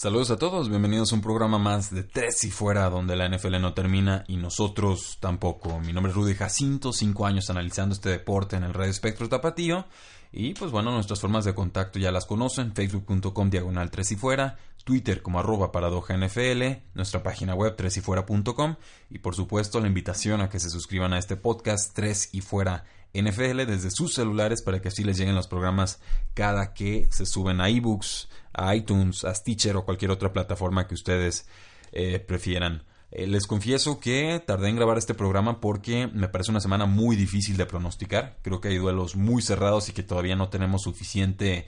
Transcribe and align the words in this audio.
Saludos 0.00 0.30
a 0.30 0.36
todos, 0.36 0.68
bienvenidos 0.68 1.10
a 1.10 1.16
un 1.16 1.22
programa 1.22 1.58
más 1.58 1.92
de 1.92 2.04
Tres 2.04 2.44
y 2.44 2.52
Fuera, 2.52 2.88
donde 2.88 3.16
la 3.16 3.28
NFL 3.28 3.60
no 3.60 3.74
termina 3.74 4.22
y 4.28 4.36
nosotros 4.36 5.18
tampoco. 5.18 5.80
Mi 5.80 5.92
nombre 5.92 6.12
es 6.12 6.16
Rudy 6.16 6.36
Jacinto, 6.36 6.92
cinco 6.92 7.26
años 7.26 7.50
analizando 7.50 7.96
este 7.96 8.10
deporte 8.10 8.54
en 8.54 8.62
el 8.62 8.74
Red 8.74 8.90
Espectro 8.90 9.28
Tapatío. 9.28 9.86
Y 10.30 10.54
pues 10.54 10.70
bueno, 10.70 10.92
nuestras 10.92 11.20
formas 11.20 11.44
de 11.46 11.54
contacto 11.56 11.98
ya 11.98 12.12
las 12.12 12.26
conocen, 12.26 12.74
facebook.com 12.76 13.50
diagonal 13.50 13.90
Tres 13.90 14.12
y 14.12 14.14
Fuera, 14.14 14.56
Twitter 14.84 15.20
como 15.20 15.40
arroba 15.40 15.72
paradoja 15.72 16.16
NFL, 16.16 16.62
nuestra 16.94 17.24
página 17.24 17.56
web 17.56 17.74
tresyfuera.com 17.74 18.76
y 19.10 19.18
por 19.18 19.34
supuesto 19.34 19.80
la 19.80 19.88
invitación 19.88 20.42
a 20.42 20.48
que 20.48 20.60
se 20.60 20.70
suscriban 20.70 21.12
a 21.12 21.18
este 21.18 21.34
podcast 21.34 21.92
Tres 21.92 22.28
y 22.30 22.40
Fuera 22.40 22.84
NFL 23.14 23.64
desde 23.66 23.90
sus 23.90 24.14
celulares 24.14 24.62
para 24.62 24.80
que 24.80 24.88
así 24.88 25.02
les 25.02 25.18
lleguen 25.18 25.34
los 25.34 25.48
programas 25.48 25.98
cada 26.34 26.72
que 26.72 27.08
se 27.10 27.26
suben 27.26 27.60
a 27.60 27.68
ebooks, 27.68 28.28
a 28.58 28.74
iTunes, 28.74 29.24
a 29.24 29.34
Stitcher 29.34 29.76
o 29.76 29.84
cualquier 29.84 30.10
otra 30.10 30.32
plataforma 30.32 30.86
que 30.86 30.94
ustedes 30.94 31.48
eh, 31.92 32.18
prefieran. 32.18 32.84
Eh, 33.10 33.26
les 33.26 33.46
confieso 33.46 34.00
que 34.00 34.42
tardé 34.46 34.68
en 34.68 34.76
grabar 34.76 34.98
este 34.98 35.14
programa 35.14 35.60
porque 35.60 36.08
me 36.08 36.28
parece 36.28 36.50
una 36.50 36.60
semana 36.60 36.84
muy 36.84 37.16
difícil 37.16 37.56
de 37.56 37.64
pronosticar. 37.64 38.36
Creo 38.42 38.60
que 38.60 38.68
hay 38.68 38.76
duelos 38.76 39.16
muy 39.16 39.40
cerrados 39.40 39.88
y 39.88 39.92
que 39.92 40.02
todavía 40.02 40.36
no 40.36 40.50
tenemos 40.50 40.82
suficiente 40.82 41.66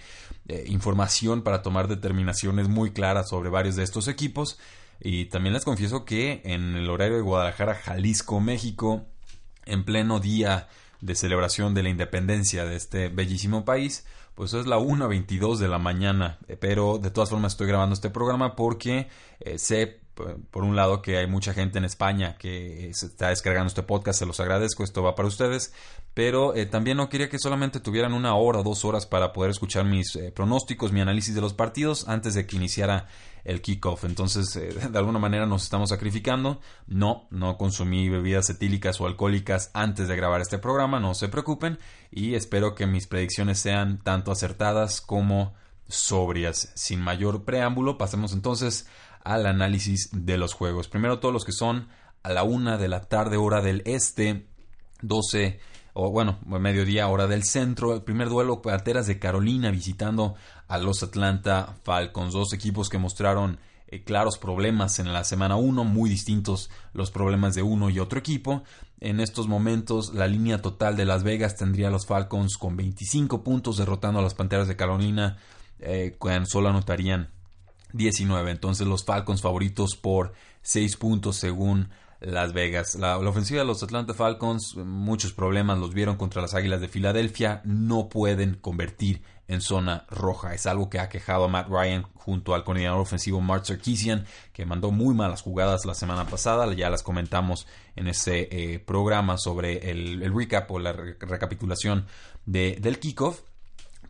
eh, 0.48 0.64
información 0.66 1.42
para 1.42 1.62
tomar 1.62 1.88
determinaciones 1.88 2.68
muy 2.68 2.90
claras 2.90 3.30
sobre 3.30 3.48
varios 3.48 3.76
de 3.76 3.84
estos 3.84 4.06
equipos. 4.08 4.58
Y 5.00 5.26
también 5.26 5.54
les 5.54 5.64
confieso 5.64 6.04
que 6.04 6.42
en 6.44 6.76
el 6.76 6.90
horario 6.90 7.16
de 7.16 7.22
Guadalajara, 7.22 7.74
Jalisco, 7.74 8.40
México, 8.40 9.06
en 9.64 9.84
pleno 9.84 10.20
día 10.20 10.68
de 11.00 11.14
celebración 11.14 11.72
de 11.72 11.82
la 11.82 11.88
independencia 11.88 12.66
de 12.66 12.76
este 12.76 13.08
bellísimo 13.08 13.64
país, 13.64 14.04
pues 14.40 14.54
es 14.54 14.66
la 14.66 14.78
1.22 14.78 15.58
de 15.58 15.68
la 15.68 15.78
mañana, 15.78 16.38
eh, 16.48 16.56
pero 16.58 16.96
de 16.96 17.10
todas 17.10 17.28
formas 17.28 17.52
estoy 17.52 17.66
grabando 17.66 17.92
este 17.92 18.08
programa 18.08 18.56
porque 18.56 19.06
eh, 19.38 19.58
sé, 19.58 20.00
por 20.50 20.64
un 20.64 20.74
lado, 20.74 21.02
que 21.02 21.18
hay 21.18 21.26
mucha 21.26 21.52
gente 21.52 21.76
en 21.76 21.84
España 21.84 22.38
que 22.38 22.90
se 22.94 23.04
está 23.04 23.28
descargando 23.28 23.66
este 23.66 23.82
podcast, 23.82 24.18
se 24.18 24.24
los 24.24 24.40
agradezco, 24.40 24.82
esto 24.82 25.02
va 25.02 25.14
para 25.14 25.28
ustedes, 25.28 25.74
pero 26.14 26.54
eh, 26.54 26.66
también 26.66 26.96
no 26.96 27.08
quería 27.08 27.28
que 27.28 27.38
solamente 27.38 27.80
tuvieran 27.80 28.12
una 28.12 28.34
hora 28.34 28.60
o 28.60 28.62
dos 28.62 28.84
horas 28.84 29.06
para 29.06 29.32
poder 29.32 29.50
escuchar 29.50 29.84
mis 29.84 30.18
pronósticos, 30.34 30.92
mi 30.92 31.00
análisis 31.00 31.34
de 31.34 31.40
los 31.40 31.54
partidos 31.54 32.08
antes 32.08 32.34
de 32.34 32.46
que 32.46 32.56
iniciara 32.56 33.06
el 33.44 33.62
kickoff. 33.62 34.04
Entonces, 34.04 34.54
eh, 34.56 34.74
de 34.90 34.98
alguna 34.98 35.18
manera 35.18 35.46
nos 35.46 35.64
estamos 35.64 35.90
sacrificando. 35.90 36.60
No, 36.86 37.26
no 37.30 37.56
consumí 37.56 38.08
bebidas 38.08 38.50
etílicas 38.50 39.00
o 39.00 39.06
alcohólicas 39.06 39.70
antes 39.74 40.08
de 40.08 40.16
grabar 40.16 40.40
este 40.40 40.58
programa, 40.58 41.00
no 41.00 41.14
se 41.14 41.28
preocupen. 41.28 41.78
Y 42.10 42.34
espero 42.34 42.74
que 42.74 42.86
mis 42.86 43.06
predicciones 43.06 43.58
sean 43.58 43.98
tanto 44.02 44.32
acertadas 44.32 45.00
como 45.00 45.54
sobrias. 45.88 46.72
Sin 46.74 47.00
mayor 47.00 47.44
preámbulo, 47.44 47.98
pasemos 47.98 48.32
entonces 48.32 48.86
al 49.24 49.46
análisis 49.46 50.10
de 50.12 50.38
los 50.38 50.54
juegos. 50.54 50.88
Primero 50.88 51.18
todos 51.18 51.34
los 51.34 51.44
que 51.44 51.52
son 51.52 51.88
a 52.22 52.30
la 52.30 52.42
una 52.42 52.78
de 52.78 52.88
la 52.88 53.02
tarde 53.02 53.36
hora 53.36 53.60
del 53.60 53.82
este, 53.86 54.46
12 55.02 55.60
o 55.92 56.10
bueno, 56.10 56.38
mediodía 56.46 57.08
hora 57.08 57.26
del 57.26 57.44
centro. 57.44 57.94
El 57.94 58.02
primer 58.02 58.28
duelo, 58.28 58.62
Panteras 58.62 59.06
de 59.06 59.18
Carolina 59.18 59.70
visitando 59.70 60.34
a 60.68 60.78
los 60.78 61.02
Atlanta 61.02 61.76
Falcons. 61.84 62.32
Dos 62.32 62.52
equipos 62.52 62.88
que 62.88 62.98
mostraron 62.98 63.58
eh, 63.88 64.04
claros 64.04 64.38
problemas 64.38 65.00
en 65.00 65.12
la 65.12 65.24
semana 65.24 65.56
1, 65.56 65.84
muy 65.84 66.08
distintos 66.08 66.70
los 66.92 67.10
problemas 67.10 67.54
de 67.54 67.62
uno 67.62 67.90
y 67.90 67.98
otro 67.98 68.18
equipo. 68.18 68.62
En 69.00 69.18
estos 69.18 69.48
momentos, 69.48 70.14
la 70.14 70.28
línea 70.28 70.62
total 70.62 70.96
de 70.96 71.06
Las 71.06 71.24
Vegas 71.24 71.56
tendría 71.56 71.88
a 71.88 71.90
los 71.90 72.06
Falcons 72.06 72.56
con 72.56 72.76
25 72.76 73.42
puntos, 73.42 73.78
derrotando 73.78 74.20
a 74.20 74.22
las 74.22 74.34
Panteras 74.34 74.68
de 74.68 74.76
Carolina, 74.76 75.38
eh, 75.80 76.16
solo 76.44 76.68
anotarían 76.68 77.30
19. 77.92 78.50
Entonces, 78.50 78.86
los 78.86 79.04
Falcons 79.04 79.42
favoritos 79.42 79.96
por 79.96 80.34
6 80.62 80.96
puntos 80.96 81.36
según 81.36 81.88
las 82.20 82.52
Vegas. 82.52 82.94
La, 82.96 83.18
ofensiva 83.18 83.60
de 83.60 83.66
los 83.66 83.82
Atlanta 83.82 84.14
Falcons, 84.14 84.76
muchos 84.76 85.32
problemas 85.32 85.78
los 85.78 85.94
vieron 85.94 86.16
contra 86.16 86.42
las 86.42 86.54
Águilas 86.54 86.80
de 86.80 86.88
Filadelfia, 86.88 87.62
no 87.64 88.08
pueden 88.08 88.54
convertir 88.54 89.22
en 89.48 89.60
zona 89.60 90.06
roja. 90.10 90.54
Es 90.54 90.66
algo 90.66 90.88
que 90.90 91.00
ha 91.00 91.08
quejado 91.08 91.44
a 91.44 91.48
Matt 91.48 91.68
Ryan 91.68 92.04
junto 92.14 92.54
al 92.54 92.62
coordinador 92.62 93.00
ofensivo 93.00 93.40
Mark 93.40 93.66
Sarkisian, 93.66 94.26
que 94.52 94.64
mandó 94.64 94.92
muy 94.92 95.14
malas 95.14 95.42
jugadas 95.42 95.86
la 95.86 95.94
semana 95.94 96.26
pasada. 96.26 96.72
Ya 96.74 96.88
las 96.88 97.02
comentamos 97.02 97.66
en 97.96 98.06
ese 98.06 98.48
eh, 98.52 98.78
programa 98.78 99.38
sobre 99.38 99.90
el, 99.90 100.32
recap 100.32 100.70
o 100.70 100.78
la 100.78 100.92
recapitulación 100.92 102.06
del 102.44 103.00
kickoff. 103.00 103.40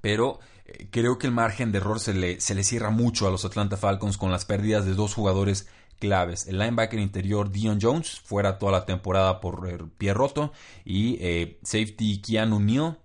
Pero 0.02 0.40
eh, 0.66 0.88
creo 0.90 1.16
que 1.16 1.26
el 1.26 1.32
margen 1.32 1.72
de 1.72 1.78
error 1.78 2.00
se 2.00 2.12
le, 2.12 2.40
se 2.40 2.54
le 2.54 2.64
cierra 2.64 2.90
mucho 2.90 3.26
a 3.26 3.30
los 3.30 3.46
Atlanta 3.46 3.78
Falcons 3.78 4.18
con 4.18 4.30
las 4.30 4.44
pérdidas 4.44 4.84
de 4.84 4.94
dos 4.94 5.14
jugadores 5.14 5.68
claves. 6.00 6.48
El 6.48 6.58
linebacker 6.58 6.98
interior 6.98 7.52
Dion 7.52 7.78
Jones, 7.80 8.18
fuera 8.18 8.58
toda 8.58 8.72
la 8.72 8.86
temporada 8.86 9.40
por 9.40 9.68
eh, 9.68 9.78
pie 9.98 10.12
roto. 10.12 10.52
Y 10.84 11.18
eh, 11.20 11.60
safety 11.62 12.20
Keanu 12.20 12.58
Neal, 12.58 12.98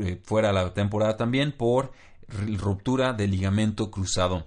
eh, 0.00 0.20
fuera 0.24 0.52
la 0.52 0.74
temporada 0.74 1.16
también 1.16 1.52
por 1.52 1.92
ruptura 2.58 3.12
del 3.12 3.30
ligamento 3.30 3.90
cruzado 3.90 4.46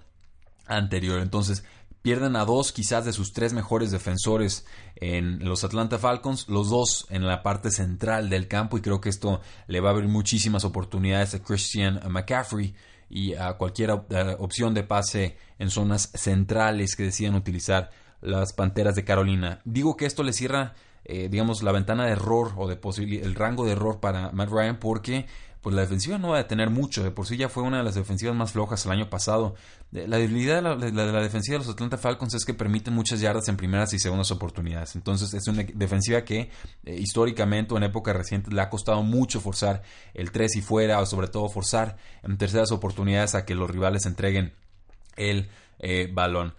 anterior. 0.66 1.20
Entonces, 1.20 1.64
pierden 2.04 2.36
a 2.36 2.44
dos 2.44 2.72
quizás 2.72 3.06
de 3.06 3.14
sus 3.14 3.32
tres 3.32 3.54
mejores 3.54 3.90
defensores 3.90 4.66
en 4.96 5.42
los 5.42 5.64
Atlanta 5.64 5.98
Falcons, 5.98 6.48
los 6.48 6.68
dos 6.68 7.06
en 7.08 7.26
la 7.26 7.42
parte 7.42 7.70
central 7.70 8.28
del 8.28 8.46
campo 8.46 8.76
y 8.76 8.82
creo 8.82 9.00
que 9.00 9.08
esto 9.08 9.40
le 9.68 9.80
va 9.80 9.88
a 9.88 9.92
abrir 9.92 10.10
muchísimas 10.10 10.64
oportunidades 10.64 11.34
a 11.34 11.42
Christian 11.42 12.00
McCaffrey 12.10 12.74
y 13.14 13.34
a 13.34 13.52
cualquier 13.52 13.92
opción 13.92 14.74
de 14.74 14.82
pase 14.82 15.36
en 15.60 15.70
zonas 15.70 16.10
centrales 16.14 16.96
que 16.96 17.04
decidan 17.04 17.36
utilizar 17.36 17.90
las 18.20 18.52
Panteras 18.52 18.96
de 18.96 19.04
Carolina. 19.04 19.60
Digo 19.64 19.96
que 19.96 20.04
esto 20.04 20.24
le 20.24 20.32
cierra, 20.32 20.74
eh, 21.04 21.28
digamos, 21.30 21.62
la 21.62 21.70
ventana 21.70 22.06
de 22.06 22.10
error 22.10 22.52
o 22.56 22.66
de 22.66 22.76
el 23.22 23.36
rango 23.36 23.64
de 23.64 23.70
error 23.70 24.00
para 24.00 24.32
Matt 24.32 24.50
Ryan 24.50 24.80
porque 24.80 25.26
pues 25.64 25.74
la 25.74 25.80
defensiva 25.80 26.18
no 26.18 26.28
va 26.28 26.40
a 26.40 26.46
tener 26.46 26.68
mucho. 26.68 27.02
De 27.02 27.10
por 27.10 27.26
sí 27.26 27.38
ya 27.38 27.48
fue 27.48 27.62
una 27.62 27.78
de 27.78 27.84
las 27.84 27.94
defensivas 27.94 28.36
más 28.36 28.52
flojas 28.52 28.84
el 28.84 28.92
año 28.92 29.08
pasado. 29.08 29.54
La 29.92 30.18
debilidad 30.18 30.56
de 30.76 30.92
la, 30.92 31.22
defensiva 31.22 31.54
de 31.54 31.64
los 31.64 31.72
Atlanta 31.72 31.96
Falcons 31.96 32.34
es 32.34 32.44
que 32.44 32.52
permiten 32.52 32.92
muchas 32.92 33.18
yardas 33.18 33.48
en 33.48 33.56
primeras 33.56 33.94
y 33.94 33.98
segundas 33.98 34.30
oportunidades. 34.30 34.94
Entonces 34.94 35.32
es 35.32 35.48
una 35.48 35.62
defensiva 35.62 36.20
que 36.20 36.50
eh, 36.84 36.96
históricamente 36.98 37.72
o 37.72 37.78
en 37.78 37.84
épocas 37.84 38.14
recientes 38.14 38.52
le 38.52 38.60
ha 38.60 38.68
costado 38.68 39.02
mucho 39.02 39.40
forzar 39.40 39.82
el 40.12 40.32
3 40.32 40.56
y 40.56 40.60
fuera 40.60 41.00
o 41.00 41.06
sobre 41.06 41.28
todo 41.28 41.48
forzar 41.48 41.96
en 42.22 42.36
terceras 42.36 42.70
oportunidades 42.70 43.34
a 43.34 43.46
que 43.46 43.54
los 43.54 43.70
rivales 43.70 44.04
entreguen 44.04 44.52
el 45.16 45.48
eh, 45.78 46.10
balón. 46.12 46.52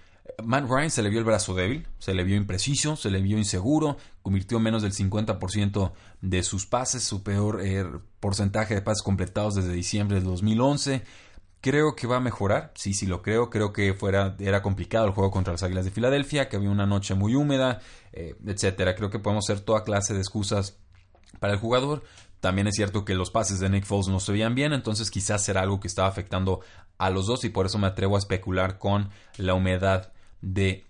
Matt 0.44 0.68
Ryan 0.68 0.90
se 0.90 1.04
le 1.04 1.10
vio 1.10 1.20
el 1.20 1.26
brazo 1.26 1.54
débil, 1.54 1.88
se 2.00 2.14
le 2.14 2.24
vio 2.24 2.36
impreciso, 2.36 2.96
se 2.96 3.12
le 3.12 3.22
vio 3.22 3.38
inseguro, 3.38 3.98
convirtió 4.22 4.60
menos 4.60 4.82
del 4.82 4.92
50% 4.92 5.92
de 6.22 6.44
sus 6.44 6.66
pases, 6.66 7.04
su 7.04 7.24
peor 7.24 7.62
eh, 7.64 7.86
porcentaje 8.20 8.74
de 8.74 8.82
pases 8.82 9.04
completados 9.04 9.56
desde 9.56 9.74
diciembre 9.74 10.18
del 10.18 10.26
2011. 10.26 11.04
Creo 11.62 11.96
que 11.96 12.08
va 12.08 12.18
a 12.18 12.22
mejorar, 12.22 12.72
sí, 12.76 12.94
sí 12.94 13.06
lo 13.06 13.22
creo. 13.22 13.50
Creo 13.50 13.72
que 13.72 13.94
fuera, 13.94 14.36
era 14.40 14.62
complicado 14.62 15.06
el 15.06 15.14
juego 15.14 15.32
contra 15.32 15.54
las 15.54 15.64
Águilas 15.64 15.86
de 15.86 15.92
Filadelfia, 15.92 16.50
que 16.50 16.58
había 16.58 16.70
una 16.70 16.86
noche 16.86 17.16
muy 17.16 17.36
húmeda, 17.36 17.80
eh, 18.12 18.36
etcétera. 18.46 18.96
Creo 18.96 19.10
que 19.10 19.20
podemos 19.20 19.50
hacer 19.50 19.64
toda 19.64 19.84
clase 19.84 20.14
de 20.14 20.20
excusas 20.20 20.78
para 21.40 21.54
el 21.54 21.60
jugador. 21.60 22.04
También 22.40 22.68
es 22.68 22.76
cierto 22.76 23.06
que 23.06 23.16
los 23.16 23.32
pases 23.32 23.60
de 23.60 23.70
Nick 23.70 23.86
Foles 23.86 24.08
no 24.08 24.20
se 24.20 24.32
veían 24.32 24.54
bien, 24.54 24.74
entonces 24.74 25.10
quizás 25.10 25.44
será 25.44 25.62
algo 25.62 25.80
que 25.80 25.88
estaba 25.88 26.08
afectando 26.08 26.62
a 26.98 27.10
los 27.10 27.26
dos 27.26 27.44
y 27.46 27.50
por 27.50 27.66
eso 27.66 27.80
me 27.80 27.88
atrevo 27.88 28.16
a 28.16 28.20
especular 28.20 28.78
con 28.78 29.10
la 29.38 29.56
humedad 29.56 30.14
de 30.46 30.86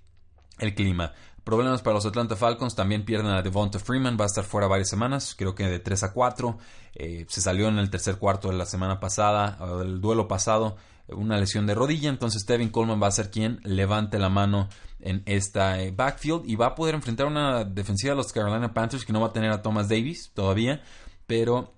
el 0.60 0.76
clima. 0.76 1.14
Problemas 1.44 1.82
para 1.82 1.96
los 1.96 2.06
Atlanta 2.06 2.36
Falcons, 2.36 2.76
también 2.76 3.06
pierden 3.06 3.32
a 3.32 3.42
Devonta 3.42 3.80
Freeman, 3.80 4.18
va 4.20 4.24
a 4.24 4.28
estar 4.28 4.44
fuera 4.44 4.68
varias 4.68 4.90
semanas, 4.90 5.36
creo 5.38 5.54
que 5.54 5.68
de 5.68 5.80
3 5.80 6.04
a 6.04 6.14
4. 6.14 6.58
Eh, 6.96 7.26
se 7.30 7.42
salió 7.42 7.68
en 7.68 7.78
el 7.78 7.90
tercer 7.90 8.18
cuarto 8.18 8.50
de 8.50 8.56
la 8.56 8.66
semana 8.66 9.00
pasada, 9.00 9.58
del 9.78 10.02
duelo 10.02 10.28
pasado, 10.28 10.76
una 11.08 11.38
lesión 11.38 11.68
de 11.68 11.76
rodilla, 11.76 12.10
entonces 12.10 12.46
Tevin 12.46 12.70
Coleman 12.70 13.02
va 13.02 13.08
a 13.08 13.12
ser 13.12 13.30
quien 13.30 13.60
levante 13.64 14.18
la 14.18 14.30
mano 14.30 14.70
en 15.00 15.22
esta 15.28 15.82
eh, 15.82 15.92
backfield 15.92 16.50
y 16.50 16.56
va 16.56 16.68
a 16.68 16.76
poder 16.76 16.96
enfrentar 16.96 17.28
una 17.28 17.64
defensiva 17.64 18.14
de 18.14 18.18
los 18.18 18.34
Carolina 18.34 18.74
Panthers 18.74 19.06
que 19.06 19.14
no 19.14 19.22
va 19.22 19.28
a 19.28 19.34
tener 19.34 19.52
a 19.52 19.62
Thomas 19.62 19.88
Davis 19.88 20.32
todavía, 20.34 20.82
pero 21.28 21.76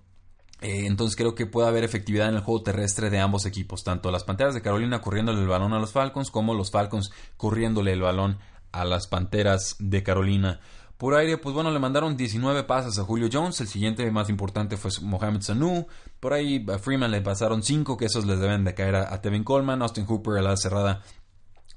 Eh, 0.60 0.86
entonces 0.86 1.16
creo 1.16 1.34
que 1.34 1.46
puede 1.46 1.68
haber 1.68 1.84
efectividad 1.84 2.28
en 2.28 2.34
el 2.34 2.40
juego 2.40 2.62
terrestre 2.62 3.10
de 3.10 3.20
ambos 3.20 3.46
equipos, 3.46 3.84
tanto 3.84 4.10
las 4.10 4.24
Panteras 4.24 4.54
de 4.54 4.62
Carolina 4.62 5.00
corriéndole 5.00 5.40
el 5.40 5.46
balón 5.46 5.72
a 5.72 5.78
los 5.78 5.92
Falcons 5.92 6.30
como 6.30 6.54
los 6.54 6.72
Falcons 6.72 7.12
corriéndole 7.36 7.92
el 7.92 8.00
balón 8.00 8.38
a 8.72 8.84
las 8.84 9.06
Panteras 9.06 9.76
de 9.78 10.02
Carolina. 10.02 10.60
Por 10.98 11.14
aire, 11.14 11.38
pues 11.38 11.54
bueno, 11.54 11.70
le 11.70 11.78
mandaron 11.78 12.16
19 12.16 12.64
pases 12.64 12.98
a 12.98 13.04
Julio 13.04 13.28
Jones. 13.32 13.60
El 13.60 13.68
siguiente 13.68 14.10
más 14.10 14.28
importante 14.28 14.76
fue 14.76 14.90
Mohamed 15.00 15.42
Sanu. 15.42 15.86
Por 16.18 16.32
ahí 16.32 16.66
a 16.68 16.78
Freeman 16.78 17.12
le 17.12 17.20
pasaron 17.20 17.62
5, 17.62 17.96
que 17.96 18.06
esos 18.06 18.26
les 18.26 18.40
deben 18.40 18.64
de 18.64 18.74
caer 18.74 18.96
a, 18.96 19.22
Tevin 19.22 19.44
Coleman. 19.44 19.80
Austin 19.80 20.06
Hooper 20.06 20.38
a 20.38 20.42
la 20.42 20.56
cerrada 20.56 21.02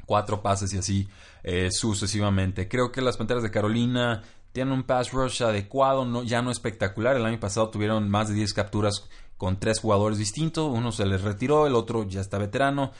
4 0.07 0.42
pases 0.42 0.74
y 0.74 0.80
así 0.80 1.07
eh, 1.44 1.69
sucesivamente. 1.69 2.68
Creo 2.68 2.92
que 2.92 3.01
las 3.01 3.18
Panteras 3.18 3.44
de 3.44 3.51
Carolina 3.51 4.24
tienen 4.51 4.74
un 4.74 4.83
pass 4.83 5.12
rush 5.12 5.44
adecuado, 5.44 6.06
no, 6.06 6.24
ya 6.24 6.42
no 6.42 6.51
espectacular. 6.51 7.15
El 7.15 7.25
año 7.25 7.39
pasado 7.39 7.69
tuvieron 7.69 8.09
más 8.09 8.30
de 8.30 8.36
10 8.36 8.53
capturas 8.53 9.07
con 9.38 9.59
tres 9.59 9.80
jugadores 9.80 10.18
distintos. 10.18 10.69
Uno 10.71 10.92
se 10.92 11.06
les 11.06 11.21
retiró, 11.21 11.68
el 11.68 11.75
otro 11.75 12.07
ya 12.07 12.21
está 12.21 12.38
veterano. 12.38 12.92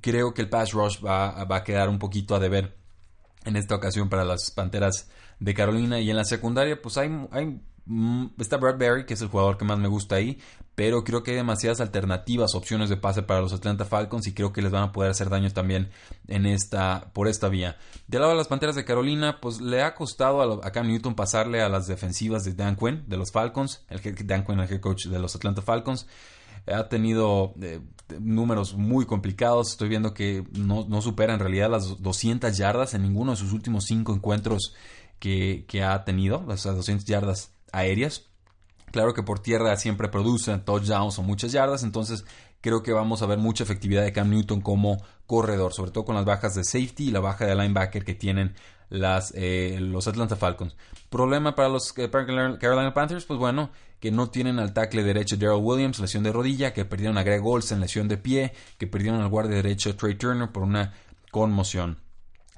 Creo 0.00 0.34
que 0.34 0.42
el 0.42 0.48
pass 0.48 0.72
rush 0.72 1.04
va, 1.04 1.44
va 1.44 1.56
a 1.56 1.64
quedar 1.64 1.88
un 1.88 1.98
poquito 1.98 2.34
a 2.34 2.38
deber 2.38 2.76
en 3.44 3.56
esta 3.56 3.74
ocasión 3.74 4.08
para 4.08 4.24
las 4.24 4.50
Panteras 4.50 5.08
de 5.38 5.54
Carolina. 5.54 6.00
Y 6.00 6.10
en 6.10 6.16
la 6.16 6.24
secundaria, 6.24 6.80
pues 6.80 6.98
hay, 6.98 7.10
hay 7.32 7.60
está 8.38 8.56
Bradbury, 8.56 9.06
que 9.06 9.14
es 9.14 9.22
el 9.22 9.28
jugador 9.28 9.58
que 9.58 9.64
más 9.64 9.78
me 9.78 9.88
gusta 9.88 10.16
ahí, 10.16 10.38
pero 10.74 11.02
creo 11.04 11.22
que 11.22 11.32
hay 11.32 11.36
demasiadas 11.36 11.80
alternativas, 11.80 12.54
opciones 12.54 12.88
de 12.88 12.96
pase 12.96 13.22
para 13.22 13.40
los 13.40 13.52
Atlanta 13.52 13.84
Falcons 13.84 14.26
y 14.26 14.34
creo 14.34 14.52
que 14.52 14.62
les 14.62 14.70
van 14.70 14.84
a 14.84 14.92
poder 14.92 15.10
hacer 15.10 15.28
daño 15.28 15.50
también 15.50 15.90
en 16.28 16.46
esta, 16.46 17.10
por 17.12 17.28
esta 17.28 17.48
vía. 17.48 17.76
Del 18.06 18.20
lado 18.20 18.32
de 18.32 18.38
las 18.38 18.48
Panteras 18.48 18.76
de 18.76 18.84
Carolina, 18.84 19.38
pues 19.40 19.60
le 19.60 19.82
ha 19.82 19.94
costado 19.94 20.64
a, 20.64 20.70
Cam 20.70 20.86
Newton 20.86 21.14
pasarle 21.14 21.62
a 21.62 21.68
las 21.68 21.86
defensivas 21.86 22.44
de 22.44 22.54
Dan 22.54 22.76
Quinn, 22.76 23.04
de 23.06 23.16
los 23.16 23.32
Falcons, 23.32 23.84
el 23.88 24.00
Dan 24.26 24.44
Quinn, 24.44 24.60
el 24.60 24.72
head 24.72 24.80
coach 24.80 25.06
de 25.06 25.18
los 25.18 25.34
Atlanta 25.34 25.62
Falcons 25.62 26.06
ha 26.66 26.88
tenido 26.88 27.54
eh, 27.60 27.80
números 28.20 28.74
muy 28.74 29.06
complicados. 29.06 29.70
Estoy 29.70 29.88
viendo 29.88 30.14
que 30.14 30.44
no, 30.52 30.86
no, 30.88 31.02
supera 31.02 31.34
en 31.34 31.40
realidad 31.40 31.70
las 31.70 32.00
200 32.02 32.56
yardas 32.56 32.94
en 32.94 33.02
ninguno 33.02 33.32
de 33.32 33.36
sus 33.36 33.52
últimos 33.52 33.84
cinco 33.86 34.14
encuentros 34.14 34.74
que, 35.18 35.66
ha 35.84 36.04
tenido, 36.04 36.44
sea, 36.56 36.72
200 36.72 37.04
yardas 37.04 37.52
aéreas. 37.72 38.26
Claro 38.92 39.14
que 39.14 39.22
por 39.22 39.38
tierra 39.38 39.76
siempre 39.76 40.08
producen 40.08 40.64
touchdowns 40.64 41.18
o 41.18 41.22
muchas 41.22 41.52
yardas, 41.52 41.84
entonces 41.84 42.24
creo 42.60 42.82
que 42.82 42.92
vamos 42.92 43.22
a 43.22 43.26
ver 43.26 43.38
mucha 43.38 43.64
efectividad 43.64 44.02
de 44.02 44.12
Cam 44.12 44.30
Newton 44.30 44.60
como 44.60 45.02
corredor, 45.26 45.72
sobre 45.72 45.92
todo 45.92 46.04
con 46.04 46.16
las 46.16 46.24
bajas 46.24 46.54
de 46.54 46.64
safety 46.64 47.08
y 47.08 47.10
la 47.10 47.20
baja 47.20 47.46
de 47.46 47.54
linebacker 47.54 48.04
que 48.04 48.14
tienen 48.14 48.54
eh, 48.90 49.78
los 49.80 50.08
Atlanta 50.08 50.36
Falcons. 50.36 50.76
Problema 51.08 51.54
para 51.54 51.68
los 51.68 51.94
eh, 51.96 52.10
Carolina 52.10 52.92
Panthers, 52.92 53.24
pues 53.24 53.38
bueno, 53.38 53.70
que 54.00 54.10
no 54.10 54.30
tienen 54.30 54.58
al 54.58 54.72
tackle 54.72 55.04
derecho 55.04 55.36
Daryl 55.36 55.62
Williams, 55.62 56.00
lesión 56.00 56.24
de 56.24 56.32
rodilla, 56.32 56.72
que 56.72 56.84
perdieron 56.84 57.18
a 57.18 57.22
Greg 57.22 57.44
Olsen, 57.44 57.80
lesión 57.80 58.08
de 58.08 58.16
pie, 58.16 58.52
que 58.78 58.86
perdieron 58.86 59.20
al 59.20 59.28
guardia 59.28 59.56
derecho 59.56 59.94
Trey 59.94 60.16
Turner 60.16 60.50
por 60.50 60.62
una 60.62 60.92
conmoción. 61.30 61.98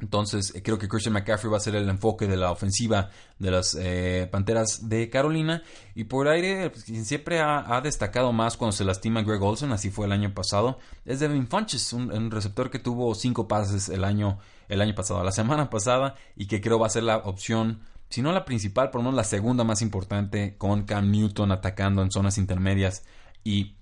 Entonces, 0.02 0.52
eh, 0.56 0.62
creo 0.64 0.78
que 0.78 0.88
Christian 0.88 1.14
McCaffrey 1.14 1.50
va 1.50 1.58
a 1.58 1.60
ser 1.60 1.76
el 1.76 1.88
enfoque 1.88 2.26
de 2.26 2.36
la 2.36 2.50
ofensiva 2.50 3.10
de 3.38 3.50
las 3.52 3.76
eh, 3.78 4.28
Panteras 4.30 4.88
de 4.88 5.08
Carolina. 5.08 5.62
Y 5.94 6.04
por 6.04 6.26
aire, 6.26 6.70
pues, 6.70 6.82
quien 6.82 7.04
siempre 7.04 7.40
ha, 7.40 7.80
destacado 7.82 8.32
más 8.32 8.56
cuando 8.56 8.72
se 8.72 8.84
lastima 8.84 9.22
Greg 9.22 9.40
Olsen, 9.40 9.70
así 9.70 9.90
fue 9.90 10.06
el 10.06 10.12
año 10.12 10.34
pasado, 10.34 10.78
es 11.04 11.20
Devin 11.20 11.46
Funches, 11.46 11.92
un, 11.92 12.30
receptor 12.32 12.68
que 12.68 12.80
tuvo 12.80 13.14
cinco 13.14 13.46
pases 13.46 13.88
el 13.88 14.02
año, 14.02 14.40
el 14.68 14.80
año 14.80 14.94
pasado, 14.94 15.22
la 15.22 15.32
semana 15.32 15.70
pasada, 15.70 16.16
y 16.34 16.46
que 16.46 16.60
creo 16.60 16.80
va 16.80 16.88
a 16.88 16.90
ser 16.90 17.04
la 17.04 17.18
opción, 17.18 17.80
si 18.08 18.22
no 18.22 18.32
la 18.32 18.44
principal, 18.44 18.90
por 18.90 19.00
lo 19.00 19.04
menos 19.04 19.16
la 19.16 19.24
segunda 19.24 19.62
más 19.62 19.82
importante, 19.82 20.56
con 20.58 20.82
Cam 20.82 21.12
Newton 21.12 21.52
atacando 21.52 22.02
en 22.02 22.10
zonas 22.10 22.38
intermedias 22.38 23.04
y 23.44 23.76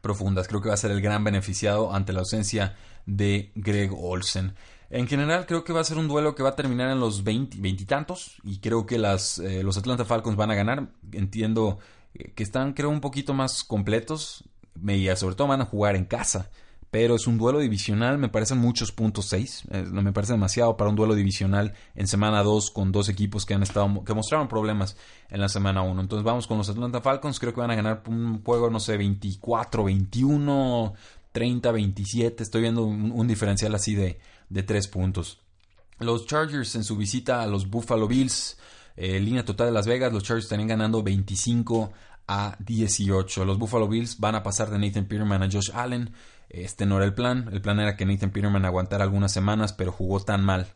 profundas. 0.00 0.48
Creo 0.48 0.62
que 0.62 0.68
va 0.68 0.74
a 0.74 0.78
ser 0.78 0.92
el 0.92 1.02
gran 1.02 1.24
beneficiado 1.24 1.94
ante 1.94 2.14
la 2.14 2.20
ausencia 2.20 2.74
de 3.04 3.52
Greg 3.54 3.92
Olsen. 3.92 4.54
En 4.92 5.08
general 5.08 5.46
creo 5.46 5.64
que 5.64 5.72
va 5.72 5.80
a 5.80 5.84
ser 5.84 5.96
un 5.96 6.06
duelo 6.06 6.34
que 6.34 6.42
va 6.42 6.50
a 6.50 6.54
terminar 6.54 6.90
en 6.90 7.00
los 7.00 7.24
veintitantos 7.24 8.36
y 8.44 8.58
creo 8.58 8.84
que 8.84 8.98
las, 8.98 9.38
eh, 9.38 9.62
los 9.62 9.78
Atlanta 9.78 10.04
Falcons 10.04 10.36
van 10.36 10.50
a 10.50 10.54
ganar. 10.54 10.88
Entiendo 11.12 11.78
eh, 12.12 12.32
que 12.34 12.42
están 12.42 12.74
creo 12.74 12.90
un 12.90 13.00
poquito 13.00 13.32
más 13.32 13.64
completos 13.64 14.44
y 14.86 15.08
sobre 15.16 15.34
todo 15.34 15.48
van 15.48 15.62
a 15.62 15.64
jugar 15.64 15.96
en 15.96 16.04
casa. 16.04 16.50
Pero 16.90 17.14
es 17.14 17.26
un 17.26 17.38
duelo 17.38 17.60
divisional, 17.60 18.18
me 18.18 18.28
parecen 18.28 18.58
muchos 18.58 18.92
puntos 18.92 19.24
6. 19.30 19.64
Eh, 19.70 19.86
no 19.90 20.02
me 20.02 20.12
parece 20.12 20.34
demasiado 20.34 20.76
para 20.76 20.90
un 20.90 20.96
duelo 20.96 21.14
divisional 21.14 21.72
en 21.94 22.06
semana 22.06 22.42
2 22.42 22.70
con 22.70 22.92
dos 22.92 23.08
equipos 23.08 23.46
que 23.46 23.54
han 23.54 23.62
estado 23.62 24.04
que 24.04 24.12
mostraron 24.12 24.46
problemas 24.46 24.98
en 25.30 25.40
la 25.40 25.48
semana 25.48 25.80
1. 25.80 26.02
Entonces 26.02 26.22
vamos 26.22 26.46
con 26.46 26.58
los 26.58 26.68
Atlanta 26.68 27.00
Falcons, 27.00 27.40
creo 27.40 27.54
que 27.54 27.60
van 27.62 27.70
a 27.70 27.76
ganar 27.76 28.02
un 28.08 28.44
juego, 28.44 28.68
no 28.68 28.78
sé, 28.78 28.98
24, 28.98 29.84
21, 29.84 30.92
30, 31.32 31.72
27. 31.72 32.42
Estoy 32.42 32.60
viendo 32.60 32.84
un 32.84 33.26
diferencial 33.26 33.74
así 33.74 33.94
de, 33.94 34.18
de 34.52 34.62
tres 34.62 34.86
puntos. 34.86 35.40
Los 35.98 36.26
Chargers 36.26 36.74
en 36.74 36.84
su 36.84 36.96
visita 36.96 37.42
a 37.42 37.46
los 37.46 37.68
Buffalo 37.68 38.06
Bills, 38.06 38.58
eh, 38.96 39.18
línea 39.20 39.44
total 39.44 39.68
de 39.68 39.72
Las 39.72 39.86
Vegas, 39.86 40.12
los 40.12 40.22
Chargers 40.22 40.44
estarían 40.44 40.68
ganando 40.68 41.02
25 41.02 41.92
a 42.28 42.56
18. 42.58 43.44
Los 43.44 43.58
Buffalo 43.58 43.88
Bills 43.88 44.18
van 44.20 44.34
a 44.34 44.42
pasar 44.42 44.70
de 44.70 44.78
Nathan 44.78 45.06
Peterman 45.06 45.42
a 45.42 45.48
Josh 45.50 45.70
Allen. 45.72 46.12
Este 46.48 46.84
no 46.84 46.96
era 46.96 47.06
el 47.06 47.14
plan. 47.14 47.48
El 47.52 47.62
plan 47.62 47.80
era 47.80 47.96
que 47.96 48.04
Nathan 48.04 48.30
Peterman 48.30 48.64
aguantara 48.64 49.04
algunas 49.04 49.32
semanas, 49.32 49.72
pero 49.72 49.92
jugó 49.92 50.20
tan 50.20 50.44
mal, 50.44 50.66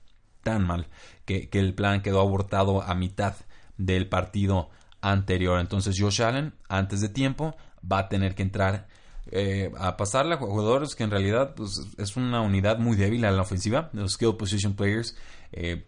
tan 0.42 0.66
mal, 0.66 0.88
que, 1.24 1.48
que 1.50 1.58
el 1.58 1.74
plan 1.74 2.02
quedó 2.02 2.20
abortado 2.20 2.82
a 2.82 2.94
mitad 2.94 3.34
del 3.76 4.08
partido 4.08 4.70
anterior. 5.02 5.60
Entonces 5.60 5.96
Josh 5.98 6.22
Allen, 6.22 6.54
antes 6.68 7.00
de 7.00 7.08
tiempo, 7.08 7.56
va 7.80 7.98
a 7.98 8.08
tener 8.08 8.34
que 8.34 8.42
entrar 8.42 8.88
eh, 9.32 9.72
a 9.76 9.96
pasarle 9.96 10.34
a 10.34 10.38
jugadores 10.38 10.94
que 10.94 11.02
en 11.02 11.10
realidad 11.10 11.54
pues, 11.56 11.80
es 11.98 12.16
una 12.16 12.40
unidad 12.42 12.78
muy 12.78 12.96
débil 12.96 13.24
a 13.24 13.32
la 13.32 13.42
ofensiva, 13.42 13.90
los 13.92 14.12
skill 14.12 14.36
position 14.36 14.74
players. 14.74 15.16
Eh, 15.52 15.84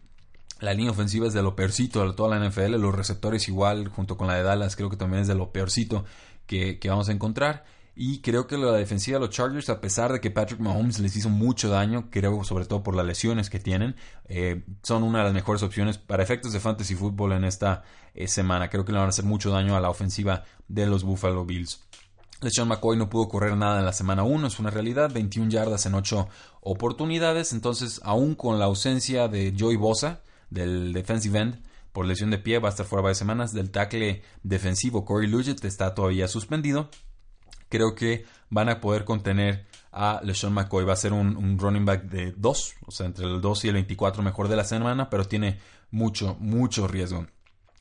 la 0.60 0.74
línea 0.74 0.90
ofensiva 0.90 1.28
es 1.28 1.34
de 1.34 1.42
lo 1.42 1.54
peorcito 1.54 2.04
de 2.04 2.14
toda 2.14 2.36
la 2.36 2.48
NFL, 2.48 2.72
los 2.80 2.94
receptores 2.94 3.46
igual, 3.46 3.88
junto 3.88 4.16
con 4.16 4.26
la 4.26 4.34
de 4.34 4.42
Dallas, 4.42 4.74
creo 4.74 4.90
que 4.90 4.96
también 4.96 5.22
es 5.22 5.28
de 5.28 5.36
lo 5.36 5.52
peorcito 5.52 6.04
que, 6.46 6.80
vamos 6.86 7.08
a 7.08 7.12
encontrar. 7.12 7.64
Y 7.94 8.20
creo 8.20 8.46
que 8.46 8.56
la 8.56 8.72
defensiva 8.72 9.18
de 9.18 9.26
los 9.26 9.34
Chargers, 9.34 9.70
a 9.70 9.80
pesar 9.80 10.12
de 10.12 10.20
que 10.20 10.30
Patrick 10.30 10.60
Mahomes 10.60 11.00
les 11.00 11.16
hizo 11.16 11.28
mucho 11.28 11.68
daño, 11.68 12.10
creo 12.10 12.44
sobre 12.44 12.64
todo 12.64 12.82
por 12.82 12.94
las 12.94 13.06
lesiones 13.06 13.50
que 13.50 13.58
tienen, 13.58 13.96
eh, 14.28 14.62
son 14.82 15.02
una 15.02 15.18
de 15.18 15.24
las 15.24 15.32
mejores 15.32 15.62
opciones 15.64 15.98
para 15.98 16.22
efectos 16.22 16.52
de 16.52 16.60
fantasy 16.60 16.94
fútbol 16.94 17.32
en 17.32 17.44
esta 17.44 17.82
semana. 18.26 18.68
Creo 18.68 18.84
que 18.84 18.92
le 18.92 18.98
van 18.98 19.06
a 19.06 19.10
hacer 19.10 19.24
mucho 19.24 19.50
daño 19.50 19.76
a 19.76 19.80
la 19.80 19.90
ofensiva 19.90 20.44
de 20.68 20.86
los 20.86 21.04
Buffalo 21.04 21.44
Bills. 21.44 21.88
LeSean 22.40 22.68
McCoy 22.68 22.96
no 22.96 23.10
pudo 23.10 23.28
correr 23.28 23.56
nada 23.56 23.80
en 23.80 23.84
la 23.84 23.92
semana 23.92 24.22
1, 24.22 24.46
es 24.46 24.58
una 24.60 24.70
realidad, 24.70 25.12
21 25.12 25.50
yardas 25.50 25.86
en 25.86 25.94
8 25.94 26.28
oportunidades, 26.60 27.52
entonces 27.52 28.00
aún 28.04 28.34
con 28.34 28.58
la 28.58 28.66
ausencia 28.66 29.26
de 29.28 29.54
Joey 29.58 29.76
Bosa, 29.76 30.20
del 30.48 30.92
defensive 30.92 31.38
end, 31.38 31.62
por 31.92 32.06
lesión 32.06 32.30
de 32.30 32.38
pie, 32.38 32.60
va 32.60 32.68
a 32.68 32.70
estar 32.70 32.86
fuera 32.86 33.02
varias 33.02 33.18
semanas, 33.18 33.52
del 33.52 33.70
tackle 33.70 34.22
defensivo 34.44 35.04
Corey 35.04 35.28
Luget 35.28 35.64
está 35.64 35.94
todavía 35.94 36.28
suspendido, 36.28 36.90
creo 37.68 37.96
que 37.96 38.24
van 38.50 38.68
a 38.68 38.80
poder 38.80 39.04
contener 39.04 39.66
a 39.90 40.20
LeSean 40.22 40.52
McCoy, 40.52 40.84
va 40.84 40.92
a 40.92 40.96
ser 40.96 41.12
un, 41.12 41.36
un 41.36 41.58
running 41.58 41.84
back 41.84 42.04
de 42.04 42.32
2, 42.36 42.74
o 42.86 42.90
sea, 42.92 43.06
entre 43.06 43.26
el 43.26 43.40
2 43.40 43.64
y 43.64 43.68
el 43.68 43.74
24 43.74 44.22
mejor 44.22 44.46
de 44.46 44.56
la 44.56 44.64
semana, 44.64 45.10
pero 45.10 45.24
tiene 45.24 45.58
mucho, 45.90 46.36
mucho 46.38 46.86
riesgo 46.86 47.26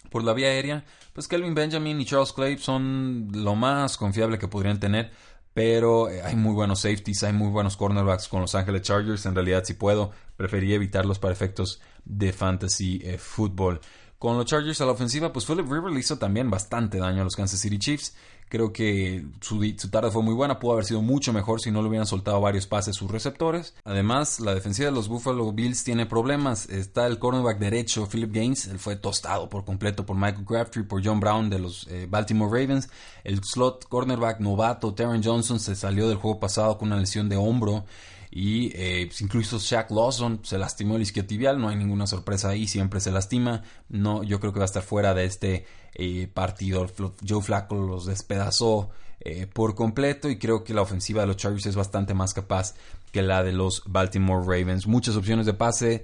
por 0.10 0.24
la 0.24 0.34
vía 0.34 0.48
aérea, 0.48 0.86
pues 1.14 1.28
Kelvin 1.28 1.56
Benjamin 1.56 2.00
y 2.02 2.06
Charles 2.06 2.34
Clay 2.34 2.58
son 2.58 3.30
lo 3.34 3.56
más 3.56 3.98
confiable 3.98 4.38
que 4.38 4.48
podrían 4.48 4.80
tener. 4.80 5.12
Pero 5.54 6.08
eh, 6.08 6.22
hay 6.22 6.36
muy 6.36 6.54
buenos 6.54 6.82
safeties, 6.82 7.24
hay 7.24 7.34
muy 7.34 7.50
buenos 7.50 7.78
cornerbacks 7.78 8.28
con 8.28 8.42
Los 8.42 8.54
Angeles 8.54 8.84
Chargers. 8.84 9.26
En 9.26 9.34
realidad, 9.34 9.64
si 9.64 9.74
puedo, 9.74 10.12
preferiría 10.36 10.76
evitarlos 10.76 11.18
para 11.18 11.34
efectos 11.34 11.82
de 12.06 12.32
fantasy 12.32 13.02
eh, 13.04 13.18
football. 13.18 13.80
Con 14.20 14.38
los 14.38 14.46
Chargers 14.46 14.82
a 14.82 14.86
la 14.86 14.92
ofensiva, 14.92 15.34
pues 15.34 15.46
Philip 15.46 15.66
Rivers 15.68 15.94
le 15.94 16.00
hizo 16.00 16.18
también 16.20 16.50
bastante 16.52 17.00
daño 17.00 17.22
a 17.22 17.24
los 17.24 17.36
Kansas 17.36 17.60
City 17.60 17.80
Chiefs. 17.80 18.16
Creo 18.50 18.72
que 18.72 19.26
su, 19.42 19.60
tarde 19.90 20.10
fue 20.10 20.24
muy 20.24 20.34
buena, 20.34 20.58
pudo 20.58 20.74
haber 20.74 20.86
sido 20.86 21.02
mucho 21.02 21.34
mejor 21.34 21.60
si 21.60 21.70
no 21.70 21.82
le 21.82 21.90
hubieran 21.90 22.08
soltado 22.08 22.40
varios 22.40 22.66
pases 22.66 22.96
sus 22.96 23.12
receptores. 23.12 23.76
Además, 23.84 24.40
la 24.40 24.56
defensiva 24.56 24.86
de 24.90 24.96
los 24.96 25.10
Buffalo 25.10 25.52
Bills 25.52 25.84
tiene 25.84 26.06
problemas. 26.06 26.70
Está 26.70 27.08
el 27.08 27.20
cornerback 27.20 27.60
derecho, 27.60 28.08
Philip 28.08 28.32
Gaines, 28.32 28.68
él 28.68 28.80
fue 28.80 28.96
tostado 28.96 29.50
por 29.50 29.66
completo 29.66 30.06
por 30.06 30.16
Michael 30.16 30.46
Crabtree, 30.46 30.84
por 30.84 31.06
John 31.06 31.20
Brown 31.20 31.50
de 31.50 31.60
los 31.60 31.88
eh, 31.90 32.08
Baltimore 32.10 32.50
Ravens. 32.50 32.90
El 33.26 33.44
slot 33.44 33.86
cornerback 33.90 34.40
novato, 34.40 34.94
Terran 34.94 35.22
Johnson, 35.22 35.60
se 35.60 35.76
salió 35.76 36.08
del 36.08 36.18
juego 36.18 36.40
pasado 36.40 36.78
con 36.78 36.88
una 36.88 37.02
lesión 37.02 37.28
de 37.28 37.36
hombro. 37.36 37.84
y 38.32 38.72
eh, 38.76 39.08
pues, 39.08 39.22
incluso 39.22 39.60
Shaq 39.60 39.92
Lawson 39.92 40.40
se 40.44 40.58
lastimó 40.58 40.96
el 40.96 41.02
isquiotibial, 41.02 41.60
no 41.60 41.68
hay 41.68 41.76
ninguna 41.76 42.08
sorpresa 42.08 42.50
ahí, 42.50 42.68
siempre 42.68 43.02
se 43.02 43.12
lastima, 43.12 43.64
no, 43.90 44.24
yo 44.24 44.40
creo 44.40 44.54
que 44.54 44.60
va 44.60 44.66
a 44.66 44.68
estar 44.68 44.84
fuera 44.84 45.14
de 45.14 45.26
este 45.26 45.66
eh, 45.98 46.28
partido, 46.32 46.86
Joe 47.28 47.42
Flacco 47.42 47.76
los 47.76 48.06
despedazó 48.06 48.90
eh, 49.20 49.48
por 49.52 49.74
completo 49.74 50.30
y 50.30 50.38
creo 50.38 50.64
que 50.64 50.74
la 50.74 50.84
ofensiva 50.84 51.22
de 51.22 51.28
los 51.28 51.38
Chargers 51.38 51.66
es 51.66 51.76
bastante 51.76 52.14
más 52.14 52.34
capaz 52.34 52.76
que 53.12 53.22
la 53.22 53.44
de 53.44 53.52
los 53.52 53.82
Baltimore 53.88 54.42
Ravens. 54.46 54.86
Muchas 54.86 55.16
opciones 55.16 55.46
de 55.46 55.54
pase 55.54 56.04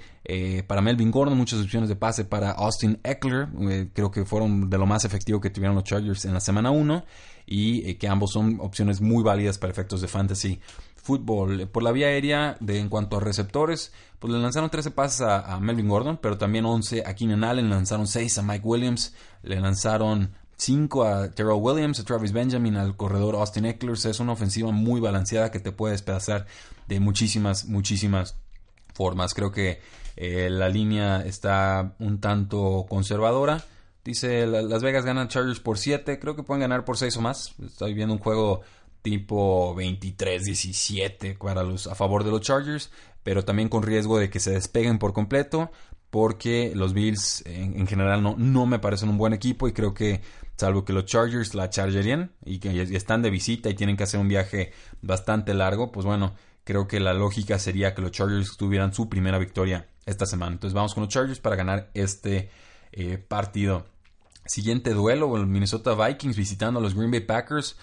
para 0.67 0.81
Melvin 0.81 1.11
Gordon, 1.11 1.37
muchas 1.37 1.59
opciones 1.59 1.89
de 1.89 1.95
pase 1.95 2.25
para 2.25 2.51
Austin 2.51 2.99
Eckler, 3.03 3.49
creo 3.93 4.09
que 4.09 4.25
fueron 4.25 4.69
de 4.69 4.77
lo 4.77 4.85
más 4.85 5.05
efectivo 5.05 5.39
que 5.39 5.49
tuvieron 5.49 5.75
los 5.75 5.83
Chargers 5.83 6.25
en 6.25 6.33
la 6.33 6.39
semana 6.39 6.71
1 6.71 7.05
y 7.45 7.93
que 7.95 8.07
ambos 8.07 8.31
son 8.31 8.57
opciones 8.61 9.01
muy 9.01 9.21
válidas 9.21 9.57
para 9.57 9.71
efectos 9.71 10.01
de 10.01 10.07
fantasy 10.07 10.59
fútbol. 11.03 11.67
Por 11.67 11.83
la 11.83 11.91
vía 11.91 12.07
aérea, 12.07 12.57
de, 12.59 12.79
en 12.79 12.89
cuanto 12.89 13.17
a 13.17 13.19
receptores, 13.19 13.93
pues 14.19 14.33
le 14.33 14.39
lanzaron 14.39 14.69
13 14.69 14.91
pases 14.91 15.21
a, 15.21 15.59
Melvin 15.59 15.89
Gordon, 15.89 16.17
pero 16.17 16.37
también 16.37 16.65
11 16.65 17.03
a 17.05 17.13
Keenan 17.13 17.43
Allen, 17.43 17.69
le 17.69 17.75
lanzaron 17.75 18.07
6 18.07 18.37
a 18.37 18.41
Mike 18.41 18.65
Williams, 18.65 19.13
le 19.43 19.59
lanzaron 19.59 20.33
5 20.55 21.03
a 21.03 21.31
Terrell 21.31 21.59
Williams, 21.59 21.99
a 21.99 22.05
Travis 22.05 22.31
Benjamin, 22.31 22.77
al 22.77 22.95
corredor 22.95 23.35
Austin 23.35 23.65
Eckler. 23.65 23.93
Es 23.93 24.19
una 24.21 24.31
ofensiva 24.31 24.71
muy 24.71 25.01
balanceada 25.01 25.51
que 25.51 25.59
te 25.59 25.73
puede 25.73 25.91
despedazar 25.91 26.47
de 26.87 27.01
muchísimas, 27.01 27.65
muchísimas 27.65 28.37
formas. 28.93 29.33
Creo 29.33 29.51
que 29.51 29.81
eh, 30.15 30.49
la 30.49 30.69
línea 30.69 31.21
está 31.25 31.95
un 31.99 32.21
tanto 32.21 32.85
conservadora. 32.87 33.65
Dice 34.05 34.45
Las 34.47 34.83
Vegas 34.83 35.05
ganan 35.05 35.27
Chargers 35.27 35.59
por 35.59 35.77
7. 35.77 36.17
Creo 36.19 36.35
que 36.35 36.43
pueden 36.43 36.61
ganar 36.61 36.85
por 36.85 36.97
6 36.97 37.17
o 37.17 37.21
más. 37.21 37.55
Estoy 37.65 37.93
viendo 37.93 38.13
un 38.13 38.19
juego 38.19 38.61
tipo 39.03 39.75
23-17 39.75 41.37
para 41.37 41.61
los, 41.61 41.85
a 41.85 41.93
favor 41.93 42.23
de 42.23 42.31
los 42.31 42.41
Chargers, 42.41 42.89
pero 43.21 43.45
también 43.45 43.69
con 43.69 43.83
riesgo 43.83 44.17
de 44.17 44.31
que 44.31 44.39
se 44.39 44.51
despeguen 44.51 44.97
por 44.97 45.13
completo, 45.13 45.71
porque 46.09 46.71
los 46.73 46.93
Bills 46.93 47.43
en, 47.45 47.85
general 47.85 48.23
no, 48.23 48.35
no, 48.37 48.65
me 48.65 48.79
parecen 48.79 49.09
un 49.09 49.17
buen 49.17 49.33
equipo 49.33 49.67
y 49.67 49.73
creo 49.73 49.93
que 49.93 50.21
salvo 50.55 50.85
que 50.85 50.93
los 50.93 51.05
Chargers 51.05 51.53
la 51.53 51.69
chargerían 51.69 52.31
y 52.45 52.59
que 52.59 52.81
están 52.95 53.21
de 53.21 53.29
visita 53.29 53.69
y 53.69 53.73
tienen 53.73 53.97
que 53.97 54.03
hacer 54.03 54.19
un 54.19 54.27
viaje 54.27 54.71
bastante 55.01 55.53
largo, 55.53 55.91
pues 55.91 56.05
bueno, 56.05 56.33
creo 56.63 56.87
que 56.87 56.99
la 56.99 57.13
lógica 57.13 57.59
sería 57.59 57.93
que 57.93 58.01
los 58.01 58.11
Chargers 58.11 58.57
tuvieran 58.57 58.93
su 58.93 59.09
primera 59.09 59.37
victoria 59.37 59.87
esta 60.05 60.25
semana. 60.25 60.53
Entonces 60.53 60.73
vamos 60.73 60.93
con 60.93 61.03
los 61.03 61.11
Chargers 61.11 61.39
para 61.39 61.55
ganar 61.55 61.89
este 61.93 62.49
eh, 62.91 63.17
partido. 63.17 63.85
Siguiente 64.45 64.91
duelo, 64.91 65.35
el 65.35 65.47
Minnesota 65.47 65.95
Vikings 65.95 66.37
visitando 66.37 66.79
a 66.79 66.83
los 66.83 66.95
Green 66.95 67.11
Bay 67.11 67.21
Packers. 67.21 67.77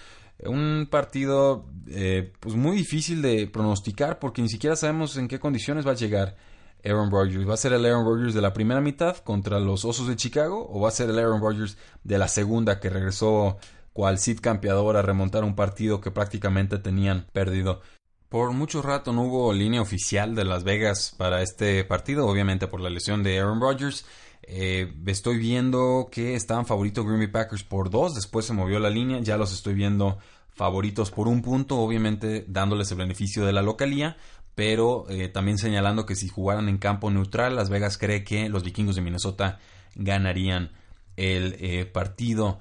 Un 0.44 0.88
partido 0.90 1.66
eh, 1.88 2.32
pues 2.40 2.54
muy 2.54 2.76
difícil 2.76 3.22
de 3.22 3.46
pronosticar 3.46 4.18
porque 4.18 4.42
ni 4.42 4.48
siquiera 4.48 4.76
sabemos 4.76 5.16
en 5.16 5.28
qué 5.28 5.38
condiciones 5.38 5.86
va 5.86 5.92
a 5.92 5.96
llegar 5.96 6.36
Aaron 6.84 7.10
Rodgers. 7.10 7.48
¿Va 7.48 7.54
a 7.54 7.58
ser 7.58 7.72
el 7.72 7.84
Aaron 7.84 8.04
Rodgers 8.04 8.34
de 8.34 8.40
la 8.40 8.52
primera 8.52 8.80
mitad 8.80 9.16
contra 9.18 9.60
los 9.60 9.84
Osos 9.84 10.08
de 10.08 10.16
Chicago 10.16 10.66
o 10.70 10.80
va 10.80 10.88
a 10.88 10.92
ser 10.92 11.10
el 11.10 11.18
Aaron 11.18 11.40
Rodgers 11.40 11.76
de 12.04 12.18
la 12.18 12.28
segunda 12.28 12.80
que 12.80 12.90
regresó 12.90 13.58
cual 13.92 14.18
Sid 14.18 14.40
campeador 14.40 14.96
a 14.96 15.02
remontar 15.02 15.44
un 15.44 15.54
partido 15.54 16.00
que 16.00 16.10
prácticamente 16.10 16.78
tenían 16.78 17.26
perdido? 17.32 17.80
Por 18.28 18.52
mucho 18.52 18.80
rato 18.80 19.12
no 19.12 19.22
hubo 19.22 19.52
línea 19.52 19.82
oficial 19.82 20.36
de 20.36 20.44
Las 20.44 20.62
Vegas 20.62 21.14
para 21.18 21.42
este 21.42 21.84
partido, 21.84 22.26
obviamente 22.28 22.68
por 22.68 22.80
la 22.80 22.88
lesión 22.88 23.24
de 23.24 23.40
Aaron 23.40 23.60
Rodgers. 23.60 24.06
Eh, 24.52 24.92
estoy 25.06 25.38
viendo 25.38 26.08
que 26.10 26.34
estaban 26.34 26.66
favoritos 26.66 27.06
Green 27.06 27.20
Bay 27.20 27.28
Packers 27.28 27.62
por 27.62 27.88
dos, 27.88 28.16
después 28.16 28.44
se 28.44 28.52
movió 28.52 28.80
la 28.80 28.90
línea, 28.90 29.20
ya 29.20 29.36
los 29.36 29.52
estoy 29.52 29.74
viendo 29.74 30.18
favoritos 30.48 31.12
por 31.12 31.28
un 31.28 31.40
punto, 31.40 31.78
obviamente 31.78 32.44
dándoles 32.48 32.90
el 32.90 32.98
beneficio 32.98 33.46
de 33.46 33.52
la 33.52 33.62
localía, 33.62 34.16
pero 34.56 35.08
eh, 35.08 35.28
también 35.28 35.56
señalando 35.56 36.04
que 36.04 36.16
si 36.16 36.28
jugaran 36.28 36.68
en 36.68 36.78
campo 36.78 37.12
neutral, 37.12 37.54
Las 37.54 37.70
Vegas 37.70 37.96
cree 37.96 38.24
que 38.24 38.48
los 38.48 38.64
vikingos 38.64 38.96
de 38.96 39.02
Minnesota 39.02 39.60
ganarían 39.94 40.72
el 41.16 41.56
eh, 41.60 41.86
partido. 41.86 42.58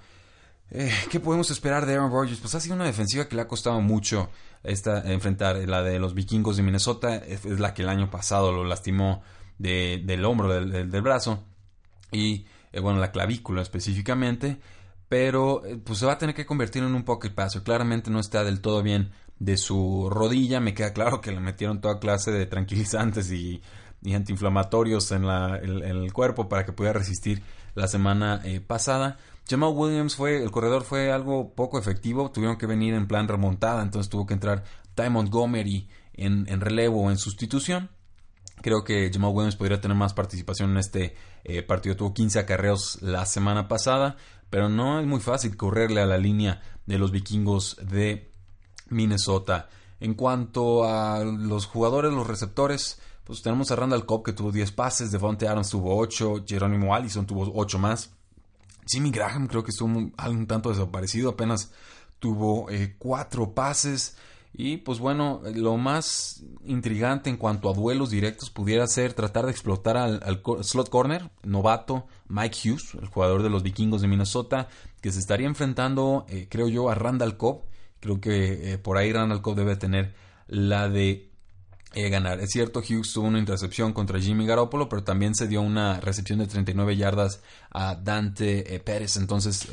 ¿Qué 1.09 1.19
podemos 1.19 1.49
esperar 1.49 1.87
de 1.87 1.95
Aaron 1.95 2.11
Rodgers? 2.11 2.39
Pues 2.39 2.53
ha 2.53 2.59
sido 2.59 2.75
una 2.75 2.85
defensiva 2.85 3.27
que 3.27 3.35
le 3.35 3.41
ha 3.41 3.47
costado 3.47 3.81
mucho 3.81 4.29
esta, 4.61 5.11
enfrentar. 5.11 5.55
La 5.67 5.81
de 5.81 5.97
los 5.97 6.13
vikingos 6.13 6.57
de 6.57 6.61
Minnesota 6.61 7.15
es, 7.15 7.45
la 7.45 7.73
que 7.73 7.81
el 7.81 7.89
año 7.89 8.11
pasado 8.11 8.51
lo 8.51 8.63
lastimó 8.63 9.23
del 9.57 10.23
hombro, 10.23 10.53
del 10.53 11.01
brazo 11.01 11.43
y 12.11 12.45
eh, 12.71 12.79
bueno, 12.79 12.99
la 12.99 13.11
clavícula 13.11 13.61
específicamente, 13.61 14.59
pero 15.07 15.65
eh, 15.65 15.77
pues 15.83 15.99
se 15.99 16.05
va 16.05 16.13
a 16.13 16.17
tener 16.17 16.35
que 16.35 16.45
convertir 16.45 16.83
en 16.83 16.93
un 16.93 17.03
pocket 17.03 17.31
passer. 17.31 17.63
Claramente 17.63 18.11
no 18.11 18.19
está 18.19 18.43
del 18.43 18.61
todo 18.61 18.83
bien 18.83 19.11
de 19.39 19.57
su 19.57 20.09
rodilla, 20.11 20.59
me 20.59 20.73
queda 20.73 20.93
claro 20.93 21.21
que 21.21 21.31
le 21.31 21.39
metieron 21.39 21.81
toda 21.81 21.99
clase 21.99 22.31
de 22.31 22.45
tranquilizantes 22.45 23.31
y, 23.31 23.61
antiinflamatorios 24.13 25.11
en, 25.11 25.27
la, 25.27 25.57
el 25.57 26.13
cuerpo 26.13 26.47
para 26.47 26.65
que 26.65 26.71
pudiera 26.71 26.97
resistir 26.97 27.43
la 27.75 27.87
semana 27.87 28.41
eh, 28.43 28.61
pasada. 28.61 29.17
Jamal 29.49 29.73
Williams 29.73 30.15
fue, 30.15 30.43
el 30.43 30.51
corredor 30.51 30.83
fue 30.83 31.11
algo 31.11 31.53
poco 31.53 31.79
efectivo, 31.79 32.31
tuvieron 32.31 32.57
que 32.57 32.65
venir 32.65 32.93
en 32.93 33.07
plan 33.07 33.27
remontada, 33.27 33.81
entonces 33.81 34.09
tuvo 34.09 34.25
que 34.25 34.33
entrar 34.33 34.63
Ty 34.95 35.09
Montgomery 35.09 35.89
en, 36.13 36.45
en 36.47 36.61
relevo 36.61 37.03
o 37.03 37.11
en 37.11 37.17
sustitución. 37.17 37.89
Creo 38.61 38.83
que 38.83 39.09
Jamal 39.11 39.31
Williams 39.33 39.55
podría 39.55 39.81
tener 39.81 39.97
más 39.97 40.13
participación 40.13 40.71
en 40.71 40.77
este 40.77 41.15
eh, 41.43 41.61
partido. 41.63 41.95
Tuvo 41.95 42.13
15 42.13 42.39
acarreos 42.39 43.01
la 43.01 43.25
semana 43.25 43.67
pasada, 43.67 44.17
pero 44.49 44.69
no 44.69 44.99
es 44.99 45.05
muy 45.05 45.19
fácil 45.19 45.55
correrle 45.57 46.01
a 46.01 46.05
la 46.05 46.17
línea 46.17 46.61
de 46.85 46.97
los 46.97 47.11
vikingos 47.11 47.77
de 47.81 48.31
Minnesota. 48.89 49.69
En 49.99 50.13
cuanto 50.13 50.85
a 50.85 51.23
los 51.23 51.65
jugadores, 51.65 52.13
los 52.13 52.27
receptores, 52.27 52.99
pues 53.23 53.41
tenemos 53.41 53.69
a 53.71 53.75
Randall 53.75 54.05
Cobb 54.05 54.23
que 54.23 54.33
tuvo 54.33 54.51
10 54.51 54.71
pases, 54.71 55.11
Devontae 55.11 55.47
Adams 55.47 55.69
tuvo 55.69 55.97
8, 55.97 56.45
Jerónimo 56.47 56.95
Allison 56.95 57.25
tuvo 57.25 57.51
8 57.53 57.77
más. 57.77 58.11
Jimmy 58.87 59.11
Graham 59.11 59.47
creo 59.47 59.63
que 59.63 59.71
estuvo 59.71 59.89
un, 59.89 60.47
tanto 60.47 60.69
desaparecido, 60.69 61.29
apenas 61.29 61.71
tuvo 62.19 62.67
4 62.97 63.43
eh, 63.43 63.47
pases. 63.53 64.17
Y 64.53 64.77
pues 64.77 64.99
bueno, 64.99 65.41
lo 65.53 65.77
más 65.77 66.43
intrigante 66.65 67.29
en 67.29 67.37
cuanto 67.37 67.69
a 67.69 67.73
duelos 67.73 68.09
directos 68.09 68.49
pudiera 68.49 68.85
ser 68.87 69.13
tratar 69.13 69.45
de 69.45 69.51
explotar 69.51 69.95
al, 69.95 70.41
slot 70.61 70.89
corner, 70.89 71.29
novato 71.43 72.07
Mike 72.27 72.57
Hughes, 72.69 72.95
el 72.95 73.07
jugador 73.07 73.43
de 73.43 73.49
los 73.49 73.63
vikingos 73.63 74.01
de 74.01 74.07
Minnesota, 74.07 74.67
que 75.01 75.11
se 75.11 75.19
estaría 75.19 75.47
enfrentando, 75.47 76.25
eh, 76.29 76.47
creo 76.49 76.67
yo, 76.67 76.89
a 76.89 76.95
Randall 76.95 77.37
Cobb. 77.37 77.63
Creo 77.99 78.19
que 78.19 78.73
eh, 78.73 78.77
por 78.77 78.97
ahí 78.97 79.13
Randall 79.13 79.41
Cobb 79.41 79.55
debe 79.55 79.75
tener 79.75 80.15
la 80.47 80.89
de 80.89 81.28
eh, 81.93 82.09
ganar. 82.09 82.39
Es 82.39 82.51
cierto, 82.51 82.79
Hughes 82.79 83.13
tuvo 83.13 83.27
una 83.27 83.39
intercepción 83.39 83.93
contra 83.93 84.19
Jimmy 84.19 84.45
Garoppolo, 84.45 84.89
pero 84.89 85.03
también 85.03 85.35
se 85.35 85.47
dio 85.47 85.61
una 85.61 85.99
recepción 85.99 86.39
de 86.39 86.47
39 86.47 86.95
yardas 86.97 87.41
a 87.71 87.95
Dante 87.95 88.79
Pérez. 88.85 89.17
Entonces, 89.17 89.67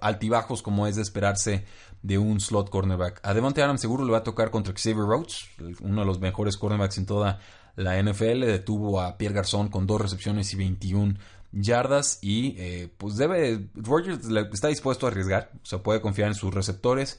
altibajos 0.00 0.62
como 0.62 0.86
es 0.86 0.96
de 0.96 1.02
esperarse 1.02 1.64
de 2.02 2.18
un 2.18 2.38
slot 2.38 2.68
cornerback. 2.68 3.20
A 3.22 3.32
Devontae 3.32 3.62
Adams 3.62 3.80
seguro 3.80 4.04
le 4.04 4.12
va 4.12 4.18
a 4.18 4.22
tocar 4.22 4.50
contra 4.50 4.74
Xavier 4.74 5.06
Rhodes, 5.06 5.46
uno 5.80 6.02
de 6.02 6.06
los 6.06 6.20
mejores 6.20 6.56
cornerbacks 6.56 6.98
en 6.98 7.06
toda 7.06 7.40
la 7.76 8.00
NFL. 8.00 8.40
Detuvo 8.40 9.00
a 9.00 9.16
Pierre 9.16 9.34
Garzón 9.34 9.68
con 9.68 9.86
dos 9.86 10.00
recepciones 10.00 10.52
y 10.52 10.56
21 10.56 11.14
yardas. 11.52 12.18
Y 12.22 12.56
eh, 12.58 12.92
pues 12.96 13.16
debe. 13.16 13.68
Rogers 13.74 14.26
está 14.52 14.68
dispuesto 14.68 15.06
a 15.06 15.10
arriesgar. 15.10 15.50
O 15.62 15.66
sea, 15.66 15.82
puede 15.82 16.00
confiar 16.00 16.28
en 16.28 16.34
sus 16.34 16.52
receptores. 16.52 17.18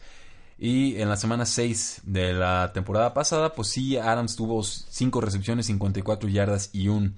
Y 0.57 1.01
en 1.01 1.09
la 1.09 1.17
semana 1.17 1.45
6 1.45 2.01
de 2.05 2.33
la 2.33 2.71
temporada 2.73 3.13
pasada, 3.13 3.53
pues 3.53 3.69
sí, 3.69 3.97
Adams 3.97 4.35
tuvo 4.35 4.63
5 4.63 5.19
recepciones, 5.21 5.65
54 5.65 6.29
yardas 6.29 6.69
y 6.71 6.87
un 6.87 7.17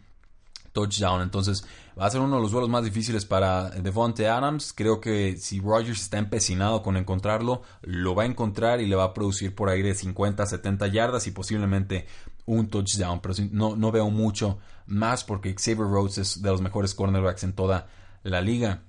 touchdown. 0.77 1.21
Entonces 1.21 1.65
va 1.99 2.05
a 2.05 2.09
ser 2.09 2.21
uno 2.21 2.35
de 2.35 2.41
los 2.41 2.51
duelos 2.51 2.69
más 2.69 2.83
difíciles 2.83 3.25
para 3.25 3.69
Devonte 3.69 4.27
Adams. 4.27 4.73
Creo 4.73 5.01
que 5.01 5.37
si 5.37 5.59
Rogers 5.59 6.01
está 6.01 6.17
empecinado 6.17 6.83
con 6.83 6.97
encontrarlo, 6.97 7.61
lo 7.81 8.13
va 8.13 8.23
a 8.23 8.27
encontrar 8.27 8.81
y 8.81 8.85
le 8.85 8.95
va 8.95 9.05
a 9.05 9.13
producir 9.13 9.55
por 9.55 9.69
ahí 9.69 9.81
de 9.81 9.95
50 9.95 10.45
70 10.45 10.87
yardas 10.87 11.27
y 11.27 11.31
posiblemente 11.31 12.05
un 12.45 12.69
touchdown. 12.69 13.21
Pero 13.21 13.33
no, 13.51 13.75
no 13.75 13.91
veo 13.91 14.09
mucho 14.09 14.59
más 14.85 15.23
porque 15.23 15.53
Xavier 15.53 15.87
Rhodes 15.87 16.17
es 16.17 16.41
de 16.41 16.49
los 16.49 16.61
mejores 16.61 16.93
cornerbacks 16.93 17.43
en 17.43 17.53
toda 17.53 17.87
la 18.23 18.41
liga. 18.41 18.83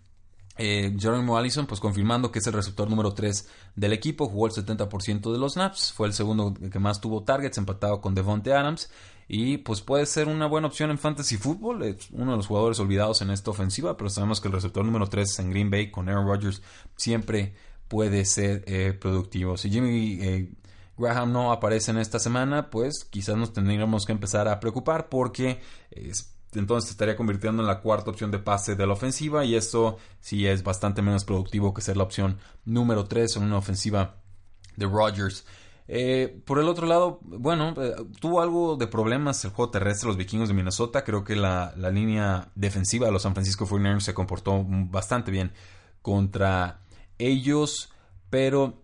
Eh, 0.59 0.95
Jeremy 0.99 1.31
Allison, 1.37 1.67
pues 1.67 1.81
confirmando 1.81 2.33
que 2.33 2.41
es 2.41 2.47
el 2.47 2.53
receptor 2.53 2.91
número 2.91 3.15
3 3.15 3.49
del 3.77 3.93
equipo, 3.93 4.29
jugó 4.29 4.47
el 4.47 4.53
70% 4.53 5.33
de 5.33 5.39
los 5.39 5.55
snaps, 5.55 5.93
fue 5.93 6.09
el 6.09 6.13
segundo 6.13 6.53
que 6.55 6.79
más 6.81 7.01
tuvo 7.01 7.23
targets, 7.23 7.59
empatado 7.59 8.01
con 8.01 8.15
Devonte 8.15 8.53
Adams. 8.53 8.91
Y 9.31 9.59
pues 9.59 9.83
puede 9.83 10.07
ser 10.07 10.27
una 10.27 10.47
buena 10.47 10.69
opción 10.69 10.91
en 10.91 10.99
fantasy 10.99 11.37
football. 11.37 11.83
Es 11.83 12.09
uno 12.13 12.31
de 12.31 12.39
los 12.39 12.47
jugadores 12.47 12.81
olvidados 12.81 13.21
en 13.21 13.31
esta 13.31 13.51
ofensiva, 13.51 13.97
pero 13.97 14.09
sabemos 14.09 14.41
que 14.41 14.49
el 14.49 14.55
receptor 14.55 14.85
número 14.85 15.07
3 15.07 15.39
en 15.41 15.51
Green 15.51 15.71
Bay 15.71 15.91
con 15.91 16.09
Aaron 16.09 16.27
Rodgers 16.27 16.63
siempre 16.97 17.55
puede 17.89 18.25
ser 18.25 18.65
eh, 18.67 18.95
productivo. 18.99 19.59
Si 19.59 19.71
Jimmy 19.71 20.19
eh, 20.23 20.53
Graham 20.97 21.33
no 21.33 21.53
aparece 21.53 21.91
en 21.91 21.99
esta 21.99 22.19
semana, 22.19 22.71
pues 22.71 23.05
quizás 23.05 23.37
nos 23.37 23.53
tendríamos 23.53 24.07
que 24.07 24.13
empezar 24.13 24.49
a 24.49 24.61
preocupar 24.61 25.11
porque 25.11 25.61
entonces 26.55 26.91
estaría 26.91 27.17
convirtiendo 27.17 27.63
en 27.63 27.69
la 27.69 27.81
cuarta 27.81 28.11
opción 28.11 28.31
de 28.31 28.39
pase 28.39 28.75
de 28.75 28.87
la 28.87 28.95
ofensiva 28.95 29.45
y 29.45 29.55
esto 29.55 29.99
sí 30.21 30.47
es 30.47 30.63
bastante 30.63 31.03
menos 31.03 31.25
productivo 31.25 31.75
que 31.75 31.83
ser 31.83 31.97
la 31.97 32.05
opción 32.05 32.39
número 32.65 33.05
3 33.05 33.37
en 33.37 33.43
una 33.45 33.59
ofensiva 33.59 34.17
de 34.77 34.87
Rodgers. 34.87 35.45
Eh, 35.91 36.43
por 36.45 36.59
el 36.59 36.69
otro 36.69 36.87
lado, 36.87 37.19
bueno, 37.23 37.75
eh, 37.79 37.95
tuvo 38.21 38.43
algo 38.43 38.77
de 38.77 38.87
problemas 38.87 39.43
el 39.45 39.53
juego 39.53 39.71
terrestre 39.71 40.09
los 40.09 40.19
vikingos 40.19 40.49
de 40.49 40.55
Minnesota. 40.55 41.03
Creo 41.03 41.25
que 41.25 41.35
la, 41.35 41.73
la 41.77 41.91
línea 41.91 42.51
defensiva 42.55 43.07
de 43.07 43.13
los 43.13 43.23
San 43.23 43.33
Francisco 43.33 43.67
49ers 43.67 44.01
se 44.01 44.15
comportó 44.15 44.65
bastante 44.67 45.31
bien 45.31 45.53
contra 46.03 46.81
ellos, 47.19 47.91
pero 48.31 48.83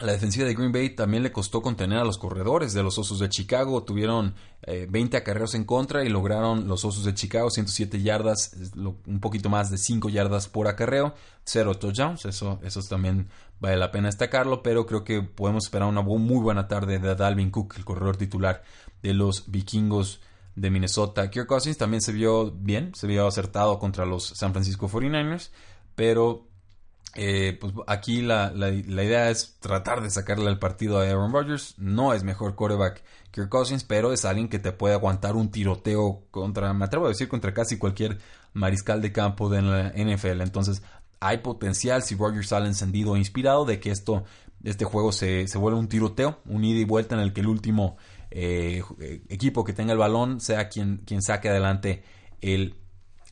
la 0.00 0.12
defensiva 0.12 0.46
de 0.46 0.54
Green 0.54 0.72
Bay 0.72 0.90
también 0.90 1.22
le 1.22 1.32
costó 1.32 1.60
contener 1.60 1.98
a 1.98 2.04
los 2.04 2.18
corredores 2.18 2.72
de 2.72 2.82
los 2.82 2.98
Osos 2.98 3.18
de 3.18 3.28
Chicago. 3.28 3.82
Tuvieron 3.82 4.34
20 4.66 5.16
eh, 5.16 5.20
acarreos 5.20 5.54
en 5.54 5.64
contra 5.64 6.04
y 6.04 6.08
lograron 6.08 6.68
los 6.68 6.84
Osos 6.84 7.04
de 7.04 7.14
Chicago 7.14 7.50
107 7.50 8.00
yardas, 8.02 8.56
un 8.76 9.20
poquito 9.20 9.48
más 9.48 9.70
de 9.70 9.78
5 9.78 10.08
yardas 10.08 10.48
por 10.48 10.68
acarreo, 10.68 11.14
cero 11.44 11.74
touchdowns. 11.74 12.24
Eso, 12.26 12.60
eso 12.62 12.82
también 12.82 13.28
vale 13.60 13.76
la 13.76 13.90
pena 13.90 14.06
destacarlo, 14.06 14.62
pero 14.62 14.86
creo 14.86 15.04
que 15.04 15.22
podemos 15.22 15.64
esperar 15.64 15.88
una 15.88 16.02
muy 16.02 16.40
buena 16.40 16.68
tarde 16.68 16.98
de 16.98 17.14
Dalvin 17.14 17.50
Cook, 17.50 17.74
el 17.76 17.84
corredor 17.84 18.16
titular 18.16 18.62
de 19.02 19.14
los 19.14 19.50
vikingos 19.50 20.20
de 20.54 20.70
Minnesota. 20.70 21.30
Kirk 21.30 21.46
Cousins 21.46 21.78
también 21.78 22.02
se 22.02 22.12
vio 22.12 22.50
bien, 22.50 22.92
se 22.94 23.06
vio 23.06 23.26
acertado 23.26 23.78
contra 23.78 24.06
los 24.06 24.26
San 24.26 24.52
Francisco 24.52 24.88
49ers, 24.88 25.50
pero 25.94 26.47
eh, 27.14 27.56
pues 27.60 27.72
aquí 27.86 28.20
la, 28.20 28.50
la, 28.50 28.70
idea 28.70 29.30
es 29.30 29.56
tratar 29.60 30.02
de 30.02 30.10
sacarle 30.10 30.50
el 30.50 30.58
partido 30.58 30.98
a 30.98 31.04
Aaron 31.04 31.32
Rodgers. 31.32 31.74
No 31.78 32.12
es 32.12 32.22
mejor 32.22 32.54
quarterback 32.54 33.02
que 33.32 33.48
Cousins, 33.48 33.84
pero 33.84 34.12
es 34.12 34.24
alguien 34.24 34.48
que 34.48 34.58
te 34.58 34.72
puede 34.72 34.94
aguantar 34.94 35.36
un 35.36 35.50
tiroteo 35.50 36.22
contra, 36.30 36.72
me 36.74 36.84
atrevo 36.84 37.06
a 37.06 37.10
decir, 37.10 37.28
contra 37.28 37.54
casi 37.54 37.78
cualquier 37.78 38.18
mariscal 38.52 39.00
de 39.00 39.12
campo 39.12 39.48
de 39.48 39.62
la 39.62 39.90
NFL. 39.90 40.42
Entonces, 40.42 40.82
hay 41.20 41.38
potencial 41.38 42.02
si 42.02 42.14
Rodgers 42.14 42.48
sale 42.48 42.66
encendido 42.66 43.16
e 43.16 43.18
inspirado 43.18 43.64
de 43.64 43.80
que 43.80 43.90
esto, 43.90 44.24
este 44.62 44.84
juego 44.84 45.12
se, 45.12 45.48
se 45.48 45.58
vuelva 45.58 45.78
un 45.78 45.88
tiroteo, 45.88 46.40
un 46.46 46.64
ida 46.64 46.80
y 46.80 46.84
vuelta 46.84 47.14
en 47.14 47.22
el 47.22 47.32
que 47.32 47.40
el 47.40 47.48
último 47.48 47.96
eh, 48.30 48.82
equipo 49.28 49.64
que 49.64 49.72
tenga 49.72 49.92
el 49.92 49.98
balón 49.98 50.40
sea 50.40 50.68
quien, 50.68 50.98
quien 50.98 51.22
saque 51.22 51.48
adelante 51.48 52.04
el 52.40 52.76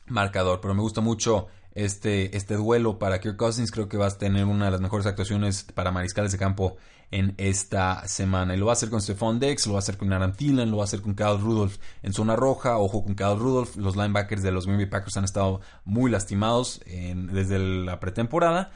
marcador. 0.07 0.59
Pero 0.61 0.73
me 0.73 0.81
gusta 0.81 1.01
mucho 1.01 1.47
este, 1.77 2.35
este 2.35 2.55
duelo 2.55 2.97
para 2.97 3.19
Kirk 3.21 3.37
Cousins. 3.37 3.71
Creo 3.71 3.87
que 3.87 3.97
va 3.97 4.07
a 4.07 4.17
tener 4.17 4.45
una 4.45 4.65
de 4.65 4.71
las 4.71 4.81
mejores 4.81 5.05
actuaciones 5.05 5.63
para 5.63 5.91
mariscales 5.91 6.31
de 6.31 6.37
campo 6.37 6.77
en 7.11 7.35
esta 7.37 8.07
semana. 8.07 8.55
Y 8.55 8.57
lo 8.57 8.65
va 8.65 8.71
a 8.71 8.73
hacer 8.73 8.89
con 8.89 9.01
Stephon 9.01 9.39
Dex, 9.39 9.67
lo 9.67 9.73
va 9.73 9.79
a 9.79 9.81
hacer 9.81 9.95
con 9.95 10.11
Aaron 10.11 10.33
Thielen, 10.33 10.71
lo 10.71 10.77
va 10.77 10.83
a 10.83 10.85
hacer 10.85 11.01
con 11.01 11.13
Kyle 11.13 11.39
Rudolph 11.39 11.77
en 12.01 12.13
zona 12.13 12.35
roja. 12.35 12.77
Ojo 12.77 13.03
con 13.03 13.15
Kyle 13.15 13.37
Rudolph. 13.37 13.75
Los 13.75 13.95
linebackers 13.95 14.41
de 14.41 14.51
los 14.51 14.65
Green 14.65 14.79
Bay 14.79 14.87
Packers 14.87 15.17
han 15.17 15.23
estado 15.23 15.61
muy 15.85 16.09
lastimados 16.09 16.81
desde 16.85 17.59
la 17.59 17.99
pretemporada. 17.99 18.71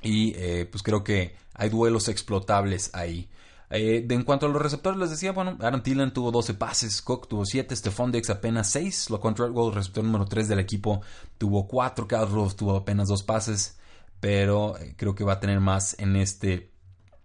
Y 0.00 0.34
eh, 0.36 0.68
pues 0.70 0.84
creo 0.84 1.02
que 1.02 1.34
hay 1.54 1.70
duelos 1.70 2.08
explotables 2.08 2.94
ahí. 2.94 3.28
Eh, 3.68 4.06
en 4.08 4.22
cuanto 4.22 4.46
a 4.46 4.48
los 4.48 4.62
receptores, 4.62 4.98
les 4.98 5.10
decía, 5.10 5.32
bueno, 5.32 5.56
Aaron 5.60 5.82
Thielen 5.82 6.12
tuvo 6.12 6.30
12 6.30 6.54
pases, 6.54 7.02
Cook 7.02 7.28
tuvo 7.28 7.44
7, 7.44 7.74
Stephon 7.74 8.12
Diggs 8.12 8.30
apenas 8.30 8.70
6, 8.70 9.10
lo 9.10 9.20
el 9.28 9.74
receptor 9.74 10.04
número 10.04 10.24
3 10.24 10.48
del 10.48 10.60
equipo, 10.60 11.00
tuvo 11.36 11.66
4, 11.66 12.06
Kyle 12.06 12.26
Rudolph 12.26 12.54
tuvo 12.54 12.76
apenas 12.76 13.08
2 13.08 13.22
pases, 13.24 13.78
pero 14.20 14.78
eh, 14.78 14.94
creo 14.96 15.14
que 15.14 15.24
va 15.24 15.34
a 15.34 15.40
tener 15.40 15.58
más 15.60 15.98
en 15.98 16.14
este 16.14 16.70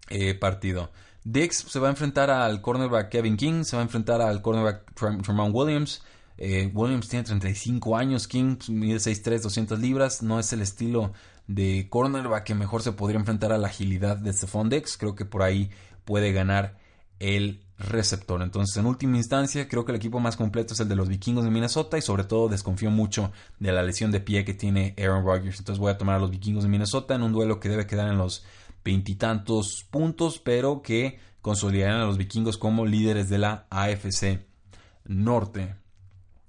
eh, 0.10 0.34
partido. 0.34 0.92
Diggs 1.24 1.58
se 1.58 1.80
va 1.80 1.88
a 1.88 1.92
enfrentar 1.92 2.32
al 2.32 2.62
cornerback 2.62 3.10
Kevin 3.10 3.38
King, 3.38 3.64
se 3.64 3.76
va 3.76 3.84
a 3.84 3.86
enfrentar 3.86 4.22
al 4.22 4.42
cornerback 4.42 4.96
Tremont 4.96 5.54
Williams. 5.54 6.02
Williams 6.74 7.08
tiene 7.08 7.24
35 7.24 7.96
años, 7.96 8.28
King 8.28 8.58
mide 8.70 8.96
6'3, 8.96 9.42
200 9.42 9.80
libras, 9.80 10.24
no 10.24 10.40
es 10.40 10.52
el 10.54 10.62
estilo 10.62 11.14
de 11.48 11.88
cornerback 11.90 12.46
que 12.46 12.56
mejor 12.56 12.82
se 12.82 12.94
podría 12.94 13.20
enfrentar 13.20 13.52
a 13.52 13.58
la 13.58 13.68
agilidad 13.68 14.18
de 14.18 14.34
Stephon 14.34 14.70
Diggs, 14.70 14.98
creo 14.98 15.16
que 15.16 15.26
por 15.26 15.44
ahí 15.44 15.70
puede 16.06 16.32
ganar 16.32 16.78
el 17.20 17.64
receptor. 17.78 18.42
Entonces, 18.42 18.78
en 18.78 18.86
última 18.86 19.18
instancia, 19.18 19.68
creo 19.68 19.86
que 19.86 19.92
el 19.92 19.98
equipo 19.98 20.20
más 20.20 20.38
completo 20.38 20.74
es 20.74 20.80
el 20.80 20.88
de 20.88 20.96
los 20.96 21.08
vikingos 21.08 21.44
de 21.44 21.52
Minnesota 21.52 21.98
y 21.98 22.02
sobre 22.02 22.24
todo 22.24 22.50
desconfío 22.50 22.92
mucho 22.92 23.32
de 23.60 23.72
la 23.72 23.84
lesión 23.84 24.12
de 24.12 24.20
pie 24.20 24.46
que 24.46 24.54
tiene 24.54 24.96
Aaron 24.98 25.26
Rodgers. 25.26 25.60
Entonces 25.60 25.80
voy 25.80 25.92
a 25.92 25.98
tomar 25.98 26.16
a 26.16 26.20
los 26.20 26.32
vikingos 26.32 26.64
de 26.64 26.70
Minnesota 26.70 27.16
en 27.16 27.24
un 27.24 27.34
duelo 27.34 27.60
que 27.60 27.70
debe 27.70 27.88
quedar 27.88 28.10
en 28.10 28.18
los 28.18 28.44
veintitantos 28.84 29.86
puntos, 29.90 30.40
pero 30.40 30.82
que 30.82 31.20
consolidarán 31.42 32.02
a 32.02 32.06
los 32.06 32.18
vikingos 32.18 32.58
como 32.58 32.86
líderes 32.86 33.30
de 33.30 33.38
la 33.38 33.68
AFC 33.70 34.46
Norte. 35.06 35.81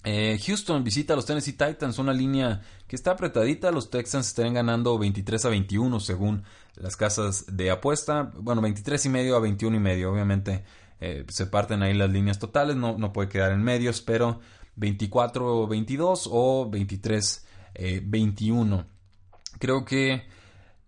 Eh, 0.05 0.41
Houston 0.45 0.83
visita 0.83 1.13
a 1.13 1.17
los 1.17 1.27
Tennessee 1.27 1.53
Titans, 1.53 1.99
una 1.99 2.13
línea 2.13 2.61
que 2.89 2.97
está 2.97 3.13
apretadita. 3.13 3.71
Los 3.71 3.91
Texans 3.91 4.29
estarían 4.29 4.55
ganando 4.55 4.99
23 4.99 5.45
a 5.45 5.49
21 5.49 6.01
según 6.01 6.43
las 6.75 6.97
casas 6.97 7.45
de 7.49 7.71
apuesta. 7.71 8.33
Bueno, 8.35 8.61
23 8.63 9.07
y 9.07 9.09
medio 9.09 9.37
a 9.37 9.41
21 9.41 9.77
y 9.77 9.81
medio. 9.81 10.13
Obviamente 10.13 10.65
eh, 11.01 11.25
se 11.29 11.47
parten 11.47 11.83
ahí 11.83 11.95
las 11.95 12.11
líneas 12.11 12.39
totales, 12.39 12.77
no, 12.77 12.99
no 12.99 13.13
puede 13.13 13.29
quedar 13.29 13.53
en 13.53 13.63
medios, 13.63 14.01
pero 14.01 14.41
24 14.77 15.69
22 15.69 16.29
o 16.33 16.69
23 16.69 17.47
21. 18.03 18.81
Eh, 18.81 18.85
Creo 19.59 19.85
que 19.85 20.27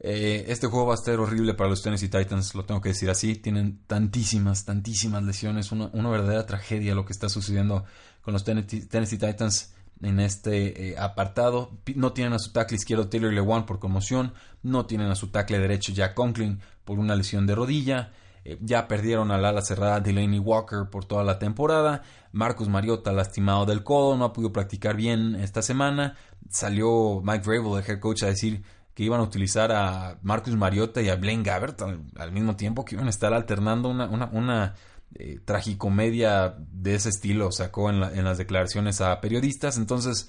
este 0.00 0.66
juego 0.66 0.86
va 0.86 0.94
a 0.94 0.98
ser 0.98 1.18
horrible 1.18 1.54
para 1.54 1.70
los 1.70 1.82
Tennessee 1.82 2.10
Titans, 2.10 2.54
lo 2.54 2.66
tengo 2.66 2.82
que 2.82 2.90
decir 2.90 3.08
así. 3.08 3.36
Tienen 3.36 3.78
tantísimas, 3.86 4.66
tantísimas 4.66 5.22
lesiones, 5.22 5.72
una, 5.72 5.88
una 5.94 6.10
verdadera 6.10 6.44
tragedia 6.44 6.94
lo 6.94 7.06
que 7.06 7.12
está 7.12 7.30
sucediendo 7.30 7.84
con 8.24 8.32
los 8.32 8.42
Tennessee, 8.44 9.18
Titans 9.18 9.74
en 10.02 10.18
este 10.18 10.90
eh, 10.90 10.98
apartado. 10.98 11.70
No 11.94 12.12
tienen 12.12 12.32
a 12.32 12.38
su 12.38 12.52
tackle 12.52 12.76
izquierdo 12.76 13.08
Taylor 13.08 13.32
Lewan 13.32 13.66
por 13.66 13.78
conmoción. 13.78 14.32
No 14.62 14.86
tienen 14.86 15.10
a 15.10 15.14
su 15.14 15.28
tackle 15.28 15.58
derecho 15.58 15.92
Jack 15.92 16.14
Conklin 16.14 16.60
por 16.84 16.98
una 16.98 17.14
lesión 17.14 17.46
de 17.46 17.54
rodilla. 17.54 18.12
Eh, 18.44 18.58
ya 18.60 18.88
perdieron 18.88 19.30
al 19.30 19.44
ala 19.44 19.62
cerrada 19.62 20.00
Delaney 20.00 20.38
Walker 20.38 20.88
por 20.90 21.04
toda 21.04 21.22
la 21.22 21.38
temporada. 21.38 22.02
Marcus 22.32 22.68
Mariota 22.68 23.12
lastimado 23.12 23.66
del 23.66 23.84
codo. 23.84 24.16
No 24.16 24.24
ha 24.24 24.32
podido 24.32 24.52
practicar 24.52 24.96
bien 24.96 25.34
esta 25.36 25.60
semana. 25.60 26.16
Salió 26.48 27.20
Mike 27.22 27.46
Vrabel, 27.46 27.78
el 27.78 27.90
head 27.90 28.00
coach, 28.00 28.22
a 28.22 28.26
decir 28.26 28.62
que 28.94 29.02
iban 29.02 29.20
a 29.20 29.24
utilizar 29.24 29.70
a 29.72 30.18
Marcus 30.22 30.56
Mariota 30.56 31.02
y 31.02 31.08
a 31.08 31.16
Blaine 31.16 31.42
Gabbert 31.42 31.82
al, 31.82 32.32
mismo 32.32 32.56
tiempo, 32.56 32.84
que 32.84 32.94
iban 32.94 33.08
a 33.08 33.10
estar 33.10 33.34
alternando 33.34 33.88
una, 33.88 34.06
una, 34.06 34.26
una 34.32 34.74
eh, 35.16 35.38
tragicomedia 35.44 36.56
de 36.72 36.96
ese 36.96 37.08
estilo 37.08 37.52
sacó 37.52 37.90
en, 37.90 38.00
las 38.00 38.38
declaraciones 38.38 39.00
a 39.00 39.20
periodistas. 39.20 39.76
Entonces, 39.76 40.28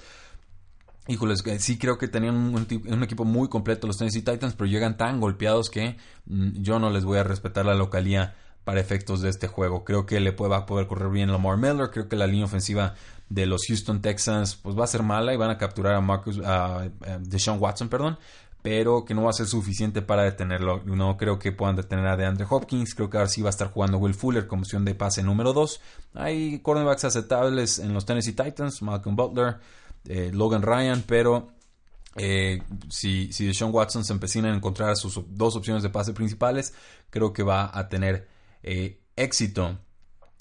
híjoles, 1.07 1.43
sí 1.59 1.77
creo 1.77 1.97
que 1.97 2.07
tenían 2.07 2.35
un, 2.35 3.03
equipo 3.03 3.25
muy 3.25 3.49
completo 3.49 3.87
los 3.87 3.97
Tennessee 3.97 4.21
Titans, 4.21 4.53
pero 4.53 4.69
llegan 4.69 4.97
tan 4.97 5.19
golpeados 5.19 5.69
que 5.69 5.97
mm, 6.25 6.61
yo 6.61 6.79
no 6.79 6.89
les 6.89 7.03
voy 7.03 7.17
a 7.17 7.23
respetar 7.23 7.65
la 7.65 7.73
localía 7.73 8.35
para 8.63 8.79
efectos 8.79 9.21
de 9.21 9.29
este 9.29 9.47
juego. 9.47 9.83
Creo 9.83 10.05
que 10.05 10.19
le 10.19 10.33
puede, 10.33 10.51
va 10.51 10.57
a 10.57 10.65
poder 10.65 10.87
correr 10.87 11.09
bien 11.09 11.31
Lamar 11.31 11.57
Miller. 11.57 11.89
Creo 11.91 12.07
que 12.07 12.15
la 12.15 12.27
línea 12.27 12.45
ofensiva 12.45 12.95
de 13.29 13.47
los 13.47 13.65
Houston 13.67 14.01
Texans 14.01 14.55
pues 14.55 14.77
va 14.77 14.83
a 14.83 14.87
ser 14.87 15.01
mala 15.01 15.33
y 15.33 15.37
van 15.37 15.49
a 15.49 15.57
capturar 15.57 15.95
a 15.95 16.01
Marcus, 16.01 16.39
a 16.43 16.89
Deshaun 17.21 17.59
Watson, 17.59 17.89
perdón 17.89 18.17
pero 18.65 19.05
que 19.05 19.13
no 19.13 19.21
va 19.21 19.29
a 19.29 19.33
ser 19.33 19.45
suficiente 19.45 20.01
para 20.01 20.23
detenerlo. 20.23 20.81
No 20.85 21.17
creo 21.17 21.37
que 21.37 21.51
puedan 21.51 21.75
detener 21.75 22.07
a 22.07 22.17
DeAndre 22.17 22.47
Hopkins. 22.49 22.95
Creo 22.95 23.11
que 23.11 23.17
ahora 23.17 23.29
sí 23.29 23.43
va 23.43 23.49
a 23.49 23.51
estar 23.51 23.69
jugando 23.69 23.99
Will 23.99 24.15
Fuller 24.15 24.47
como 24.47 24.63
opción 24.63 24.83
de 24.83 24.95
pase 24.95 25.21
número 25.21 25.53
2. 25.53 25.79
Hay 26.15 26.57
cornerbacks 26.61 27.05
aceptables 27.05 27.77
en 27.77 27.93
los 27.93 28.07
Tennessee 28.07 28.33
Titans, 28.33 28.81
Malcolm 28.81 29.15
Butler, 29.15 29.57
eh, 30.05 30.31
Logan 30.33 30.63
Ryan, 30.63 31.03
pero 31.05 31.49
eh, 32.15 32.63
si, 32.89 33.31
si 33.31 33.45
Deshaun 33.45 33.71
Watson 33.71 34.03
se 34.03 34.13
empecina 34.13 34.51
a 34.51 34.55
encontrar 34.55 34.95
sus 34.95 35.21
dos 35.27 35.55
opciones 35.55 35.83
de 35.83 35.91
pase 35.91 36.13
principales, 36.13 36.73
creo 37.11 37.33
que 37.33 37.43
va 37.43 37.69
a 37.71 37.87
tener 37.87 38.27
eh, 38.63 38.99
éxito. 39.15 39.77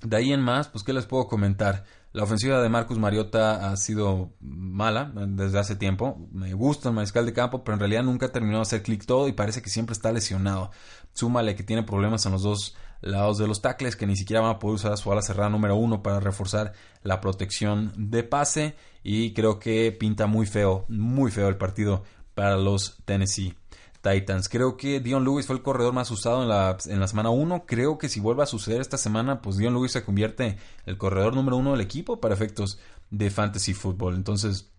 De 0.00 0.16
ahí 0.16 0.32
en 0.32 0.40
más, 0.40 0.68
pues, 0.68 0.82
¿qué 0.82 0.94
les 0.94 1.04
puedo 1.04 1.28
comentar? 1.28 1.84
La 2.14 2.22
ofensiva 2.22 2.62
de 2.62 2.68
Marcus 2.68 2.96
Mariota 2.96 3.72
ha 3.72 3.76
sido 3.76 4.34
mala 4.38 5.10
desde 5.12 5.58
hace 5.58 5.74
tiempo. 5.74 6.28
Me 6.30 6.54
gusta 6.54 6.90
el 6.90 6.94
mariscal 6.94 7.26
de 7.26 7.32
campo, 7.32 7.64
pero 7.64 7.74
en 7.74 7.80
realidad 7.80 8.04
nunca 8.04 8.26
ha 8.26 8.32
terminado 8.32 8.60
de 8.60 8.68
hacer 8.68 8.84
clic 8.84 9.04
todo 9.04 9.26
y 9.26 9.32
parece 9.32 9.62
que 9.62 9.68
siempre 9.68 9.94
está 9.94 10.12
lesionado. 10.12 10.70
Súmale 11.12 11.56
que 11.56 11.64
tiene 11.64 11.82
problemas 11.82 12.24
en 12.24 12.30
los 12.30 12.44
dos 12.44 12.76
lados 13.00 13.38
de 13.38 13.48
los 13.48 13.60
tackles, 13.62 13.96
que 13.96 14.06
ni 14.06 14.14
siquiera 14.14 14.42
van 14.42 14.52
a 14.52 14.58
poder 14.60 14.76
usar 14.76 14.96
su 14.96 15.10
ala 15.10 15.22
cerrada 15.22 15.50
número 15.50 15.74
uno 15.74 16.04
para 16.04 16.20
reforzar 16.20 16.72
la 17.02 17.20
protección 17.20 17.92
de 17.96 18.22
pase. 18.22 18.76
Y 19.02 19.34
creo 19.34 19.58
que 19.58 19.90
pinta 19.90 20.28
muy 20.28 20.46
feo, 20.46 20.84
muy 20.88 21.32
feo 21.32 21.48
el 21.48 21.56
partido 21.56 22.04
para 22.36 22.56
los 22.56 22.96
Tennessee 23.06 23.56
Titans. 24.04 24.48
Creo 24.48 24.76
que 24.76 25.00
Dion 25.00 25.24
Lewis 25.24 25.46
fue 25.46 25.56
el 25.56 25.62
corredor 25.62 25.94
más 25.94 26.10
usado 26.10 26.42
en 26.42 26.48
la, 26.48 26.76
en 26.86 27.08
semana 27.08 27.30
1. 27.30 27.64
Creo 27.66 27.98
que 27.98 28.08
si 28.08 28.20
vuelve 28.20 28.42
a 28.42 28.46
suceder 28.46 28.80
esta 28.80 28.98
semana, 28.98 29.40
pues 29.40 29.56
Dion 29.56 29.72
Lewis 29.72 29.92
se 29.92 30.04
convierte 30.04 30.46
en 30.46 30.58
el 30.86 30.98
corredor 30.98 31.34
número 31.34 31.56
uno 31.56 31.72
del 31.72 31.80
equipo 31.80 32.20
para 32.20 32.34
efectos 32.34 32.78
de 33.10 33.30
fantasy 33.30 33.72
football. 33.72 34.14
Entonces, 34.14 34.70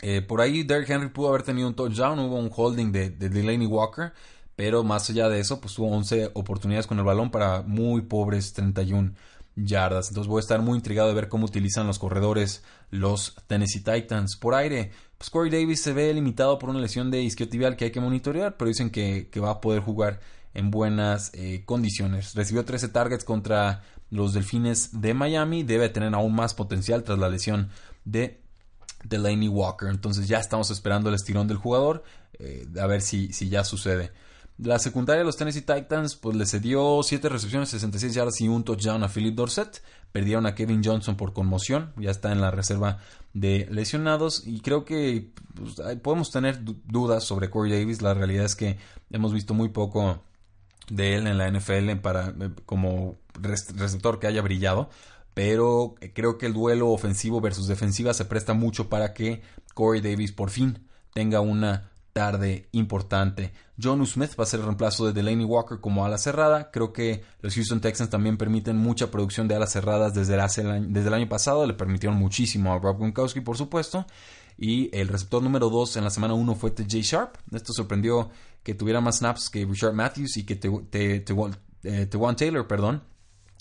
eh, 0.00 0.22
por 0.22 0.40
ahí 0.40 0.62
Derrick 0.64 0.90
Henry 0.90 1.10
pudo 1.10 1.28
haber 1.28 1.42
tenido 1.42 1.68
un 1.68 1.74
touchdown, 1.74 2.18
hubo 2.18 2.36
un 2.36 2.50
holding 2.54 2.90
de, 2.90 3.10
de 3.10 3.28
Delaney 3.28 3.66
Walker, 3.66 4.12
pero 4.56 4.82
más 4.82 5.08
allá 5.10 5.28
de 5.28 5.40
eso, 5.40 5.60
pues 5.60 5.74
tuvo 5.74 5.88
11 5.88 6.30
oportunidades 6.34 6.86
con 6.86 6.98
el 6.98 7.04
balón 7.04 7.30
para 7.30 7.62
muy 7.62 8.00
pobres 8.00 8.52
31 8.54 9.12
yardas. 9.56 10.08
Entonces 10.08 10.28
voy 10.28 10.38
a 10.38 10.40
estar 10.40 10.60
muy 10.62 10.76
intrigado 10.76 11.08
de 11.08 11.14
ver 11.14 11.28
cómo 11.28 11.46
utilizan 11.46 11.86
los 11.86 11.98
corredores 11.98 12.62
los 12.90 13.36
Tennessee 13.46 13.80
Titans. 13.80 14.36
Por 14.36 14.54
aire, 14.54 14.92
pues 15.18 15.30
Corey 15.30 15.50
Davis 15.50 15.82
se 15.82 15.92
ve 15.92 16.12
limitado 16.12 16.58
por 16.58 16.70
una 16.70 16.80
lesión 16.80 17.10
de 17.10 17.22
isquiotibial 17.22 17.76
que 17.76 17.86
hay 17.86 17.90
que 17.90 18.00
monitorear, 18.00 18.56
pero 18.56 18.68
dicen 18.68 18.90
que, 18.90 19.28
va 19.40 19.50
a 19.50 19.60
poder 19.60 19.82
jugar 19.82 20.20
en 20.54 20.70
buenas 20.70 21.30
eh, 21.34 21.62
condiciones. 21.64 22.34
Recibió 22.34 22.64
13 22.64 22.88
targets 22.88 23.24
contra 23.24 23.82
los 24.10 24.34
Delfines 24.34 25.00
de 25.00 25.14
Miami. 25.14 25.62
Debe 25.62 25.88
tener 25.88 26.14
aún 26.14 26.34
más 26.34 26.54
potencial 26.54 27.02
tras 27.02 27.18
la 27.18 27.28
lesión 27.28 27.70
de 28.04 28.40
Delaney 29.04 29.48
Walker. 29.48 29.88
Entonces 29.88 30.28
ya 30.28 30.38
estamos 30.38 30.70
esperando 30.70 31.08
el 31.08 31.14
estirón 31.14 31.48
del 31.48 31.56
jugador. 31.56 32.04
Eh, 32.38 32.66
a 32.80 32.86
ver 32.86 33.00
si, 33.00 33.32
si 33.32 33.48
ya 33.48 33.64
sucede. 33.64 34.12
La 34.58 34.78
secundaria 34.78 35.20
de 35.20 35.24
los 35.24 35.36
Tennessee 35.36 35.62
Titans 35.62 36.16
pues 36.16 36.36
le 36.36 36.46
cedió 36.46 37.00
7 37.02 37.28
recepciones, 37.28 37.70
66 37.70 38.14
yardas 38.14 38.40
y 38.40 38.48
un 38.48 38.64
touchdown 38.64 39.02
a 39.02 39.08
Philip 39.08 39.34
Dorset. 39.34 39.82
Perdieron 40.12 40.46
a 40.46 40.54
Kevin 40.54 40.82
Johnson 40.84 41.16
por 41.16 41.32
conmoción, 41.32 41.92
ya 41.96 42.10
está 42.10 42.32
en 42.32 42.40
la 42.40 42.50
reserva 42.50 42.98
de 43.32 43.66
lesionados 43.70 44.46
y 44.46 44.60
creo 44.60 44.84
que 44.84 45.32
pues, 45.54 45.76
podemos 46.02 46.30
tener 46.30 46.60
dudas 46.62 47.24
sobre 47.24 47.48
Corey 47.48 47.72
Davis. 47.72 48.02
La 48.02 48.14
realidad 48.14 48.44
es 48.44 48.54
que 48.54 48.78
hemos 49.10 49.32
visto 49.32 49.54
muy 49.54 49.70
poco 49.70 50.22
de 50.90 51.16
él 51.16 51.26
en 51.26 51.38
la 51.38 51.50
NFL 51.50 51.96
para, 52.02 52.28
eh, 52.28 52.50
como 52.66 53.16
receptor 53.40 54.18
que 54.18 54.26
haya 54.26 54.42
brillado. 54.42 54.90
Pero 55.34 55.94
creo 56.12 56.36
que 56.36 56.44
el 56.44 56.52
duelo 56.52 56.90
ofensivo 56.90 57.40
versus 57.40 57.66
defensiva 57.66 58.12
se 58.12 58.26
presta 58.26 58.52
mucho 58.52 58.90
para 58.90 59.14
que 59.14 59.40
Corey 59.72 60.02
Davis 60.02 60.30
por 60.30 60.50
fin 60.50 60.86
tenga 61.14 61.40
una 61.40 61.91
tarde 62.12 62.68
importante. 62.72 63.52
John 63.82 64.06
Smith 64.06 64.32
va 64.38 64.44
a 64.44 64.46
ser 64.46 64.60
el 64.60 64.66
reemplazo 64.66 65.06
de 65.06 65.12
Delaney 65.12 65.44
Walker 65.44 65.80
como 65.80 66.04
ala 66.04 66.18
cerrada. 66.18 66.70
Creo 66.70 66.92
que 66.92 67.24
los 67.40 67.54
Houston 67.54 67.80
Texans 67.80 68.10
también 68.10 68.36
permiten 68.36 68.76
mucha 68.76 69.10
producción 69.10 69.48
de 69.48 69.56
alas 69.56 69.72
cerradas 69.72 70.14
desde 70.14 70.34
el, 70.34 70.92
desde 70.92 71.08
el 71.08 71.14
año 71.14 71.28
pasado. 71.28 71.66
Le 71.66 71.74
permitieron 71.74 72.18
muchísimo 72.18 72.72
a 72.72 72.78
Rob 72.78 72.98
Gronkowski, 72.98 73.40
por 73.40 73.56
supuesto. 73.56 74.06
Y 74.58 74.96
el 74.96 75.08
receptor 75.08 75.42
número 75.42 75.70
2 75.70 75.96
en 75.96 76.04
la 76.04 76.10
semana 76.10 76.34
1 76.34 76.54
fue 76.54 76.70
TJ 76.70 77.00
Sharp. 77.00 77.36
Esto 77.52 77.72
sorprendió 77.72 78.30
que 78.62 78.74
tuviera 78.74 79.00
más 79.00 79.18
snaps 79.18 79.48
que 79.50 79.64
Richard 79.64 79.94
Matthews 79.94 80.36
y 80.36 80.44
que 80.44 80.56
Tewan 80.56 81.56
te, 81.80 82.06
Taylor, 82.36 82.66
perdón. 82.66 83.02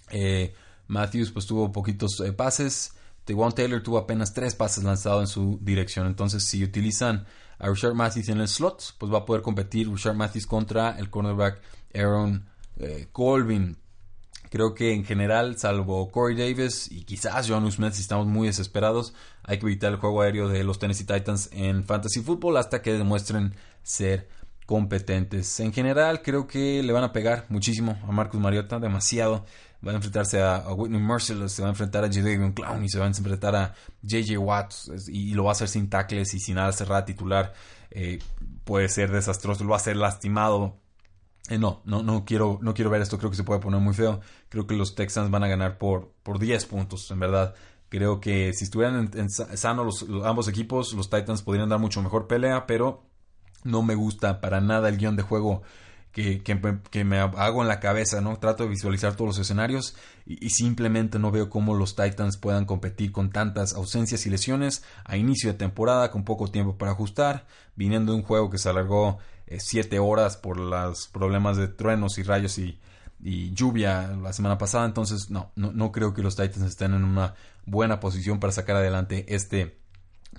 Eh, 0.10 0.54
Matthews 0.88 1.32
pues 1.32 1.46
tuvo 1.46 1.72
poquitos 1.72 2.20
eh, 2.20 2.34
pases. 2.34 2.94
Tewan 3.26 3.52
Taylor 3.52 3.82
tuvo 3.82 3.98
apenas 3.98 4.34
tres 4.34 4.56
pases 4.56 4.84
lanzados 4.84 5.22
en 5.22 5.28
su 5.28 5.60
dirección. 5.62 6.08
Entonces, 6.08 6.44
si 6.44 6.64
utilizan 6.64 7.26
a 7.60 7.70
Richard 7.70 7.94
Matthews 7.94 8.30
en 8.30 8.40
el 8.40 8.48
slot, 8.48 8.96
pues 8.98 9.14
va 9.14 9.20
a 9.20 9.26
poder 9.26 9.42
competir 9.42 9.90
Richard 9.90 10.16
Matthews 10.16 10.48
contra 10.48 10.98
el 10.98 11.10
cornerback 11.10 11.62
Aaron 11.94 12.46
eh, 12.78 13.08
Colvin. 13.12 13.78
Creo 14.50 14.74
que 14.74 14.94
en 14.94 15.06
general, 15.06 15.58
salvo 15.58 16.12
Corey 16.12 16.36
Davis 16.36 16.92
y 16.92 17.04
quizás 17.04 17.48
John 17.48 17.72
Smith, 17.72 17.94
si 17.94 18.02
estamos 18.02 18.28
muy 18.28 18.48
desesperados, 18.48 19.14
hay 19.44 19.60
que 19.60 19.66
evitar 19.66 19.94
el 19.94 19.98
juego 19.98 20.22
aéreo 20.22 20.50
de 20.50 20.64
los 20.64 20.78
Tennessee 20.78 21.06
Titans 21.06 21.50
en 21.54 21.86
Fantasy 21.86 22.22
Football 22.22 22.58
hasta 22.58 22.82
que 22.82 22.94
demuestren 22.94 23.56
ser 23.84 24.28
competentes. 24.66 25.60
En 25.60 25.72
general, 25.72 26.22
creo 26.22 26.48
que 26.48 26.84
le 26.84 26.92
van 26.92 27.04
a 27.04 27.14
pegar 27.14 27.46
muchísimo 27.50 27.98
a 28.08 28.12
Marcus 28.12 28.42
Mariota, 28.42 28.80
demasiado 28.80 29.46
va 29.86 29.92
a 29.92 29.96
enfrentarse 29.96 30.42
a, 30.42 30.74
Whitney 30.74 31.00
Merciless, 31.00 31.54
se 31.54 31.62
va 31.62 31.70
a 31.70 31.72
enfrentar 31.72 32.04
a 32.04 32.12
Jadavion 32.12 32.54
Clown 32.54 32.84
y 32.84 32.90
se 32.90 33.00
va 33.00 33.06
a 33.06 33.08
enfrentar 33.08 33.56
a 33.56 33.74
JJ 34.04 34.38
Watts 34.38 34.92
y, 35.08 35.34
lo 35.34 35.46
va 35.46 35.52
a 35.52 35.54
hacer 35.54 35.68
sin 35.68 35.90
tackles 35.90 36.34
y 36.34 36.40
sin 36.40 36.56
nada 36.56 36.72
cerrada 36.72 37.06
titular. 37.06 37.54
Eh, 37.90 38.20
puede 38.64 38.90
ser 38.90 39.12
desastroso, 39.12 39.64
lo 39.64 39.72
va 39.72 39.78
a 39.78 39.80
hacer 39.80 39.96
lastimado. 39.96 40.78
Eh, 41.50 41.58
no, 41.58 41.82
no, 41.86 42.04
no 42.04 42.24
quiero, 42.26 42.60
no 42.62 42.74
quiero 42.74 42.92
ver 42.92 43.02
esto, 43.02 43.18
creo 43.18 43.32
que 43.32 43.38
se 43.38 43.44
puede 43.44 43.60
poner 43.60 43.82
muy 43.82 43.94
feo. 43.94 44.22
Creo 44.50 44.68
que 44.68 44.76
los 44.76 44.96
Texans 44.96 45.32
van 45.32 45.44
a 45.44 45.48
ganar 45.48 45.78
por, 45.78 46.14
por 46.24 46.40
10 46.40 46.66
puntos, 46.68 47.10
en 47.12 47.20
verdad. 47.20 47.56
Creo 47.90 48.22
que 48.22 48.54
si 48.54 48.64
estuvieran 48.66 49.12
en, 49.16 49.30
sanos 49.30 50.08
los, 50.08 50.26
ambos 50.26 50.48
equipos, 50.48 50.94
los 50.94 51.10
Titans 51.10 51.42
podrían 51.42 51.68
dar 51.68 51.80
mucho 51.80 52.02
mejor 52.02 52.28
pelea, 52.28 52.66
pero 52.66 53.04
no 53.64 53.82
me 53.82 53.96
gusta 53.96 54.40
para 54.40 54.62
nada 54.62 54.90
el 54.90 54.98
guion 54.98 55.16
de 55.16 55.24
juego 55.24 55.62
que, 56.12 57.04
me 57.06 57.20
hago 57.20 57.62
en 57.62 57.68
la 57.68 57.80
cabeza, 57.80 58.20
¿no? 58.22 58.38
Trato 58.38 58.64
de 58.64 58.70
visualizar 58.70 59.16
todos 59.16 59.30
los 59.30 59.40
escenarios 59.40 59.96
y, 60.26 60.50
simplemente 60.50 61.20
no 61.20 61.32
veo 61.32 61.50
cómo 61.50 61.74
los 61.74 61.96
Titans 61.96 62.38
puedan 62.38 62.66
competir 62.66 63.12
con 63.12 63.30
tantas 63.32 63.74
ausencias 63.74 64.26
y 64.26 64.30
lesiones 64.30 64.84
a 65.06 65.18
inicio 65.18 65.52
de 65.52 65.58
temporada, 65.58 66.12
con 66.12 66.24
poco 66.26 66.50
tiempo 66.50 66.78
para 66.78 66.92
ajustar, 66.92 67.46
viniendo 67.76 68.12
de 68.12 68.18
un 68.18 68.24
juego 68.24 68.50
que 68.50 68.58
se 68.58 68.70
alargó 68.70 69.20
7 69.48 69.96
eh, 69.96 70.00
horas 70.00 70.38
por 70.38 70.58
los 70.58 71.08
problemas 71.08 71.58
de 71.58 71.68
truenos 71.68 72.18
y 72.18 72.24
rayos 72.24 72.58
y, 72.58 72.80
lluvia 73.24 74.08
la 74.08 74.34
semana 74.34 74.58
pasada. 74.58 74.86
Entonces, 74.86 75.30
no, 75.30 75.52
no, 75.56 75.72
no 75.72 75.92
creo 75.92 76.14
que 76.14 76.24
los 76.24 76.36
Titans 76.36 76.66
estén 76.66 76.94
en 76.94 77.04
una 77.04 77.36
buena 77.66 78.00
posición 78.00 78.40
para 78.40 78.52
sacar 78.52 78.76
adelante 78.76 79.26
este 79.30 79.78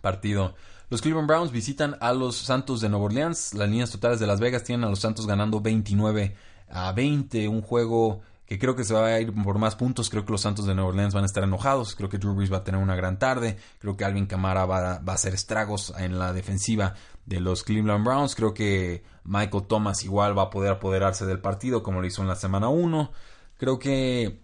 partido. 0.00 0.54
Los 0.92 1.00
Cleveland 1.00 1.26
Browns 1.26 1.52
visitan 1.52 1.96
a 2.00 2.12
los 2.12 2.36
Santos 2.36 2.82
de 2.82 2.90
Nueva 2.90 3.06
Orleans. 3.06 3.54
Las 3.54 3.66
líneas 3.66 3.90
totales 3.90 4.20
de 4.20 4.26
Las 4.26 4.40
Vegas 4.40 4.62
tienen 4.62 4.84
a 4.84 4.90
los 4.90 5.00
Santos 5.00 5.26
ganando 5.26 5.62
29 5.62 6.36
a 6.68 6.92
20. 6.92 7.48
Un 7.48 7.62
juego 7.62 8.20
que 8.44 8.58
creo 8.58 8.76
que 8.76 8.84
se 8.84 8.92
va 8.92 9.06
a 9.06 9.18
ir 9.18 9.32
por 9.32 9.56
más 9.56 9.74
puntos. 9.74 10.10
Creo 10.10 10.26
que 10.26 10.32
los 10.32 10.42
Santos 10.42 10.66
de 10.66 10.74
Nueva 10.74 10.90
Orleans 10.90 11.14
van 11.14 11.22
a 11.22 11.26
estar 11.26 11.44
enojados. 11.44 11.94
Creo 11.94 12.10
que 12.10 12.18
Drew 12.18 12.34
Brees 12.34 12.52
va 12.52 12.58
a 12.58 12.64
tener 12.64 12.78
una 12.78 12.94
gran 12.94 13.18
tarde. 13.18 13.56
Creo 13.78 13.96
que 13.96 14.04
Alvin 14.04 14.26
Kamara 14.26 14.66
va, 14.66 14.96
a 14.96 15.12
hacer 15.14 15.32
estragos 15.32 15.94
en 15.96 16.18
la 16.18 16.34
defensiva 16.34 16.92
de 17.24 17.40
los 17.40 17.64
Cleveland 17.64 18.04
Browns. 18.04 18.34
Creo 18.34 18.52
que 18.52 19.02
Michael 19.24 19.64
Thomas 19.66 20.04
igual 20.04 20.36
va 20.36 20.42
a 20.42 20.50
poder 20.50 20.72
apoderarse 20.72 21.24
del 21.24 21.40
partido 21.40 21.82
como 21.82 22.02
lo 22.02 22.06
hizo 22.06 22.20
en 22.20 22.28
la 22.28 22.36
semana 22.36 22.68
1. 22.68 23.10
Creo 23.56 23.78
que 23.78 24.42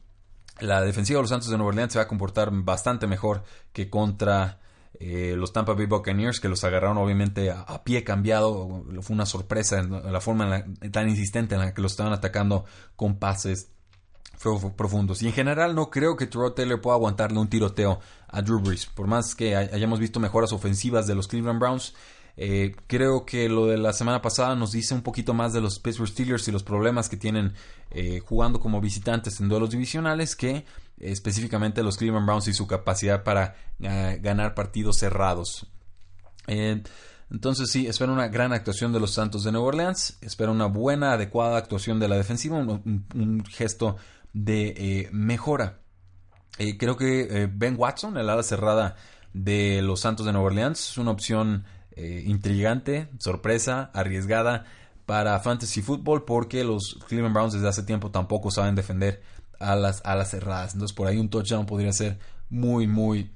la 0.61 0.81
defensiva 0.81 1.19
de 1.19 1.25
los 1.25 1.31
Santos 1.31 1.51
de 1.51 1.59
Nueva 1.59 1.69
Orleans 1.69 1.93
se 1.93 1.99
va 1.99 2.07
a 2.07 2.09
comportar 2.09 2.49
bastante 2.51 3.07
mejor 3.07 3.45
que 3.75 3.91
contra 3.91 4.61
eh, 5.01 5.35
los 5.37 5.53
Tampa 5.53 5.75
Bay 5.75 5.87
Buccaneers 5.87 6.41
que 6.41 6.49
los 6.49 6.65
agarraron 6.65 6.99
obviamente 6.99 7.51
a, 7.51 7.85
pie 7.85 8.03
cambiado. 8.03 8.85
Fue 9.01 9.15
una 9.15 9.27
sorpresa 9.27 9.79
en 9.79 10.13
la 10.13 10.21
forma 10.21 10.65
tan 10.91 11.09
insistente 11.09 11.55
en 11.55 11.61
la 11.61 11.75
que 11.75 11.83
los 11.83 11.93
estaban 11.93 12.13
atacando 12.13 12.65
con 12.97 13.19
pases 13.19 13.71
profundos. 14.77 15.23
Y 15.23 15.27
en 15.27 15.33
general 15.33 15.75
no 15.75 15.91
creo 15.91 16.17
que 16.17 16.27
Terrell 16.27 16.55
Taylor 16.55 16.81
pueda 16.81 16.97
aguantarle 16.97 17.39
un 17.39 17.49
tiroteo 17.49 18.01
a 18.29 18.43
Drew 18.43 18.61
Brees. 18.61 18.87
Por 18.87 19.07
más 19.07 19.35
que 19.35 19.57
hayamos 19.57 19.99
visto 19.99 20.21
mejoras 20.21 20.53
ofensivas 20.53 21.07
de 21.07 21.15
los 21.15 21.29
Cleveland 21.29 21.61
Browns, 21.61 21.95
eh, 22.37 22.75
creo 22.87 23.27
que 23.27 23.49
lo 23.49 23.67
de 23.67 23.79
la 23.79 23.93
semana 23.93 24.23
pasada 24.23 24.55
nos 24.55 24.71
dice 24.71 24.95
un 24.95 25.03
poquito 25.03 25.35
más 25.35 25.53
de 25.53 25.61
los 25.61 25.81
Pittsburgh 25.81 26.09
Steelers 26.09 26.47
y 26.47 26.53
los 26.53 26.63
problemas 26.63 27.09
que 27.09 27.17
tienen 27.17 27.53
eh, 27.91 28.21
jugando 28.21 28.61
como 28.61 28.81
visitantes 28.81 29.41
en 29.41 29.49
duelos 29.49 29.71
divisionales 29.71 30.37
que 30.37 30.65
específicamente 31.01 31.83
los 31.83 31.97
Cleveland 31.97 32.27
Browns 32.27 32.49
y 32.49 32.53
su 32.53 32.67
capacidad 32.67 33.23
para 33.25 33.55
eh, 33.81 34.19
ganar 34.23 34.55
partidos 34.55 34.99
cerrados. 34.99 35.67
Eh, 36.47 36.83
entonces 37.31 37.71
sí, 37.71 37.87
espero 37.87 38.13
una 38.13 38.29
gran 38.29 38.53
actuación 38.53 38.93
de 38.93 39.01
los 39.01 39.13
Santos 39.13 39.45
de 39.45 39.53
Nueva 39.53 39.67
Orleans, 39.67 40.19
espero 40.23 40.51
una 40.53 40.67
buena, 40.67 41.13
adecuada 41.13 41.59
actuación 41.59 42.01
de 42.01 42.09
la 42.09 42.17
defensiva, 42.17 42.57
un, 42.57 43.45
gesto 43.51 43.97
de 44.33 44.69
eh, 44.77 45.09
mejora. 45.13 45.81
creo 46.79 46.97
que 46.97 47.49
Ben 47.53 47.77
Watson, 47.77 48.17
el 48.17 48.31
ala 48.31 48.43
cerrada 48.43 48.97
de 49.35 49.83
los 49.83 50.01
Santos 50.01 50.25
de 50.25 50.33
Nueva 50.33 50.47
Orleans, 50.47 50.91
es 50.91 50.99
una 50.99 51.11
opción 51.11 51.65
intrigante, 51.97 53.09
sorpresa, 53.19 53.91
arriesgada 53.93 54.65
para 55.09 55.41
Fantasy 55.41 55.81
Football 55.81 56.25
porque 56.25 56.65
los 56.65 56.99
Cleveland 57.09 57.35
Browns 57.35 57.55
desde 57.55 57.67
hace 57.67 57.83
tiempo 57.83 58.11
tampoco 58.11 58.51
saben 58.51 58.75
defender 58.75 59.23
a 59.59 59.77
las 59.77 60.03
alas 60.05 60.31
cerradas. 60.31 60.75
Entonces 60.75 60.95
por 60.95 61.07
ahí 61.07 61.19
un 61.19 61.31
touchdown 61.31 61.67
podría 61.67 61.93
ser 61.93 62.19
muy, 62.51 62.87
muy 62.87 63.33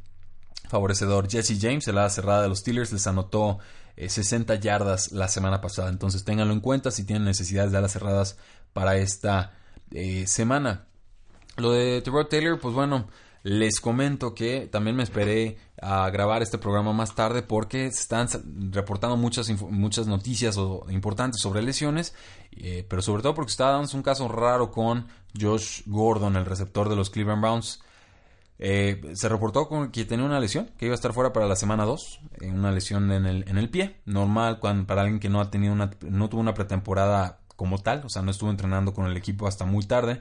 favorecedor. 0.68 1.28
Jesse 1.28 1.58
James, 1.60 1.86
el 1.88 1.98
ala 1.98 2.10
cerrada 2.10 2.42
de 2.42 2.48
los 2.48 2.60
Steelers, 2.60 2.92
les 2.92 3.06
anotó 3.06 3.58
60 3.96 4.54
eh, 4.54 4.60
yardas 4.60 5.12
la 5.12 5.28
semana 5.28 5.60
pasada. 5.60 5.90
Entonces 5.90 6.24
ténganlo 6.24 6.54
en 6.54 6.60
cuenta 6.60 6.90
si 6.90 7.04
tienen 7.04 7.24
necesidades 7.24 7.72
de 7.72 7.78
alas 7.78 7.92
cerradas 7.92 8.38
para 8.72 8.96
esta 8.96 9.52
eh, 9.90 10.26
semana. 10.26 10.86
Lo 11.56 11.72
de 11.72 12.00
Terrell 12.00 12.28
Taylor, 12.28 12.58
pues 12.58 12.74
bueno, 12.74 13.08
les 13.42 13.80
comento 13.80 14.34
que 14.34 14.68
también 14.70 14.96
me 14.96 15.02
esperé 15.02 15.58
a 15.80 16.08
grabar 16.10 16.42
este 16.42 16.58
programa 16.58 16.92
más 16.92 17.14
tarde 17.14 17.42
porque 17.42 17.86
están 17.86 18.28
reportando 18.70 19.16
muchas, 19.16 19.50
muchas 19.62 20.06
noticias 20.06 20.56
importantes 20.88 21.40
sobre 21.42 21.60
lesiones, 21.60 22.14
eh, 22.52 22.86
pero 22.88 23.02
sobre 23.02 23.22
todo 23.22 23.34
porque 23.34 23.50
está 23.50 23.70
dando 23.70 23.90
un 23.94 24.02
caso 24.02 24.28
raro 24.28 24.70
con 24.70 25.08
Josh 25.38 25.82
Gordon, 25.86 26.36
el 26.36 26.46
receptor 26.46 26.88
de 26.88 26.96
los 26.96 27.10
Cleveland 27.10 27.42
Browns. 27.42 27.80
Eh, 28.58 29.00
se 29.14 29.28
reportó 29.28 29.68
con 29.68 29.90
que 29.90 30.04
tenía 30.04 30.24
una 30.24 30.38
lesión, 30.38 30.70
que 30.78 30.86
iba 30.86 30.94
a 30.94 30.96
estar 30.96 31.12
fuera 31.12 31.32
para 31.32 31.46
la 31.46 31.56
semana 31.56 31.84
2, 31.84 32.20
eh, 32.40 32.50
una 32.50 32.70
lesión 32.70 33.10
en 33.10 33.26
el, 33.26 33.48
en 33.48 33.58
el 33.58 33.68
pie, 33.70 33.96
normal 34.04 34.60
para 34.60 35.02
alguien 35.02 35.18
que 35.18 35.28
no, 35.28 35.40
ha 35.40 35.50
tenido 35.50 35.72
una, 35.72 35.90
no 36.02 36.28
tuvo 36.28 36.40
una 36.40 36.54
pretemporada 36.54 37.40
como 37.56 37.78
tal, 37.78 38.02
o 38.04 38.08
sea, 38.08 38.22
no 38.22 38.30
estuvo 38.30 38.50
entrenando 38.50 38.94
con 38.94 39.06
el 39.06 39.16
equipo 39.16 39.48
hasta 39.48 39.64
muy 39.64 39.84
tarde 39.84 40.20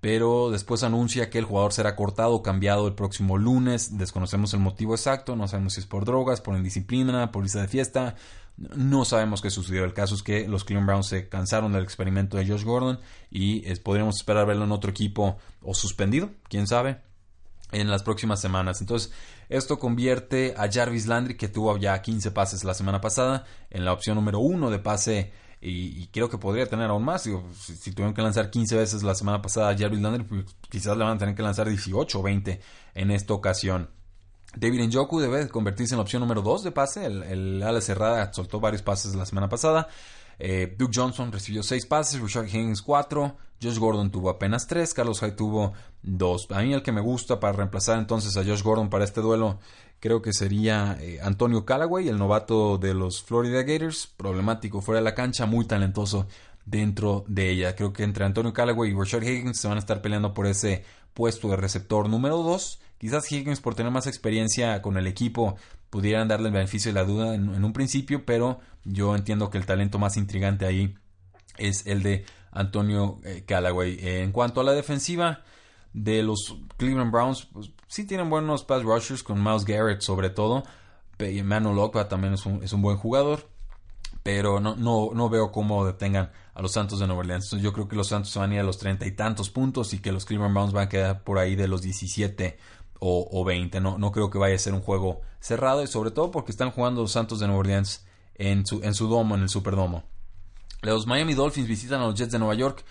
pero 0.00 0.50
después 0.50 0.82
anuncia 0.84 1.28
que 1.28 1.38
el 1.38 1.44
jugador 1.44 1.72
será 1.72 1.96
cortado 1.96 2.34
o 2.34 2.42
cambiado 2.42 2.86
el 2.86 2.94
próximo 2.94 3.36
lunes. 3.36 3.98
Desconocemos 3.98 4.54
el 4.54 4.60
motivo 4.60 4.94
exacto, 4.94 5.34
no 5.34 5.48
sabemos 5.48 5.74
si 5.74 5.80
es 5.80 5.86
por 5.86 6.04
drogas, 6.04 6.40
por 6.40 6.56
indisciplina, 6.56 7.32
por 7.32 7.42
lista 7.42 7.60
de 7.60 7.68
fiesta. 7.68 8.14
No 8.58 9.04
sabemos 9.04 9.40
qué 9.40 9.50
sucedió. 9.50 9.84
El 9.84 9.94
caso 9.94 10.14
es 10.14 10.22
que 10.22 10.48
los 10.48 10.64
Cleveland 10.64 10.88
Browns 10.88 11.06
se 11.06 11.28
cansaron 11.28 11.72
del 11.72 11.84
experimento 11.84 12.36
de 12.36 12.46
Josh 12.46 12.64
Gordon 12.64 12.98
y 13.30 13.62
podríamos 13.76 14.16
esperar 14.16 14.46
verlo 14.46 14.64
en 14.64 14.72
otro 14.72 14.90
equipo 14.90 15.38
o 15.62 15.74
suspendido, 15.74 16.30
quién 16.48 16.66
sabe, 16.66 17.00
en 17.70 17.88
las 17.88 18.02
próximas 18.02 18.40
semanas. 18.40 18.80
Entonces, 18.80 19.12
esto 19.48 19.78
convierte 19.78 20.54
a 20.56 20.70
Jarvis 20.70 21.06
Landry, 21.06 21.36
que 21.36 21.48
tuvo 21.48 21.76
ya 21.76 22.02
15 22.02 22.32
pases 22.32 22.64
la 22.64 22.74
semana 22.74 23.00
pasada, 23.00 23.44
en 23.70 23.84
la 23.84 23.92
opción 23.92 24.16
número 24.16 24.40
uno 24.40 24.70
de 24.70 24.78
pase 24.80 25.32
y, 25.60 26.06
creo 26.08 26.28
que 26.28 26.38
podría 26.38 26.66
tener 26.66 26.90
aún 26.90 27.04
más. 27.04 27.22
si, 27.22 27.92
tuvieron 27.92 28.14
que 28.14 28.22
lanzar 28.22 28.50
15 28.50 28.76
veces 28.76 29.02
la 29.02 29.14
semana 29.14 29.42
pasada 29.42 29.70
a 29.70 29.76
Jarvis 29.76 30.00
Landry, 30.00 30.24
pues 30.24 30.44
quizás 30.68 30.96
le 30.96 31.04
van 31.04 31.16
a 31.16 31.18
tener 31.18 31.34
que 31.34 31.42
lanzar 31.42 31.68
18 31.68 32.18
o 32.18 32.22
20 32.22 32.60
en 32.94 33.10
esta 33.10 33.34
ocasión. 33.34 33.90
David 34.56 34.88
Njoku 34.88 35.20
debe 35.20 35.48
convertirse 35.48 35.94
en 35.94 35.98
la 35.98 36.02
opción 36.02 36.20
número 36.20 36.42
2 36.42 36.64
de 36.64 36.72
pase. 36.72 37.06
El, 37.06 37.62
ala 37.62 37.80
cerrada 37.80 38.32
soltó 38.32 38.60
varios 38.60 38.82
pases 38.82 39.14
la 39.14 39.26
semana 39.26 39.48
pasada. 39.48 39.88
Eh, 40.38 40.74
Duke 40.78 40.92
Johnson 40.94 41.32
recibió 41.32 41.62
6 41.62 41.86
pases, 41.86 42.20
Richard 42.20 42.46
Higgins 42.46 42.80
4, 42.80 43.36
Josh 43.60 43.78
Gordon 43.78 44.10
tuvo 44.10 44.30
apenas 44.30 44.68
3, 44.68 44.94
Carlos 44.94 45.20
Hyde 45.20 45.32
tuvo 45.32 45.72
2. 46.02 46.48
A 46.52 46.60
mí 46.60 46.72
el 46.72 46.82
que 46.82 46.92
me 46.92 47.00
gusta 47.00 47.40
para 47.40 47.54
reemplazar 47.54 47.98
entonces 47.98 48.36
a 48.36 48.44
Josh 48.44 48.62
Gordon 48.62 48.88
para 48.88 49.04
este 49.04 49.20
duelo 49.20 49.58
creo 50.00 50.22
que 50.22 50.32
sería 50.32 50.96
eh, 51.00 51.18
Antonio 51.22 51.64
Callaway, 51.64 52.08
el 52.08 52.18
novato 52.18 52.78
de 52.78 52.94
los 52.94 53.22
Florida 53.22 53.62
Gators, 53.62 54.06
problemático 54.06 54.80
fuera 54.80 55.00
de 55.00 55.04
la 55.04 55.14
cancha, 55.14 55.46
muy 55.46 55.66
talentoso 55.66 56.26
dentro 56.64 57.24
de 57.28 57.50
ella. 57.50 57.74
Creo 57.74 57.92
que 57.92 58.04
entre 58.04 58.24
Antonio 58.24 58.52
Callaway 58.52 58.90
y 58.90 58.94
Richard 58.94 59.24
Higgins 59.24 59.58
se 59.58 59.68
van 59.68 59.76
a 59.76 59.80
estar 59.80 60.00
peleando 60.00 60.34
por 60.34 60.46
ese 60.46 60.84
puesto 61.14 61.48
de 61.48 61.56
receptor 61.56 62.08
número 62.08 62.42
2. 62.42 62.80
Quizás 62.98 63.30
Higgins 63.30 63.60
por 63.60 63.74
tener 63.74 63.92
más 63.92 64.06
experiencia 64.06 64.82
con 64.82 64.96
el 64.96 65.06
equipo 65.06 65.56
pudieran 65.90 66.28
darle 66.28 66.48
el 66.48 66.54
beneficio 66.54 66.92
de 66.92 67.00
la 67.00 67.04
duda 67.04 67.34
en, 67.34 67.64
un 67.64 67.72
principio, 67.72 68.26
pero 68.26 68.60
yo 68.84 69.14
entiendo 69.14 69.50
que 69.50 69.58
el 69.58 69.66
talento 69.66 69.98
más 69.98 70.16
intrigante 70.16 70.66
ahí 70.66 70.94
es 71.56 71.86
el 71.86 72.02
de 72.02 72.24
Antonio 72.50 73.20
eh, 73.24 73.44
Callaway. 73.46 73.98
en 74.00 74.32
cuanto 74.32 74.60
a 74.60 74.64
la 74.64 74.72
defensiva, 74.72 75.42
de 75.92 76.22
los 76.22 76.56
Cleveland 76.76 77.10
Browns, 77.10 77.46
pues, 77.46 77.70
sí 77.86 78.04
tienen 78.04 78.30
buenos 78.30 78.64
pass 78.64 78.82
rushers 78.82 79.22
con 79.22 79.42
Miles 79.42 79.64
Garrett 79.64 80.00
sobre 80.00 80.30
todo. 80.30 80.64
Manu 81.44 81.74
Lokva 81.74 82.08
también 82.08 82.34
es 82.34 82.46
un, 82.46 82.62
es 82.62 82.72
un, 82.72 82.82
buen 82.82 82.96
jugador. 82.96 83.48
Pero 84.22 84.60
no, 84.60 84.76
no, 84.76 85.10
no 85.14 85.28
veo 85.28 85.50
cómo 85.50 85.86
detengan 85.86 86.30
a 86.54 86.60
los 86.60 86.72
Santos 86.72 86.98
de 86.98 87.06
Nueva 87.06 87.20
Orleans. 87.20 87.50
yo 87.60 87.72
creo 87.72 87.88
que 87.88 87.96
los 87.96 88.08
Santos 88.08 88.34
van 88.36 88.50
a 88.50 88.54
ir 88.54 88.60
a 88.60 88.64
los 88.64 88.78
treinta 88.78 89.06
y 89.06 89.12
tantos 89.12 89.48
puntos 89.48 89.94
y 89.94 90.00
que 90.00 90.12
los 90.12 90.24
Cleveland 90.26 90.54
Browns 90.54 90.72
van 90.72 90.86
a 90.86 90.88
quedar 90.88 91.22
por 91.22 91.38
ahí 91.38 91.56
de 91.56 91.66
los 91.66 91.82
17 91.82 92.58
o, 93.00 93.28
o 93.30 93.44
20. 93.44 93.80
No, 93.80 93.98
no 93.98 94.12
creo 94.12 94.30
que 94.30 94.38
vaya 94.38 94.54
a 94.54 94.58
ser 94.58 94.74
un 94.74 94.80
juego 94.80 95.20
cerrado 95.40 95.82
y 95.82 95.86
sobre 95.86 96.10
todo 96.10 96.30
porque 96.30 96.50
están 96.50 96.70
jugando 96.70 97.02
los 97.02 97.12
Santos 97.12 97.40
de 97.40 97.46
Nueva 97.46 97.60
Orleans 97.60 98.06
en 98.34 98.66
su, 98.66 98.82
en 98.82 98.94
su 98.94 99.08
domo, 99.08 99.34
en 99.34 99.42
el 99.42 99.48
Superdomo. 99.48 100.04
Los 100.82 101.06
Miami 101.06 101.34
Dolphins 101.34 101.68
visitan 101.68 102.00
a 102.00 102.06
los 102.06 102.14
Jets 102.14 102.32
de 102.32 102.38
Nueva 102.38 102.54
York 102.54 102.84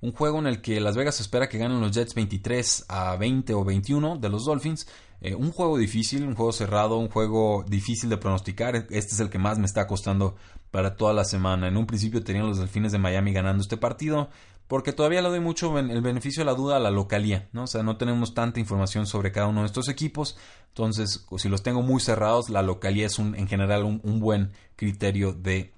un 0.00 0.12
juego 0.12 0.38
en 0.38 0.46
el 0.46 0.60
que 0.60 0.80
Las 0.80 0.96
Vegas 0.96 1.20
espera 1.20 1.48
que 1.48 1.58
ganen 1.58 1.80
los 1.80 1.92
Jets 1.92 2.14
23 2.14 2.86
a 2.88 3.16
20 3.16 3.54
o 3.54 3.64
21 3.64 4.18
de 4.18 4.28
los 4.28 4.44
Dolphins. 4.44 4.86
Eh, 5.22 5.34
un 5.34 5.50
juego 5.50 5.78
difícil, 5.78 6.24
un 6.24 6.34
juego 6.34 6.52
cerrado, 6.52 6.98
un 6.98 7.08
juego 7.08 7.64
difícil 7.66 8.10
de 8.10 8.18
pronosticar. 8.18 8.76
Este 8.76 8.98
es 8.98 9.20
el 9.20 9.30
que 9.30 9.38
más 9.38 9.58
me 9.58 9.64
está 9.64 9.86
costando 9.86 10.36
para 10.70 10.96
toda 10.96 11.14
la 11.14 11.24
semana. 11.24 11.68
En 11.68 11.78
un 11.78 11.86
principio 11.86 12.22
tenían 12.22 12.46
los 12.46 12.58
Delfines 12.58 12.92
de 12.92 12.98
Miami 12.98 13.32
ganando 13.32 13.62
este 13.62 13.78
partido, 13.78 14.28
porque 14.68 14.92
todavía 14.92 15.22
le 15.22 15.28
doy 15.28 15.40
mucho 15.40 15.78
el 15.78 16.00
beneficio 16.00 16.40
de 16.40 16.46
la 16.46 16.54
duda 16.54 16.76
a 16.76 16.80
la 16.80 16.90
localía, 16.90 17.48
¿no? 17.52 17.64
O 17.64 17.66
sea, 17.66 17.82
no 17.82 17.96
tenemos 17.96 18.34
tanta 18.34 18.60
información 18.60 19.06
sobre 19.06 19.30
cada 19.30 19.46
uno 19.46 19.60
de 19.60 19.66
estos 19.66 19.88
equipos, 19.88 20.36
entonces, 20.74 21.24
si 21.38 21.48
los 21.48 21.62
tengo 21.62 21.82
muy 21.82 22.00
cerrados, 22.00 22.50
la 22.50 22.60
localía 22.60 23.06
es 23.06 23.20
un, 23.20 23.36
en 23.36 23.46
general 23.46 23.84
un, 23.84 24.18
buen 24.18 24.50
criterio 24.74 25.32
de 25.32 25.72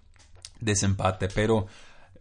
desempate, 0.59 1.29
pero 1.29 1.67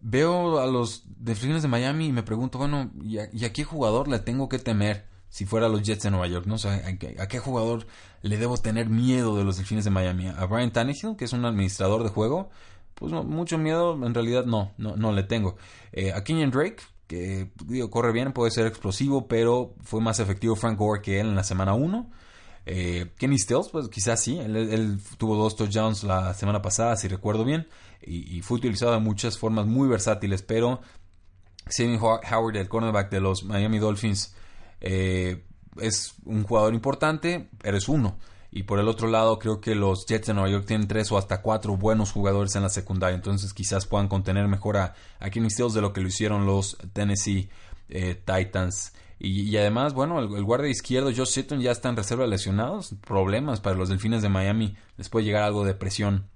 veo 0.02 0.60
a 0.60 0.68
los 0.68 1.04
Delfines 1.06 1.62
de 1.62 1.70
Miami 1.70 2.08
y 2.08 2.12
me 2.12 2.22
pregunto, 2.22 2.58
bueno, 2.58 2.92
¿y 3.02 3.18
a, 3.18 3.54
qué 3.54 3.64
jugador 3.64 4.10
le 4.10 4.20
tengo 4.20 4.50
que 4.50 4.60
temer 4.60 5.06
si 5.30 5.46
fuera 5.46 5.68
a 5.68 5.70
los 5.70 5.84
Jets 5.84 6.04
de 6.04 6.12
Nueva 6.12 6.28
York? 6.28 6.48
¿no? 6.48 6.56
O 6.56 6.68
¿a, 6.68 7.28
qué 7.30 7.40
jugador 7.40 7.88
le 8.22 8.36
debo 8.36 8.58
tener 8.58 8.90
miedo 8.90 9.38
de 9.38 9.46
los 9.46 9.56
Delfines 9.56 9.86
de 9.86 9.92
Miami? 9.92 10.28
¿A 10.28 10.46
Brian 10.46 10.74
Tannehill, 10.74 11.16
que 11.16 11.24
es 11.24 11.32
un 11.32 11.46
administrador 11.46 12.04
de 12.04 12.10
juego? 12.10 12.50
Pues 12.96 13.12
mucho 13.12 13.58
miedo 13.58 13.94
en 14.06 14.14
realidad 14.14 14.46
no, 14.46 14.72
no, 14.78 14.96
no 14.96 15.12
le 15.12 15.24
tengo. 15.24 15.58
Eh, 15.92 16.14
a 16.14 16.24
Kenyon 16.24 16.50
Drake, 16.50 16.78
que 17.08 17.50
corre 17.90 18.12
bien, 18.12 18.32
puede 18.32 18.52
ser 18.52 18.66
explosivo, 18.68 19.28
pero 19.28 19.76
fue 19.84 20.02
más 20.02 20.20
efectivo 20.20 20.56
Frank 20.56 20.80
Gore 20.80 21.02
que 21.02 21.20
él 21.20 21.28
en 21.28 21.36
la 21.36 21.44
semana 21.44 21.74
1. 21.74 22.10
Eh, 22.68 23.12
Kenny 23.18 23.38
Stills, 23.38 23.70
pues 23.70 23.90
quizás 23.90 24.22
sí, 24.22 24.40
él, 24.40 25.00
tuvo 25.18 25.36
dos 25.36 25.56
touchdowns 25.56 26.04
la 26.04 26.34
semana 26.34 26.62
pasada, 26.62 26.96
si 26.96 27.08
recuerdo 27.08 27.46
bien, 27.46 27.68
y, 28.02 28.42
fue 28.42 28.58
utilizado 28.58 28.94
de 28.94 29.00
muchas 29.00 29.38
formas 29.38 29.66
muy 29.66 29.88
versátiles, 29.88 30.42
pero 30.42 30.82
Sammy 31.68 31.98
Howard, 31.98 32.58
el 32.58 32.68
cornerback 32.68 33.12
de 33.12 33.20
los 33.20 33.44
Miami 33.44 33.80
Dolphins, 33.80 34.36
eh, 34.82 35.44
es 35.80 36.16
un 36.26 36.44
jugador 36.44 36.74
importante, 36.74 37.50
eres 37.64 37.88
uno. 37.88 38.18
Y 38.56 38.64
por 38.64 38.80
el 38.80 38.88
otro 38.88 39.10
lado, 39.10 39.38
creo 39.38 39.60
que 39.60 39.76
los 39.76 40.06
Jets 40.06 40.28
de 40.28 40.34
Nueva 40.34 40.50
York 40.50 40.66
tienen 40.66 40.88
tres 40.88 41.12
o 41.12 41.18
hasta 41.18 41.42
cuatro 41.42 41.76
buenos 41.76 42.14
jugadores 42.14 42.56
en 42.56 42.62
la 42.62 42.70
secundaria. 42.70 43.14
Entonces 43.14 43.54
quizás 43.54 43.86
puedan 43.86 44.08
contener 44.08 44.48
mejor 44.48 44.78
a, 44.78 44.96
Kenny 45.30 45.50
Stills 45.50 45.74
de 45.74 45.82
lo 45.82 45.92
que 45.92 46.00
lo 46.00 46.08
hicieron 46.08 46.46
los 46.46 46.78
Tennessee 46.94 47.50
eh, 47.90 48.16
Titans. 48.16 48.94
Y, 49.20 49.58
además, 49.58 49.94
bueno, 49.94 50.20
el, 50.20 50.44
guardia 50.46 50.70
izquierdo, 50.70 51.12
Josh 51.14 51.32
Sitton, 51.32 51.60
ya 51.60 51.72
está 51.72 51.90
en 51.90 51.98
reserva 51.98 52.28
lesionados. 52.28 52.96
Problemas 53.06 53.60
para 53.60 53.76
los 53.76 53.90
delfines 53.90 54.22
de 54.22 54.30
Miami. 54.30 54.78
Les 54.96 55.10
puede 55.10 55.26
llegar 55.26 55.44
algo 55.44 55.66
de 55.66 55.74
presión 55.74 56.30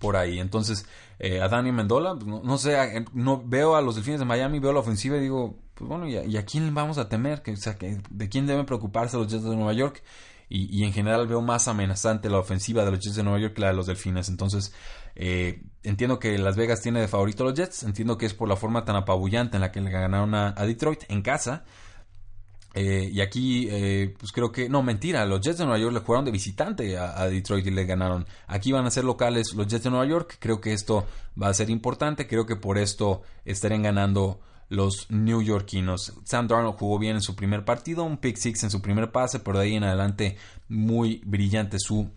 por 0.00 0.16
ahí. 0.16 0.40
Entonces, 0.40 0.88
eh, 1.20 1.40
a 1.40 1.46
Dani 1.46 1.70
Mendola, 1.70 2.16
pues, 2.16 2.26
no, 2.26 2.58
sé, 2.58 3.04
no 3.12 3.40
veo 3.46 3.76
a 3.76 3.80
los 3.80 3.94
delfines 3.94 4.18
de 4.18 4.26
Miami, 4.26 4.58
veo 4.58 4.72
la 4.72 4.80
ofensiva 4.80 5.18
y 5.18 5.20
digo, 5.20 5.56
pues 5.74 5.88
bueno, 5.88 6.08
¿y 6.08 6.36
a, 6.36 6.44
quién 6.44 6.74
vamos 6.74 6.98
a 6.98 7.08
temer? 7.08 7.42
Que, 7.42 7.52
o 7.52 7.56
sea, 7.56 7.76
que, 7.76 8.00
¿de 8.10 8.28
quién 8.28 8.48
deben 8.48 8.66
preocuparse 8.66 9.16
los 9.16 9.28
Jets 9.28 9.44
de 9.44 9.54
Nueva 9.54 9.72
York? 9.72 10.02
Y, 10.48 10.84
en 10.84 10.92
general 10.92 11.26
veo 11.26 11.40
más 11.40 11.68
amenazante 11.68 12.28
la 12.28 12.38
ofensiva 12.38 12.84
de 12.84 12.92
los 12.92 13.00
Jets 13.00 13.16
de 13.16 13.22
Nueva 13.22 13.40
York 13.40 13.54
que 13.54 13.62
la 13.62 13.68
de 13.68 13.74
los 13.74 13.86
Delfines. 13.86 14.28
Entonces, 14.28 14.72
eh, 15.16 15.62
entiendo 15.82 16.18
que 16.18 16.38
Las 16.38 16.54
Vegas 16.56 16.80
tiene 16.80 17.00
de 17.00 17.08
favorito 17.08 17.42
a 17.42 17.46
los 17.46 17.54
Jets. 17.54 17.82
Entiendo 17.82 18.18
que 18.18 18.26
es 18.26 18.34
por 18.34 18.48
la 18.48 18.56
forma 18.56 18.84
tan 18.84 18.94
apabullante 18.94 19.56
en 19.56 19.62
la 19.62 19.72
que 19.72 19.80
le 19.80 19.90
ganaron 19.90 20.34
a 20.34 20.52
Detroit 20.64 21.04
en 21.08 21.22
casa. 21.22 21.64
Eh, 22.76 23.08
y 23.12 23.20
aquí, 23.20 23.68
eh, 23.70 24.14
pues 24.18 24.32
creo 24.32 24.50
que, 24.50 24.68
no, 24.68 24.82
mentira, 24.82 25.24
los 25.26 25.40
Jets 25.40 25.58
de 25.58 25.64
Nueva 25.64 25.78
York 25.78 25.94
le 25.94 26.00
jugaron 26.00 26.24
de 26.24 26.32
visitante 26.32 26.98
a, 26.98 27.24
Detroit 27.28 27.64
y 27.66 27.70
le 27.70 27.84
ganaron. 27.86 28.26
Aquí 28.48 28.72
van 28.72 28.84
a 28.84 28.90
ser 28.90 29.04
locales 29.04 29.54
los 29.54 29.68
Jets 29.68 29.84
de 29.84 29.90
Nueva 29.90 30.06
York. 30.06 30.36
Creo 30.40 30.60
que 30.60 30.72
esto 30.72 31.06
va 31.40 31.48
a 31.48 31.54
ser 31.54 31.70
importante. 31.70 32.26
Creo 32.26 32.46
que 32.46 32.56
por 32.56 32.76
esto 32.76 33.22
estarían 33.44 33.82
ganando 33.82 34.40
los 34.68 35.06
New 35.10 35.42
Yorkinos. 35.42 36.12
Sam 36.24 36.48
Darnold 36.48 36.78
jugó 36.78 36.98
bien 36.98 37.16
en 37.16 37.22
su 37.22 37.36
primer 37.36 37.64
partido, 37.64 38.04
un 38.04 38.18
pick 38.18 38.36
six 38.36 38.64
en 38.64 38.70
su 38.70 38.80
primer 38.82 39.12
pase, 39.12 39.40
pero 39.40 39.58
de 39.58 39.64
ahí 39.64 39.74
en 39.74 39.84
adelante 39.84 40.36
muy 40.68 41.22
brillante 41.24 41.78
su 41.78 42.10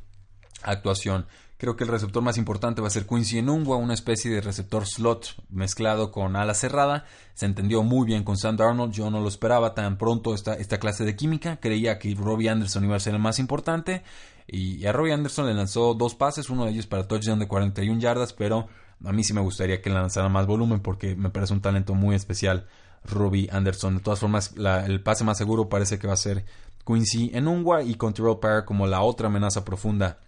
actuación. 0.64 1.26
Creo 1.58 1.76
que 1.76 1.86
el 1.86 1.90
receptor 1.90 2.22
más 2.22 2.38
importante 2.38 2.82
va 2.82 2.88
a 2.88 2.92
ser 2.92 3.08
Quincy 3.08 3.40
Enungwa, 3.40 3.78
una 3.78 3.96
especie 3.96 4.30
de 4.30 4.42
receptor 4.42 4.86
slot 4.86 5.36
mezclado 5.50 6.12
con 6.12 6.36
ala 6.36 6.54
cerrada. 6.54 7.06
Se 7.34 7.48
entendió 7.48 7.82
muy 7.82 8.06
bien 8.06 8.24
con 8.24 8.38
Sam 8.38 8.58
Darnold. 8.58 8.94
Yo 8.94 9.10
no 9.10 9.22
lo 9.22 9.28
esperaba 9.28 9.74
tan 9.74 9.98
pronto 9.98 10.36
esta, 10.36 10.54
esta 10.54 10.78
clase 10.78 11.04
de 11.04 11.16
química. 11.16 11.60
Creía 11.60 11.98
que 11.98 12.14
Robbie 12.14 12.50
Anderson 12.50 12.86
iba 12.86 12.96
a 12.96 13.00
ser 13.00 13.16
el 13.16 13.20
más 13.20 13.40
importante. 13.40 14.04
Y 14.46 14.86
a 14.86 14.94
Robbie 14.94 15.14
Anderson 15.14 15.48
le 15.48 15.56
lanzó 15.56 15.96
dos 15.96 16.14
pases, 16.14 16.52
uno 16.52 16.66
de 16.66 16.72
ellos 16.72 16.86
para 16.86 17.08
touchdown 17.08 17.40
de 17.40 17.48
41 17.48 18.00
yardas, 18.00 18.34
pero 18.34 18.68
a 19.04 19.12
mí 19.12 19.24
sí 19.24 19.34
me 19.34 19.42
gustaría 19.42 19.82
que 19.82 19.90
lanzara 19.90 20.30
más 20.30 20.46
volumen 20.46 20.80
porque 20.80 21.16
me 21.16 21.30
parece 21.30 21.54
un 21.54 21.62
talento 21.62 21.94
muy 21.94 22.16
especial 22.16 22.68
Robbie 23.04 23.50
Anderson. 23.52 23.98
De 23.98 24.04
todas 24.04 24.20
formas, 24.20 24.54
el 24.58 25.02
pase 25.02 25.24
más 25.24 25.38
seguro 25.38 25.70
parece 25.70 26.00
que 26.00 26.08
va 26.08 26.14
a 26.14 26.18
ser 26.18 26.46
Quincy 26.86 27.32
Enungwa 27.34 27.84
y 27.84 27.96
con 27.96 28.14
Terrell 28.14 28.40
Parr 28.40 28.66
como 28.66 28.88
la 28.88 29.02
otra 29.02 29.28
amenaza 29.28 29.64
profunda 29.64 30.20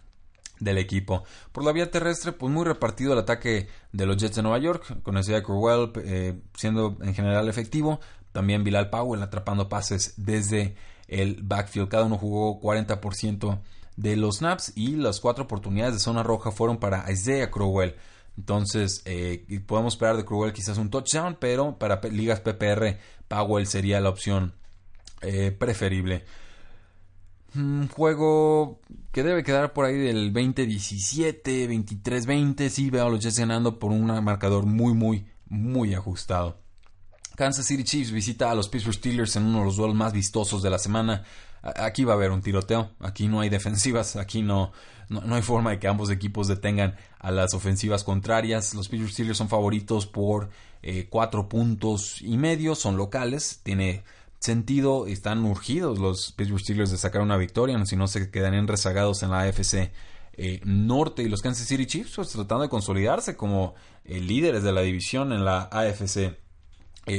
del 0.59 0.77
equipo. 0.77 1.23
Por 1.51 1.63
la 1.63 1.71
vía 1.71 1.89
terrestre, 1.89 2.33
pues 2.33 2.51
muy 2.51 2.65
repartido 2.65 3.13
el 3.13 3.19
ataque 3.19 3.69
de 3.91 4.05
los 4.05 4.17
Jets 4.17 4.35
de 4.35 4.41
Nueva 4.43 4.59
York, 4.59 5.01
con 5.03 5.15
de 5.15 5.43
Crowell 5.43 5.91
eh, 6.03 6.41
siendo 6.55 6.97
en 7.01 7.13
general 7.13 7.47
efectivo, 7.47 7.99
también 8.31 8.63
Bilal 8.63 8.89
Powell 8.89 9.23
atrapando 9.23 9.69
pases 9.69 10.13
desde 10.17 10.75
el 11.07 11.39
backfield. 11.41 11.89
Cada 11.89 12.03
uno 12.03 12.17
jugó 12.17 12.59
40% 12.61 13.59
de 13.95 14.15
los 14.15 14.37
snaps 14.37 14.73
y 14.75 14.95
las 14.95 15.19
cuatro 15.19 15.45
oportunidades 15.45 15.95
de 15.95 15.99
zona 15.99 16.23
roja 16.23 16.51
fueron 16.51 16.77
para 16.77 17.09
Isaiah 17.11 17.49
Crowell. 17.49 17.95
Entonces, 18.39 19.01
eh, 19.03 19.45
podemos 19.67 19.95
esperar 19.95 20.15
de 20.15 20.23
Crowell 20.23 20.53
quizás 20.53 20.77
un 20.77 20.89
touchdown, 20.89 21.35
pero 21.41 21.77
para 21.77 21.99
ligas 22.09 22.39
PPR, 22.39 22.97
Powell 23.27 23.67
sería 23.67 23.99
la 23.99 24.07
opción 24.07 24.53
eh, 25.21 25.51
preferible. 25.51 26.23
Un 27.53 27.89
juego 27.89 28.79
que 29.11 29.23
debe 29.23 29.43
quedar 29.43 29.73
por 29.73 29.83
ahí 29.83 29.97
del 29.97 30.31
2017, 30.31 31.67
23-20. 31.67 32.69
Sí, 32.69 32.89
veo 32.89 33.07
a 33.07 33.09
los 33.09 33.19
Jets 33.19 33.39
ganando 33.39 33.77
por 33.77 33.91
un 33.91 34.05
marcador 34.23 34.65
muy, 34.65 34.93
muy, 34.93 35.27
muy 35.49 35.93
ajustado. 35.93 36.61
Kansas 37.35 37.65
City 37.65 37.83
Chiefs 37.83 38.11
visita 38.11 38.49
a 38.49 38.55
los 38.55 38.69
Pittsburgh 38.69 38.95
Steelers 38.95 39.35
en 39.35 39.43
uno 39.43 39.59
de 39.59 39.65
los 39.65 39.75
duelos 39.75 39.97
más 39.97 40.13
vistosos 40.13 40.61
de 40.61 40.69
la 40.69 40.79
semana. 40.79 41.25
Aquí 41.61 42.03
va 42.03 42.13
a 42.13 42.15
haber 42.15 42.31
un 42.31 42.41
tiroteo. 42.41 42.91
Aquí 42.99 43.27
no 43.27 43.41
hay 43.41 43.49
defensivas. 43.49 44.15
Aquí 44.15 44.41
no, 44.41 44.71
no, 45.09 45.35
hay 45.35 45.41
forma 45.41 45.71
de 45.71 45.79
que 45.79 45.87
ambos 45.87 46.09
equipos 46.09 46.47
detengan 46.47 46.95
a 47.19 47.31
las 47.31 47.53
ofensivas 47.53 48.03
contrarias. 48.03 48.73
Los 48.73 48.89
Pittsburgh 48.89 49.11
Steelers 49.11 49.37
son 49.37 49.49
favoritos 49.49 50.07
por 50.07 50.49
eh, 50.81 51.07
cuatro 51.09 51.49
puntos 51.49 52.21
y 52.21 52.37
medio. 52.37 52.75
Son 52.75 52.97
locales. 52.97 53.61
Tiene 53.63 54.03
sentido 54.39 55.05
están 55.05 55.43
urgidos 55.43 55.99
los 55.99 56.31
Pittsburgh 56.31 56.61
Steelers 56.61 56.91
de 56.91 56.97
sacar 56.97 57.21
una 57.21 57.35
victoria, 57.35 57.85
si 57.85 57.97
no 57.97 58.07
se 58.07 58.31
quedarían 58.31 58.67
rezagados 58.67 59.21
en 59.21 59.31
la 59.31 59.41
AFC 59.41 59.91
eh, 60.41 60.61
norte 60.63 61.21
y 61.21 61.27
los 61.27 61.41
Kansas 61.41 61.67
City 61.67 61.85
Chiefs 61.85 62.13
pues, 62.15 62.29
tratando 62.29 62.63
de 62.63 62.69
consolidarse 62.69 63.35
como 63.35 63.75
eh, 64.05 64.21
líderes 64.21 64.63
de 64.63 64.71
la 64.71 64.79
división 64.79 65.33
en 65.33 65.43
la 65.43 65.63
AFC. 65.63 66.37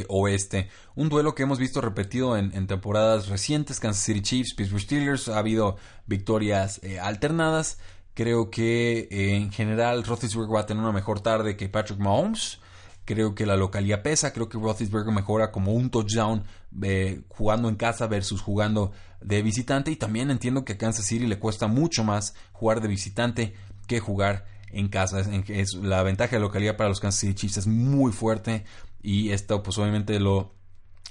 Oeste. 0.09 0.69
Un 0.95 1.09
duelo 1.09 1.35
que 1.35 1.43
hemos 1.43 1.59
visto 1.59 1.81
repetido 1.81 2.37
en, 2.37 2.67
temporadas 2.67 3.29
recientes. 3.29 3.81
Kansas 3.81 4.05
City 4.05 4.23
Chiefs, 4.23 4.55
Pittsburgh 4.55 4.83
Steelers. 4.83 5.29
Ha 5.29 5.39
habido 5.39 5.77
victorias 6.07 6.81
alternadas. 7.01 7.79
Creo 8.15 8.51
que 8.51 9.09
en 9.11 9.53
general 9.53 10.05
Roethlisberger 10.05 10.55
va 10.55 10.61
a 10.61 10.67
tener 10.67 10.83
una 10.83 10.93
mejor 10.93 11.21
tarde 11.21 11.57
que 11.57 11.69
Patrick 11.69 11.99
Mahomes. 11.99 12.61
Creo 13.05 13.35
que 13.35 13.47
la 13.47 13.57
localidad 13.57 14.03
pesa. 14.03 14.33
Creo 14.33 14.49
que 14.49 14.59
Roethlisberger 14.59 15.13
mejora 15.13 15.51
como 15.51 15.73
un 15.73 15.91
touchdown 15.91 16.45
eh, 16.83 17.23
jugando 17.29 17.69
en 17.69 17.77
casa 17.77 18.07
versus 18.07 18.41
jugando 18.43 18.93
de 19.21 19.43
visitante. 19.43 19.91
Y 19.91 19.97
también 19.97 20.31
entiendo 20.31 20.65
que 20.65 20.75
a 20.75 20.79
Kansas 20.79 21.07
City 21.07 21.27
le 21.27 21.39
cuesta 21.39 21.67
mucho 21.67 22.05
más 22.05 22.35
jugar 22.53 22.81
de 22.81 22.89
visitante 22.89 23.55
que 23.87 24.01
jugar 24.01 24.45
en 24.71 24.89
casa. 24.89 25.21
Es, 25.49 25.75
la 25.75 26.03
ventaja 26.03 26.37
de 26.37 26.41
localidad 26.41 26.77
para 26.77 26.89
los 26.89 27.01
Kansas 27.01 27.21
City 27.21 27.35
Chiefs 27.35 27.57
es 27.57 27.67
muy 27.67 28.13
fuerte. 28.13 28.65
Y 29.03 29.31
esto, 29.31 29.63
pues 29.63 29.79
obviamente 29.79 30.19
lo, 30.21 30.55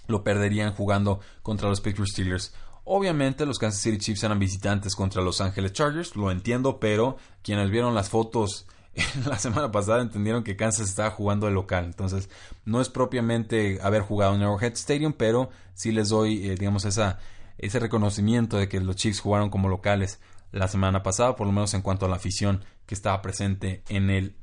lo 0.07 0.23
perderían 0.23 0.73
jugando 0.73 1.19
contra 1.41 1.69
los 1.69 1.81
Pittsburgh 1.81 2.09
Steelers. 2.09 2.53
Obviamente 2.83 3.45
los 3.45 3.59
Kansas 3.59 3.81
City 3.81 3.97
Chiefs 3.97 4.23
eran 4.23 4.39
visitantes 4.39 4.95
contra 4.95 5.21
los 5.21 5.41
Angeles 5.41 5.73
Chargers, 5.73 6.15
lo 6.15 6.31
entiendo, 6.31 6.79
pero 6.79 7.17
quienes 7.43 7.69
vieron 7.69 7.93
las 7.93 8.09
fotos 8.09 8.65
la 9.25 9.37
semana 9.37 9.71
pasada 9.71 10.01
entendieron 10.01 10.43
que 10.43 10.55
Kansas 10.55 10.89
estaba 10.89 11.11
jugando 11.11 11.45
de 11.47 11.53
local. 11.53 11.85
Entonces, 11.85 12.29
no 12.65 12.81
es 12.81 12.89
propiamente 12.89 13.79
haber 13.81 14.01
jugado 14.01 14.35
en 14.35 14.41
Arrowhead 14.41 14.73
Stadium, 14.73 15.13
pero 15.13 15.49
sí 15.73 15.91
les 15.91 16.09
doy, 16.09 16.49
eh, 16.49 16.55
digamos, 16.55 16.85
esa, 16.85 17.19
ese 17.57 17.79
reconocimiento 17.79 18.57
de 18.57 18.67
que 18.67 18.79
los 18.79 18.95
Chiefs 18.95 19.21
jugaron 19.21 19.49
como 19.49 19.69
locales 19.69 20.19
la 20.51 20.67
semana 20.67 21.03
pasada, 21.03 21.35
por 21.35 21.47
lo 21.47 21.53
menos 21.53 21.73
en 21.73 21.81
cuanto 21.81 22.05
a 22.05 22.09
la 22.09 22.15
afición 22.15 22.63
que 22.85 22.95
estaba 22.95 23.21
presente 23.21 23.83
en 23.89 24.09
el 24.09 24.35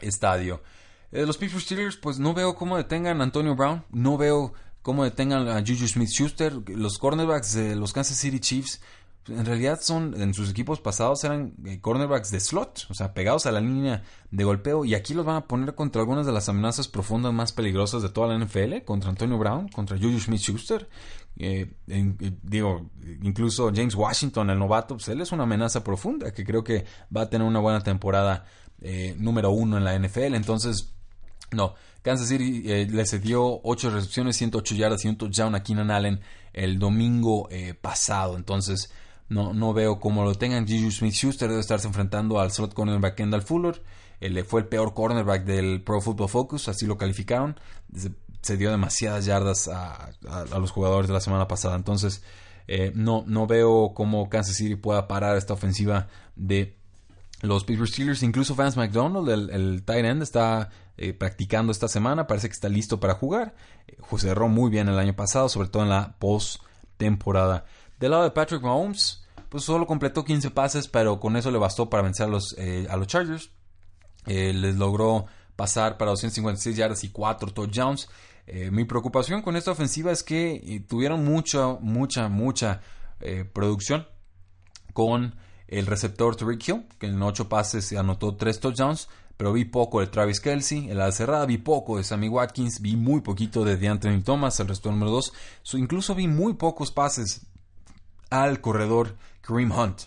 estadio. 0.00 0.62
Eh, 1.12 1.26
los 1.26 1.36
Pittsburgh 1.36 1.62
Steelers, 1.62 1.96
pues 1.96 2.18
no 2.18 2.34
veo 2.34 2.54
cómo 2.54 2.76
detengan 2.76 3.20
a 3.20 3.24
Antonio 3.24 3.54
Brown, 3.54 3.84
no 3.90 4.16
veo 4.16 4.54
cómo 4.82 5.04
detengan 5.04 5.48
a 5.48 5.60
Juju 5.60 5.86
Smith 5.86 6.08
Schuster. 6.08 6.54
Los 6.68 6.98
cornerbacks 6.98 7.54
de 7.54 7.76
los 7.76 7.92
Kansas 7.92 8.16
City 8.16 8.40
Chiefs 8.40 8.80
en 9.28 9.46
realidad 9.46 9.80
son, 9.80 10.20
en 10.20 10.34
sus 10.34 10.50
equipos 10.50 10.80
pasados 10.80 11.22
eran 11.22 11.54
eh, 11.64 11.80
cornerbacks 11.80 12.30
de 12.30 12.40
slot, 12.40 12.86
o 12.90 12.94
sea, 12.94 13.14
pegados 13.14 13.46
a 13.46 13.52
la 13.52 13.60
línea 13.60 14.02
de 14.30 14.44
golpeo, 14.44 14.84
y 14.84 14.94
aquí 14.94 15.14
los 15.14 15.24
van 15.24 15.36
a 15.36 15.46
poner 15.46 15.74
contra 15.74 16.00
algunas 16.00 16.26
de 16.26 16.32
las 16.32 16.48
amenazas 16.48 16.88
profundas 16.88 17.32
más 17.32 17.52
peligrosas 17.52 18.02
de 18.02 18.08
toda 18.08 18.28
la 18.28 18.44
NFL, 18.44 18.82
contra 18.84 19.10
Antonio 19.10 19.38
Brown, 19.38 19.68
contra 19.68 19.96
Juju 19.96 20.18
Smith-Schuster, 20.18 20.88
eh, 21.38 21.72
eh, 21.86 22.32
digo, 22.42 22.90
incluso 23.22 23.70
James 23.72 23.94
Washington, 23.94 24.50
el 24.50 24.58
novato, 24.58 24.96
pues 24.96 25.08
él 25.08 25.20
es 25.20 25.30
una 25.30 25.44
amenaza 25.44 25.84
profunda, 25.84 26.32
que 26.32 26.44
creo 26.44 26.64
que 26.64 26.84
va 27.14 27.22
a 27.22 27.30
tener 27.30 27.46
una 27.46 27.60
buena 27.60 27.80
temporada 27.80 28.44
número 29.16 29.52
uno 29.52 29.78
en 29.78 29.84
la 29.84 29.96
NFL, 29.96 30.34
entonces, 30.34 30.92
no, 31.52 31.74
Kansas 32.02 32.28
City 32.28 32.62
le 32.62 33.06
cedió 33.06 33.60
8 33.62 33.90
recepciones, 33.90 34.36
108 34.36 34.74
yardas 34.74 35.04
y 35.04 35.08
un 35.08 35.16
touchdown 35.16 35.54
a 35.54 35.62
Keenan 35.62 35.90
Allen 35.90 36.20
el 36.52 36.78
domingo 36.78 37.48
pasado, 37.80 38.36
entonces 38.36 38.90
no, 39.32 39.54
no 39.54 39.72
veo 39.72 39.98
cómo 39.98 40.24
lo 40.24 40.34
tengan. 40.34 40.66
Juju 40.66 40.90
Smith 40.90 41.14
Schuster 41.14 41.48
debe 41.48 41.60
estarse 41.60 41.86
enfrentando 41.86 42.38
al 42.38 42.52
slot 42.52 42.74
cornerback 42.74 43.14
Kendall 43.16 43.42
Fuller. 43.42 43.82
Él 44.20 44.44
fue 44.44 44.60
el 44.60 44.66
peor 44.68 44.94
cornerback 44.94 45.44
del 45.44 45.82
Pro 45.82 46.00
Football 46.00 46.28
Focus, 46.28 46.68
así 46.68 46.86
lo 46.86 46.96
calificaron. 46.96 47.58
Se, 48.42 48.56
dio 48.56 48.70
demasiadas 48.70 49.24
yardas 49.24 49.68
a, 49.68 50.10
los 50.58 50.70
jugadores 50.70 51.08
de 51.08 51.14
la 51.14 51.20
semana 51.20 51.48
pasada. 51.48 51.74
Entonces, 51.76 52.22
eh, 52.68 52.92
no, 52.94 53.24
no 53.26 53.46
veo 53.46 53.92
cómo 53.94 54.28
Kansas 54.28 54.56
City 54.56 54.76
pueda 54.76 55.08
parar 55.08 55.36
esta 55.36 55.54
ofensiva 55.54 56.08
de 56.36 56.76
los 57.40 57.64
Pittsburgh 57.64 57.88
Steelers. 57.88 58.22
Incluso 58.22 58.54
Vance 58.54 58.78
McDonald, 58.78 59.28
el, 59.28 59.82
tight 59.84 60.04
end, 60.04 60.22
está 60.22 60.70
eh, 61.02 61.12
practicando 61.12 61.72
esta 61.72 61.88
semana. 61.88 62.28
Parece 62.28 62.46
que 62.48 62.52
está 62.52 62.68
listo 62.68 63.00
para 63.00 63.14
jugar. 63.14 63.56
Eh, 63.88 63.96
cerró 64.18 64.46
muy 64.46 64.70
bien 64.70 64.86
el 64.88 65.00
año 65.00 65.16
pasado, 65.16 65.48
sobre 65.48 65.68
todo 65.68 65.82
en 65.82 65.88
la 65.88 66.14
post-temporada. 66.20 67.64
Del 67.98 68.12
lado 68.12 68.22
de 68.22 68.30
Patrick 68.30 68.62
Mahomes, 68.62 69.26
pues 69.48 69.64
solo 69.64 69.84
completó 69.88 70.24
15 70.24 70.50
pases, 70.52 70.86
pero 70.86 71.18
con 71.18 71.36
eso 71.36 71.50
le 71.50 71.58
bastó 71.58 71.90
para 71.90 72.04
vencer 72.04 72.26
a 72.26 72.28
los, 72.28 72.54
eh, 72.56 72.86
Chargers. 73.06 73.50
Eh, 74.26 74.52
les 74.52 74.76
logró 74.76 75.26
pasar 75.56 75.98
para 75.98 76.12
256 76.12 76.76
yardas 76.76 77.02
y 77.02 77.08
4 77.08 77.50
touchdowns. 77.50 78.08
Mi 78.70 78.84
preocupación 78.84 79.42
con 79.42 79.56
esta 79.56 79.70
ofensiva 79.70 80.12
es 80.12 80.22
que 80.22 80.84
tuvieron 80.88 81.24
mucha, 81.24 81.78
mucha, 81.80 82.28
mucha 82.28 82.80
producción 83.52 84.06
con 84.92 85.34
el 85.68 85.86
receptor 85.86 86.36
Tariq 86.36 86.68
Hill, 86.68 86.86
que 86.98 87.06
en 87.06 87.22
8 87.22 87.48
pases 87.48 87.92
anotó 87.92 88.36
3 88.36 88.60
touchdowns, 88.60 89.08
pero 89.42 89.52
vi 89.52 89.64
poco 89.64 89.98
de 89.98 90.06
Travis 90.06 90.38
Kelsey, 90.38 90.88
en 90.88 90.96
la 90.96 91.10
cerrada 91.10 91.46
vi 91.46 91.58
poco 91.58 91.96
de 91.96 92.04
Sammy 92.04 92.28
Watkins, 92.28 92.80
vi 92.80 92.94
muy 92.94 93.22
poquito 93.22 93.64
de 93.64 93.76
DeAnthony 93.76 94.22
Thomas, 94.22 94.60
el 94.60 94.68
resto 94.68 94.92
número 94.92 95.10
2, 95.10 95.32
incluso 95.72 96.14
vi 96.14 96.28
muy 96.28 96.54
pocos 96.54 96.92
pases 96.92 97.44
al 98.30 98.60
corredor 98.60 99.16
Kareem 99.40 99.72
Hunt. 99.72 100.02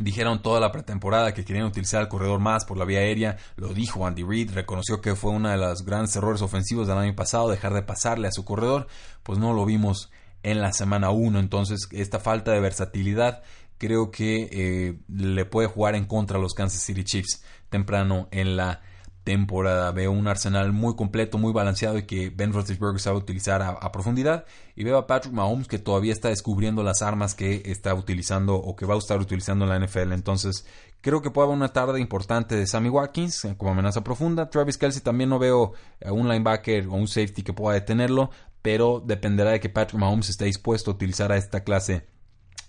Dijeron 0.00 0.42
toda 0.42 0.58
la 0.58 0.72
pretemporada 0.72 1.32
que 1.34 1.44
querían 1.44 1.66
utilizar 1.66 2.02
el 2.02 2.08
corredor 2.08 2.40
más 2.40 2.64
por 2.64 2.76
la 2.76 2.84
vía 2.84 2.98
aérea. 2.98 3.36
Lo 3.54 3.72
dijo 3.74 4.04
Andy 4.04 4.24
Reid. 4.24 4.50
Reconoció 4.50 5.00
que 5.00 5.14
fue 5.14 5.30
uno 5.30 5.50
de 5.50 5.56
los 5.56 5.84
grandes 5.84 6.16
errores 6.16 6.42
ofensivos 6.42 6.88
del 6.88 6.98
año 6.98 7.14
pasado 7.14 7.48
dejar 7.48 7.74
de 7.74 7.82
pasarle 7.82 8.26
a 8.26 8.32
su 8.32 8.44
corredor. 8.44 8.88
Pues 9.22 9.38
no 9.38 9.52
lo 9.52 9.66
vimos 9.66 10.10
en 10.42 10.60
la 10.60 10.72
semana 10.72 11.10
1. 11.10 11.38
Entonces, 11.38 11.88
esta 11.92 12.18
falta 12.18 12.50
de 12.50 12.60
versatilidad 12.60 13.42
creo 13.78 14.10
que 14.10 14.48
eh, 14.52 14.98
le 15.08 15.44
puede 15.44 15.68
jugar 15.68 15.94
en 15.94 16.04
contra 16.04 16.38
a 16.38 16.40
los 16.40 16.54
Kansas 16.54 16.82
City 16.82 17.04
Chiefs 17.04 17.42
temprano 17.70 18.28
en 18.30 18.56
la 18.56 18.82
temporada. 19.28 19.92
Veo 19.92 20.10
un 20.10 20.26
arsenal 20.26 20.72
muy 20.72 20.96
completo, 20.96 21.36
muy 21.36 21.52
balanceado 21.52 21.98
y 21.98 22.04
que 22.04 22.30
Ben 22.30 22.50
Roethlisberger 22.50 22.98
sabe 22.98 23.18
utilizar 23.18 23.60
a, 23.60 23.92
profundidad. 23.92 24.46
Y 24.74 24.84
veo 24.84 24.96
a 24.96 25.06
Patrick 25.06 25.34
Mahomes 25.34 25.68
que 25.68 25.78
todavía 25.78 26.14
está 26.14 26.30
descubriendo 26.30 26.82
las 26.82 27.02
armas 27.02 27.34
que 27.34 27.62
está 27.66 27.92
utilizando 27.92 28.56
o 28.56 28.74
que 28.74 28.86
va 28.86 28.94
a 28.94 28.98
estar 28.98 29.20
utilizando 29.20 29.66
en 29.66 29.70
la 29.70 29.86
NFL. 29.86 30.14
Entonces, 30.14 30.64
creo 31.02 31.20
que 31.20 31.30
puede 31.30 31.46
haber 31.46 31.58
una 31.58 31.74
tarde 31.74 32.00
importante 32.00 32.56
de 32.56 32.66
Sammy 32.66 32.88
Watkins 32.88 33.44
eh, 33.44 33.54
como 33.58 33.72
amenaza 33.72 34.02
profunda. 34.02 34.48
Travis 34.48 34.78
Kelsey 34.78 35.02
también 35.02 35.28
no 35.28 35.38
veo 35.38 35.74
a 36.02 36.10
un 36.10 36.26
linebacker 36.26 36.86
o 36.86 36.94
un 36.94 37.06
safety 37.06 37.42
que 37.42 37.52
pueda 37.52 37.74
detenerlo, 37.74 38.30
pero 38.62 39.02
dependerá 39.04 39.50
de 39.50 39.60
que 39.60 39.68
Patrick 39.68 40.00
Mahomes 40.00 40.30
esté 40.30 40.46
dispuesto 40.46 40.90
a 40.90 40.94
utilizar 40.94 41.32
a 41.32 41.36
esta 41.36 41.64
clase 41.64 42.06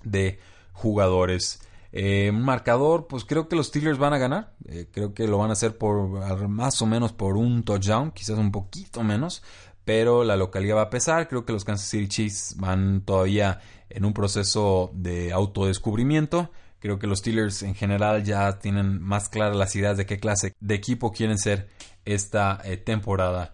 de 0.03 0.39
jugadores. 0.73 1.61
Eh, 1.91 2.29
un 2.29 2.43
marcador, 2.43 3.07
pues 3.07 3.25
creo 3.25 3.47
que 3.47 3.55
los 3.55 3.67
Steelers 3.67 3.97
van 3.97 4.13
a 4.13 4.17
ganar. 4.17 4.53
Eh, 4.67 4.87
creo 4.91 5.13
que 5.13 5.27
lo 5.27 5.37
van 5.37 5.49
a 5.49 5.53
hacer 5.53 5.77
por 5.77 6.47
más 6.47 6.81
o 6.81 6.85
menos 6.85 7.13
por 7.13 7.35
un 7.35 7.63
touchdown, 7.63 8.11
quizás 8.11 8.37
un 8.37 8.51
poquito 8.51 9.03
menos. 9.03 9.43
Pero 9.85 10.23
la 10.23 10.37
localidad 10.37 10.77
va 10.77 10.83
a 10.83 10.89
pesar. 10.89 11.27
Creo 11.27 11.45
que 11.45 11.53
los 11.53 11.65
Kansas 11.65 11.89
City 11.89 12.07
Chiefs 12.07 12.55
van 12.57 13.01
todavía 13.01 13.59
en 13.89 14.05
un 14.05 14.13
proceso 14.13 14.91
de 14.93 15.33
autodescubrimiento. 15.33 16.51
Creo 16.79 16.99
que 16.99 17.07
los 17.07 17.19
Steelers 17.19 17.63
en 17.63 17.75
general 17.75 18.23
ya 18.23 18.59
tienen 18.59 19.01
más 19.01 19.27
claras 19.27 19.57
las 19.57 19.75
ideas 19.75 19.97
de 19.97 20.05
qué 20.05 20.17
clase 20.19 20.53
de 20.59 20.75
equipo 20.75 21.11
quieren 21.11 21.37
ser 21.37 21.67
esta 22.05 22.61
eh, 22.63 22.77
temporada. 22.77 23.53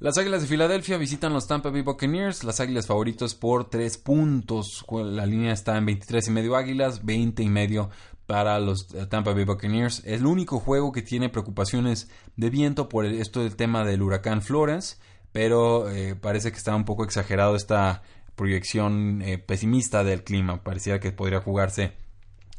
Las 0.00 0.16
Águilas 0.16 0.42
de 0.42 0.46
Filadelfia 0.46 0.96
visitan 0.96 1.32
los 1.32 1.48
Tampa 1.48 1.70
Bay 1.70 1.82
Buccaneers. 1.82 2.44
Las 2.44 2.60
Águilas 2.60 2.86
favoritos 2.86 3.34
por 3.34 3.68
3 3.68 3.98
puntos. 3.98 4.84
La 4.92 5.26
línea 5.26 5.52
está 5.52 5.76
en 5.76 5.86
23 5.86 6.28
y 6.28 6.30
medio 6.30 6.54
Águilas, 6.54 7.04
20 7.04 7.42
y 7.42 7.48
medio 7.48 7.90
para 8.24 8.60
los 8.60 8.94
eh, 8.94 9.06
Tampa 9.06 9.32
Bay 9.32 9.44
Buccaneers. 9.44 10.04
Es 10.04 10.20
el 10.20 10.26
único 10.26 10.60
juego 10.60 10.92
que 10.92 11.02
tiene 11.02 11.30
preocupaciones 11.30 12.08
de 12.36 12.48
viento 12.48 12.88
por 12.88 13.06
esto 13.06 13.42
del 13.42 13.56
tema 13.56 13.84
del 13.84 14.02
huracán 14.02 14.40
Florence, 14.40 14.98
pero 15.32 15.90
eh, 15.90 16.14
parece 16.14 16.52
que 16.52 16.58
está 16.58 16.76
un 16.76 16.84
poco 16.84 17.02
exagerado 17.02 17.56
esta 17.56 18.02
proyección 18.36 19.20
eh, 19.22 19.38
pesimista 19.38 20.04
del 20.04 20.22
clima. 20.22 20.62
Parecía 20.62 21.00
que 21.00 21.10
podría 21.10 21.40
jugarse 21.40 21.94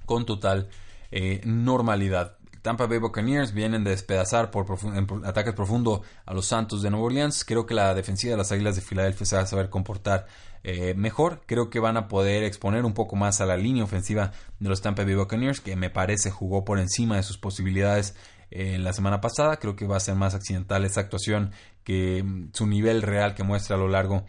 con 0.06 0.26
total 0.26 0.68
normalidad. 1.46 2.39
Tampa 2.70 2.86
Bay 2.86 3.00
Buccaneers 3.00 3.52
vienen 3.52 3.84
de 3.84 3.90
despedazar 3.90 4.52
por 4.52 4.68
ataques 5.26 5.56
profundos 5.56 6.02
a 6.24 6.36
los 6.36 6.46
Santos 6.46 6.84
de 6.84 6.92
Nueva 6.92 7.08
Orleans. 7.08 7.44
Creo 7.44 7.66
que 7.66 7.74
la 7.74 7.96
defensiva 7.96 8.34
de 8.34 8.38
las 8.38 8.52
Águilas 8.52 8.76
de 8.76 8.84
Filadelfia 8.84 9.26
se 9.26 9.36
va 9.36 9.42
a 9.42 9.48
saber 9.48 9.72
comportar 9.72 10.28
eh, 10.64 10.94
mejor. 10.94 11.42
Creo 11.48 11.72
que 11.72 11.80
van 11.80 11.98
a 11.98 12.08
poder 12.08 12.44
exponer 12.44 12.86
un 12.86 12.94
poco 12.94 13.16
más 13.16 13.42
a 13.42 13.48
la 13.48 13.58
línea 13.58 13.84
ofensiva 13.84 14.34
de 14.60 14.70
los 14.70 14.84
Tampa 14.84 15.04
Bay 15.04 15.16
Buccaneers, 15.16 15.62
que 15.62 15.76
me 15.76 15.90
parece 15.90 16.30
jugó 16.30 16.64
por 16.64 16.78
encima 16.78 17.16
de 17.16 17.24
sus 17.24 17.40
posibilidades 17.40 18.14
en 18.52 18.76
eh, 18.76 18.78
la 18.78 18.94
semana 18.94 19.20
pasada. 19.20 19.58
Creo 19.58 19.76
que 19.76 19.88
va 19.88 19.98
a 19.98 20.00
ser 20.00 20.14
más 20.14 20.36
accidental 20.36 20.86
esa 20.86 21.02
actuación 21.02 21.54
que 21.84 22.22
mm, 22.22 22.52
su 22.54 22.68
nivel 22.68 23.02
real 23.02 23.34
que 23.34 23.42
muestra 23.42 23.78
a 23.78 23.80
lo 23.80 23.88
largo 23.88 24.26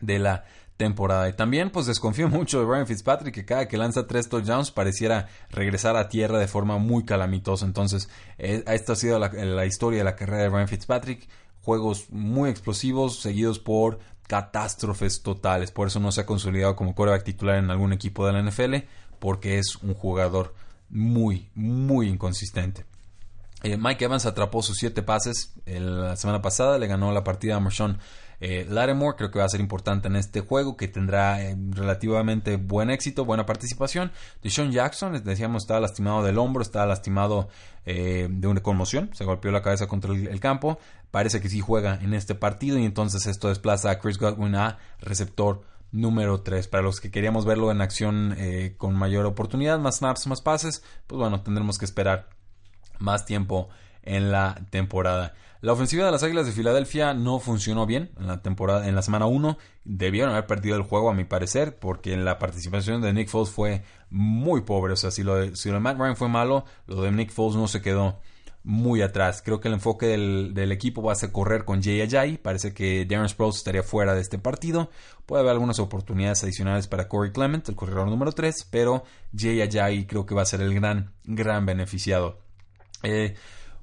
de 0.00 0.18
la 0.18 0.44
temporada. 0.78 1.28
Y 1.28 1.34
también 1.34 1.68
pues 1.68 1.84
desconfío 1.84 2.28
mucho 2.30 2.60
de 2.60 2.64
Brian 2.64 2.86
Fitzpatrick, 2.86 3.34
que 3.34 3.44
cada 3.44 3.68
que 3.68 3.76
lanza 3.76 4.06
tres 4.06 4.30
touchdowns 4.30 4.70
pareciera 4.70 5.28
regresar 5.50 5.96
a 5.96 6.08
tierra 6.08 6.38
de 6.38 6.48
forma 6.48 6.78
muy 6.78 7.04
calamitosa. 7.04 7.66
Entonces, 7.66 8.08
eh, 8.38 8.64
esta 8.66 8.94
ha 8.94 8.96
sido 8.96 9.18
la, 9.18 9.66
historia 9.66 9.98
de 9.98 10.04
la 10.04 10.16
carrera 10.16 10.44
de 10.44 10.48
Brian 10.48 10.68
Fitzpatrick. 10.68 11.28
Juegos 11.60 12.06
muy 12.10 12.48
explosivos, 12.48 13.20
seguidos 13.20 13.58
por 13.58 13.98
catástrofes 14.26 15.22
totales. 15.22 15.70
Por 15.70 15.88
eso 15.88 16.00
no 16.00 16.12
se 16.12 16.22
ha 16.22 16.26
consolidado 16.26 16.76
como 16.76 16.94
quarterback 16.94 17.24
titular 17.24 17.56
en 17.56 17.70
algún 17.70 17.92
equipo 17.92 18.26
de 18.26 18.32
la 18.32 18.42
NFL, 18.42 18.86
porque 19.18 19.58
es 19.58 19.76
un 19.76 19.92
jugador 19.92 20.54
muy, 20.88 21.50
muy 21.54 22.08
inconsistente. 22.08 22.86
Eh, 23.62 23.76
Mike 23.76 24.04
Evans 24.04 24.24
atrapó 24.24 24.62
sus 24.62 24.78
siete 24.78 25.02
pases 25.02 25.52
la 25.66 26.16
semana 26.16 26.40
pasada, 26.40 26.78
le 26.78 26.86
ganó 26.86 27.12
la 27.12 27.24
partida 27.24 27.56
a 27.56 27.60
Marshawn 27.60 27.98
eh, 28.40 28.66
Lattimore. 28.68 29.16
Creo 29.16 29.30
que 29.30 29.38
va 29.38 29.44
a 29.44 29.48
ser 29.48 29.60
importante 29.60 30.08
en 30.08 30.16
este 30.16 30.40
juego, 30.40 30.76
que 30.76 30.88
tendrá 30.88 31.42
eh, 31.42 31.56
relativamente 31.70 32.56
buen 32.56 32.90
éxito, 32.90 33.24
buena 33.24 33.46
participación. 33.46 34.12
Deshaun 34.42 34.72
Jackson, 34.72 35.22
decíamos, 35.24 35.64
estaba 35.64 35.80
lastimado 35.80 36.22
del 36.22 36.38
hombro, 36.38 36.62
estaba 36.62 36.86
lastimado 36.86 37.48
de 37.84 38.46
una 38.46 38.60
conmoción, 38.60 39.08
se 39.14 39.24
golpeó 39.24 39.50
la 39.50 39.62
cabeza 39.62 39.86
contra 39.86 40.12
el, 40.12 40.40
campo. 40.40 40.78
Parece 41.10 41.40
que 41.40 41.48
sí 41.48 41.60
juega 41.60 41.98
en 42.02 42.12
este 42.12 42.34
partido 42.34 42.78
y 42.78 42.84
entonces 42.84 43.26
esto 43.26 43.48
desplaza 43.48 43.90
a 43.90 43.98
Chris 43.98 44.18
Godwin 44.18 44.56
a 44.56 44.76
receptor 45.00 45.62
número 45.90 46.42
3. 46.42 46.68
Para 46.68 46.82
los 46.82 47.00
que 47.00 47.10
queríamos 47.10 47.46
verlo 47.46 47.70
en 47.70 47.80
acción 47.80 48.36
con 48.76 48.94
mayor 48.94 49.24
oportunidad, 49.24 49.78
más 49.78 50.00
snaps, 50.00 50.26
más 50.26 50.42
pases, 50.42 50.82
pues 51.06 51.18
bueno, 51.18 51.40
tendremos 51.40 51.78
que 51.78 51.86
esperar 51.86 52.28
más 52.98 53.24
tiempo 53.24 53.70
en 54.02 54.32
la 54.32 54.60
temporada. 54.70 55.34
La 55.60 55.72
ofensiva 55.72 56.04
de 56.06 56.12
las 56.12 56.22
Águilas 56.22 56.46
de 56.46 56.52
Filadelfia 56.52 57.14
no 57.14 57.40
funcionó 57.40 57.84
bien 57.84 58.10
en 58.18 58.28
la 58.28 58.42
temporada, 58.42 58.88
en 58.88 58.94
la 58.94 59.02
semana 59.02 59.26
1. 59.26 59.58
Debieron 59.84 60.30
haber 60.30 60.46
perdido 60.46 60.76
el 60.76 60.82
juego, 60.82 61.10
a 61.10 61.14
mi 61.14 61.24
parecer, 61.24 61.76
porque 61.78 62.16
la 62.16 62.38
participación 62.38 63.02
de 63.02 63.12
Nick 63.12 63.28
Foles 63.28 63.50
fue 63.50 63.82
muy 64.08 64.60
pobre. 64.60 64.92
O 64.92 64.96
sea, 64.96 65.10
si 65.10 65.24
lo 65.24 65.34
de, 65.34 65.56
si 65.56 65.70
lo 65.70 65.80
Matt 65.80 65.98
Ryan 65.98 66.16
fue 66.16 66.28
malo, 66.28 66.64
lo 66.86 67.02
de 67.02 67.10
Nick 67.10 67.32
Foles 67.32 67.56
no 67.56 67.66
se 67.66 67.82
quedó 67.82 68.20
muy 68.62 69.02
atrás. 69.02 69.42
Creo 69.42 69.60
que 69.60 69.68
el 69.68 69.74
enfoque 69.74 70.06
del, 70.06 70.72
equipo 70.72 71.02
va 71.02 71.12
a 71.12 71.16
ser 71.16 71.32
correr 71.32 71.64
con 71.64 71.82
Jay 71.82 72.02
Ajayi. 72.02 72.38
Parece 72.38 72.72
que 72.72 73.04
Darren 73.04 73.28
Sproles 73.28 73.56
estaría 73.56 73.82
fuera 73.82 74.14
de 74.14 74.20
este 74.20 74.38
partido. 74.38 74.90
Puede 75.26 75.40
haber 75.40 75.52
algunas 75.52 75.78
oportunidades 75.80 76.44
adicionales 76.44 76.86
para 76.86 77.08
Corey 77.08 77.32
Clement, 77.32 77.68
el 77.68 77.74
corredor 77.74 78.08
número 78.08 78.30
3, 78.30 78.68
pero 78.70 79.04
Jay 79.36 79.60
Ajayi 79.62 80.06
creo 80.06 80.26
que 80.26 80.34
va 80.34 80.42
a 80.42 80.46
ser 80.46 80.60
el 80.60 80.74
gran, 80.74 81.14
gran 81.24 81.66
beneficiado. 81.66 82.38
Eh, 83.02 83.34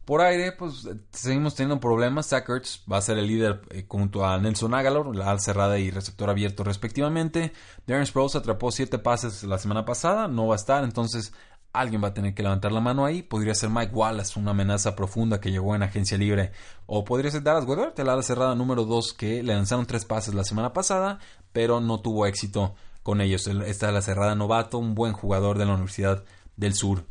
por 0.06 0.22
aire, 0.22 0.52
pues 0.52 0.88
seguimos 1.12 1.56
teniendo 1.56 1.80
problemas. 1.80 2.28
Zach 2.28 2.48
va 2.92 2.98
a 2.98 3.02
ser 3.02 3.18
el 3.18 3.28
líder 3.28 3.62
eh, 3.72 3.86
junto 3.88 4.26
a 4.26 4.38
Nelson 4.38 4.74
Agalor, 4.74 5.16
la 5.16 5.32
al 5.32 5.40
cerrada 5.40 5.80
y 5.80 5.90
receptor 5.90 6.30
abierto 6.30 6.64
respectivamente. 6.64 7.52
Darren 7.88 8.06
Sproles 8.06 8.36
atrapó 8.36 8.72
siete 8.72 9.00
pases 9.00 9.44
la 9.44 9.58
semana 9.58 9.84
pasada, 9.84 10.28
no 10.28 10.48
va 10.48 10.56
a 10.56 10.58
estar, 10.58 10.84
entonces 10.84 11.34
alguien 11.74 12.04
va 12.04 12.10
a 12.10 12.14
tener 12.14 12.34
que 12.34 12.44
levantar 12.44 12.72
la 12.72 12.82
mano 12.82 13.04
ahí. 13.04 13.24
Podría 13.24 13.56
ser 13.56 13.70
Mike 13.72 13.94
Wallace, 13.94 14.40
una 14.40 14.52
amenaza 14.52 14.96
profunda 14.96 15.42
que 15.42 15.52
llegó 15.52 15.76
en 15.76 15.84
agencia 15.84 16.18
libre. 16.18 16.52
O 16.86 17.04
podría 17.04 17.32
ser 17.32 17.44
Dallas 17.44 17.66
Goddard, 17.66 18.00
el 18.00 18.10
ala 18.10 18.22
cerrada 18.22 18.56
número 18.56 18.86
2, 18.86 19.14
que 19.14 19.44
le 19.44 19.56
lanzaron 19.56 19.86
tres 19.86 20.06
pases 20.06 20.34
la 20.36 20.44
semana 20.44 20.72
pasada, 20.72 21.20
pero 21.52 21.82
no 21.82 22.00
tuvo 22.00 22.28
éxito 22.28 22.76
con 23.02 23.22
ellos. 23.22 23.48
Esta 23.48 23.88
es 23.88 23.94
la 23.94 24.02
cerrada 24.02 24.36
novato, 24.36 24.78
un 24.78 24.94
buen 24.94 25.14
jugador 25.14 25.58
de 25.58 25.66
la 25.66 25.74
Universidad 25.74 26.24
del 26.58 26.76
Sur 26.76 27.06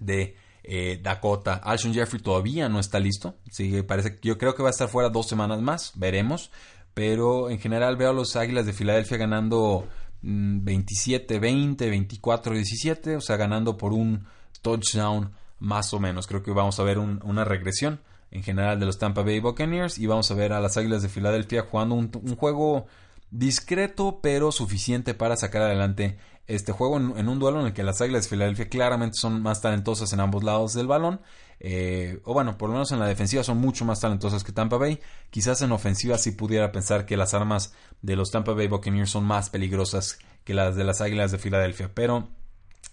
de 0.00 0.36
eh, 0.66 0.98
Dakota. 1.02 1.54
Alshon 1.54 1.94
Jeffrey 1.94 2.20
todavía 2.20 2.68
no 2.68 2.80
está 2.80 2.98
listo. 2.98 3.36
Sigue, 3.50 3.84
parece, 3.84 4.18
yo 4.22 4.36
creo 4.36 4.54
que 4.54 4.62
va 4.62 4.68
a 4.68 4.70
estar 4.70 4.88
fuera 4.88 5.08
dos 5.08 5.28
semanas 5.28 5.60
más. 5.62 5.92
Veremos. 5.94 6.50
Pero 6.92 7.50
en 7.50 7.58
general 7.58 7.96
veo 7.96 8.10
a 8.10 8.12
los 8.12 8.36
Águilas 8.36 8.66
de 8.66 8.72
Filadelfia 8.72 9.16
ganando 9.16 9.86
27-20, 10.22 12.20
24-17. 12.20 13.16
O 13.16 13.20
sea, 13.20 13.36
ganando 13.36 13.76
por 13.76 13.92
un 13.92 14.26
touchdown 14.62 15.32
más 15.58 15.94
o 15.94 16.00
menos. 16.00 16.26
Creo 16.26 16.42
que 16.42 16.50
vamos 16.50 16.80
a 16.80 16.82
ver 16.82 16.98
una 16.98 17.44
regresión 17.44 18.00
en 18.30 18.42
general 18.42 18.80
de 18.80 18.86
los 18.86 18.98
Tampa 18.98 19.22
Bay 19.22 19.40
Buccaneers. 19.40 19.98
Y 19.98 20.06
vamos 20.06 20.30
a 20.30 20.34
ver 20.34 20.52
a 20.52 20.60
las 20.60 20.76
Águilas 20.76 21.02
de 21.02 21.08
Filadelfia 21.08 21.62
jugando 21.62 21.94
un, 21.94 22.10
un 22.22 22.34
juego 22.34 22.86
discreto 23.30 24.20
pero 24.22 24.52
suficiente 24.52 25.14
para 25.14 25.36
sacar 25.36 25.62
adelante 25.62 26.16
este 26.46 26.72
juego 26.72 26.96
en, 26.96 27.28
un 27.28 27.38
duelo 27.38 27.60
en 27.60 27.66
el 27.66 27.72
que 27.72 27.82
las 27.82 28.00
Águilas 28.00 28.24
de 28.24 28.30
Filadelfia 28.30 28.68
claramente 28.68 29.16
son 29.20 29.42
más 29.42 29.60
talentosas 29.60 30.12
en 30.12 30.20
ambos 30.20 30.44
lados 30.44 30.74
del 30.74 30.86
balón. 30.86 31.20
Eh, 31.58 32.20
o 32.24 32.34
bueno, 32.34 32.56
por 32.56 32.68
lo 32.68 32.74
menos 32.74 32.92
en 32.92 33.00
la 33.00 33.06
defensiva 33.06 33.42
son 33.42 33.58
mucho 33.58 33.84
más 33.84 34.00
talentosas 34.00 34.44
que 34.44 34.52
Tampa 34.52 34.76
Bay. 34.76 35.00
Quizás 35.30 35.62
en 35.62 35.72
ofensiva 35.72 36.18
sí 36.18 36.32
pudiera 36.32 36.70
pensar 36.70 37.04
que 37.04 37.16
las 37.16 37.34
armas 37.34 37.72
de 38.02 38.14
los 38.14 38.30
Tampa 38.30 38.52
Bay 38.52 38.68
Buccaneers 38.68 39.10
son 39.10 39.24
más 39.24 39.50
peligrosas 39.50 40.18
que 40.44 40.54
las 40.54 40.76
de 40.76 40.84
las 40.84 41.00
Águilas 41.00 41.32
de 41.32 41.38
Filadelfia. 41.38 41.90
Pero 41.92 42.28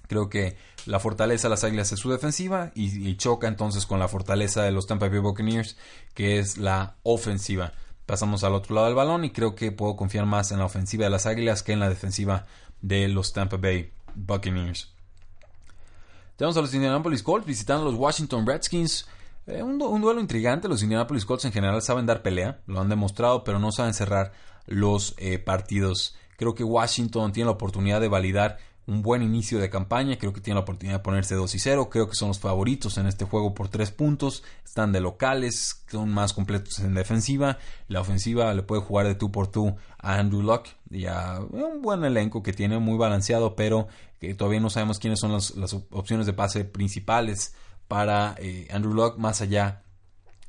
creo 0.08 0.30
que 0.30 0.58
la 0.88 1.00
fortaleza 1.00 1.48
de 1.48 1.52
las 1.52 1.64
Águilas 1.64 1.92
es 1.92 2.00
su 2.00 2.10
defensiva 2.10 2.72
y, 2.74 3.08
y 3.08 3.18
choca 3.18 3.48
entonces 3.48 3.86
con 3.86 4.00
la 4.00 4.08
fortaleza 4.08 4.64
de 4.64 4.72
los 4.72 4.88
Tampa 4.88 5.10
Bay 5.10 5.20
Buccaneers, 5.20 5.78
que 6.16 6.40
es 6.40 6.58
la 6.58 6.96
ofensiva. 7.04 7.74
Pasamos 8.08 8.44
al 8.44 8.54
otro 8.54 8.76
lado 8.76 8.88
del 8.88 8.96
balón 8.96 9.24
y 9.24 9.32
creo 9.32 9.56
que 9.56 9.72
puedo 9.72 9.96
confiar 9.96 10.26
más 10.26 10.52
en 10.52 10.60
la 10.60 10.66
ofensiva 10.66 11.06
de 11.06 11.10
las 11.10 11.26
Águilas 11.26 11.64
que 11.64 11.72
en 11.72 11.80
la 11.80 11.88
defensiva 11.88 12.48
de 12.84 13.08
los 13.08 13.34
Tampa 13.34 13.58
Bay 13.58 13.92
Buccaneers. 14.14 14.94
Tenemos 16.36 16.58
a 16.58 16.62
los 16.62 16.74
Indianapolis 16.74 17.24
Colts 17.24 17.48
visitando 17.48 17.88
a 17.88 17.92
los 17.92 18.00
Washington 18.00 18.46
Redskins. 18.46 19.08
Eh, 19.48 19.64
un, 19.64 19.80
duelo 19.80 20.20
intrigante. 20.20 20.68
Los 20.68 20.84
Indianapolis 20.84 21.26
Colts 21.26 21.46
en 21.46 21.54
general 21.54 21.82
saben 21.82 22.06
dar 22.06 22.22
pelea, 22.22 22.60
lo 22.68 22.82
han 22.82 22.90
demostrado, 22.90 23.44
pero 23.44 23.58
no 23.58 23.72
saben 23.72 23.94
cerrar 23.94 24.34
los 24.68 25.16
eh, 25.18 25.40
partidos. 25.40 26.16
Creo 26.38 26.54
que 26.54 26.64
Washington 26.64 27.32
tiene 27.32 27.46
la 27.46 27.54
oportunidad 27.54 28.02
de 28.02 28.10
validar 28.10 28.58
un 28.86 29.02
buen 29.02 29.22
inicio 29.22 29.60
de 29.60 29.70
campaña. 29.70 30.18
Creo 30.18 30.34
que 30.34 30.42
tiene 30.42 30.56
la 30.56 30.62
oportunidad 30.62 30.98
de 30.98 31.04
ponerse 31.04 31.36
2 31.36 31.56
y 31.56 31.60
0. 31.60 31.90
Creo 31.90 32.10
que 32.10 32.16
son 32.16 32.30
los 32.30 32.40
favoritos 32.40 32.98
en 32.98 33.08
este 33.08 33.26
juego 33.26 33.54
por 33.54 33.70
3 33.70 33.92
puntos. 33.92 34.44
Están 34.66 34.92
de 34.92 35.00
locales, 35.00 35.84
son 35.90 36.10
más 36.10 36.34
completos 36.34 36.80
en 36.80 36.94
defensiva. 36.94 37.58
La 37.88 38.02
ofensiva 38.02 38.54
le 38.54 38.64
puede 38.64 38.82
jugar 38.82 39.08
de 39.08 39.16
tú 39.16 39.32
por 39.32 39.48
tú 39.48 39.76
a 40.00 40.16
Andrew 40.16 40.42
Luck 40.42 40.68
y 40.90 41.06
a 41.06 41.40
un 41.40 41.82
buen 41.82 42.04
elenco 42.04 42.44
que 42.44 42.54
tiene 42.54 42.80
muy 42.80 42.98
balanceado, 42.98 43.56
pero 43.56 43.88
que 44.20 44.34
todavía 44.34 44.60
no 44.60 44.70
sabemos 44.70 45.00
quiénes 45.00 45.20
son 45.20 45.32
las, 45.32 45.54
opciones 45.92 46.26
de 46.26 46.34
pase 46.34 46.66
principales 46.66 47.56
para 47.88 48.36
eh, 48.40 48.68
Andrew 48.72 48.94
Luck, 48.94 49.18
más 49.18 49.42
allá 49.42 49.84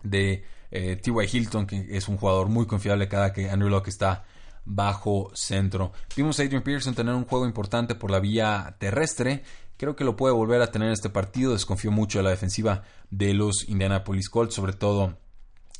de 0.03 0.45
eh, 0.71 0.97
T.Y. 0.97 1.37
Hilton, 1.37 1.67
que 1.67 1.87
es 1.91 2.09
un 2.09 2.17
jugador 2.17 2.49
muy 2.49 2.67
confiable 2.67 3.09
cada 3.09 3.33
que 3.33 3.51
Andrew 3.51 3.71
Luck 3.71 3.89
está 3.89 4.25
bajo 4.65 5.31
centro. 5.35 5.93
Vimos 6.17 6.39
a 6.39 6.43
Adrian 6.43 6.63
Pearson 6.63 6.95
tener 6.95 7.15
un 7.15 7.25
juego 7.25 7.47
importante 7.47 7.95
por 7.95 8.11
la 8.11 8.21
vía 8.21 8.77
terrestre. 8.79 9.43
Creo 9.77 9.97
que 9.97 10.05
lo 10.05 10.17
puede 10.17 10.35
volver 10.35 10.63
a 10.63 10.71
tener 10.71 10.91
este 10.93 11.11
partido. 11.11 11.53
Desconfío 11.53 11.91
mucho 11.91 12.19
de 12.19 12.25
la 12.25 12.31
defensiva 12.31 12.83
de 13.11 13.35
los 13.35 13.69
Indianapolis 13.69 14.29
Colts, 14.29 14.55
sobre 14.55 14.73
todo 14.73 15.19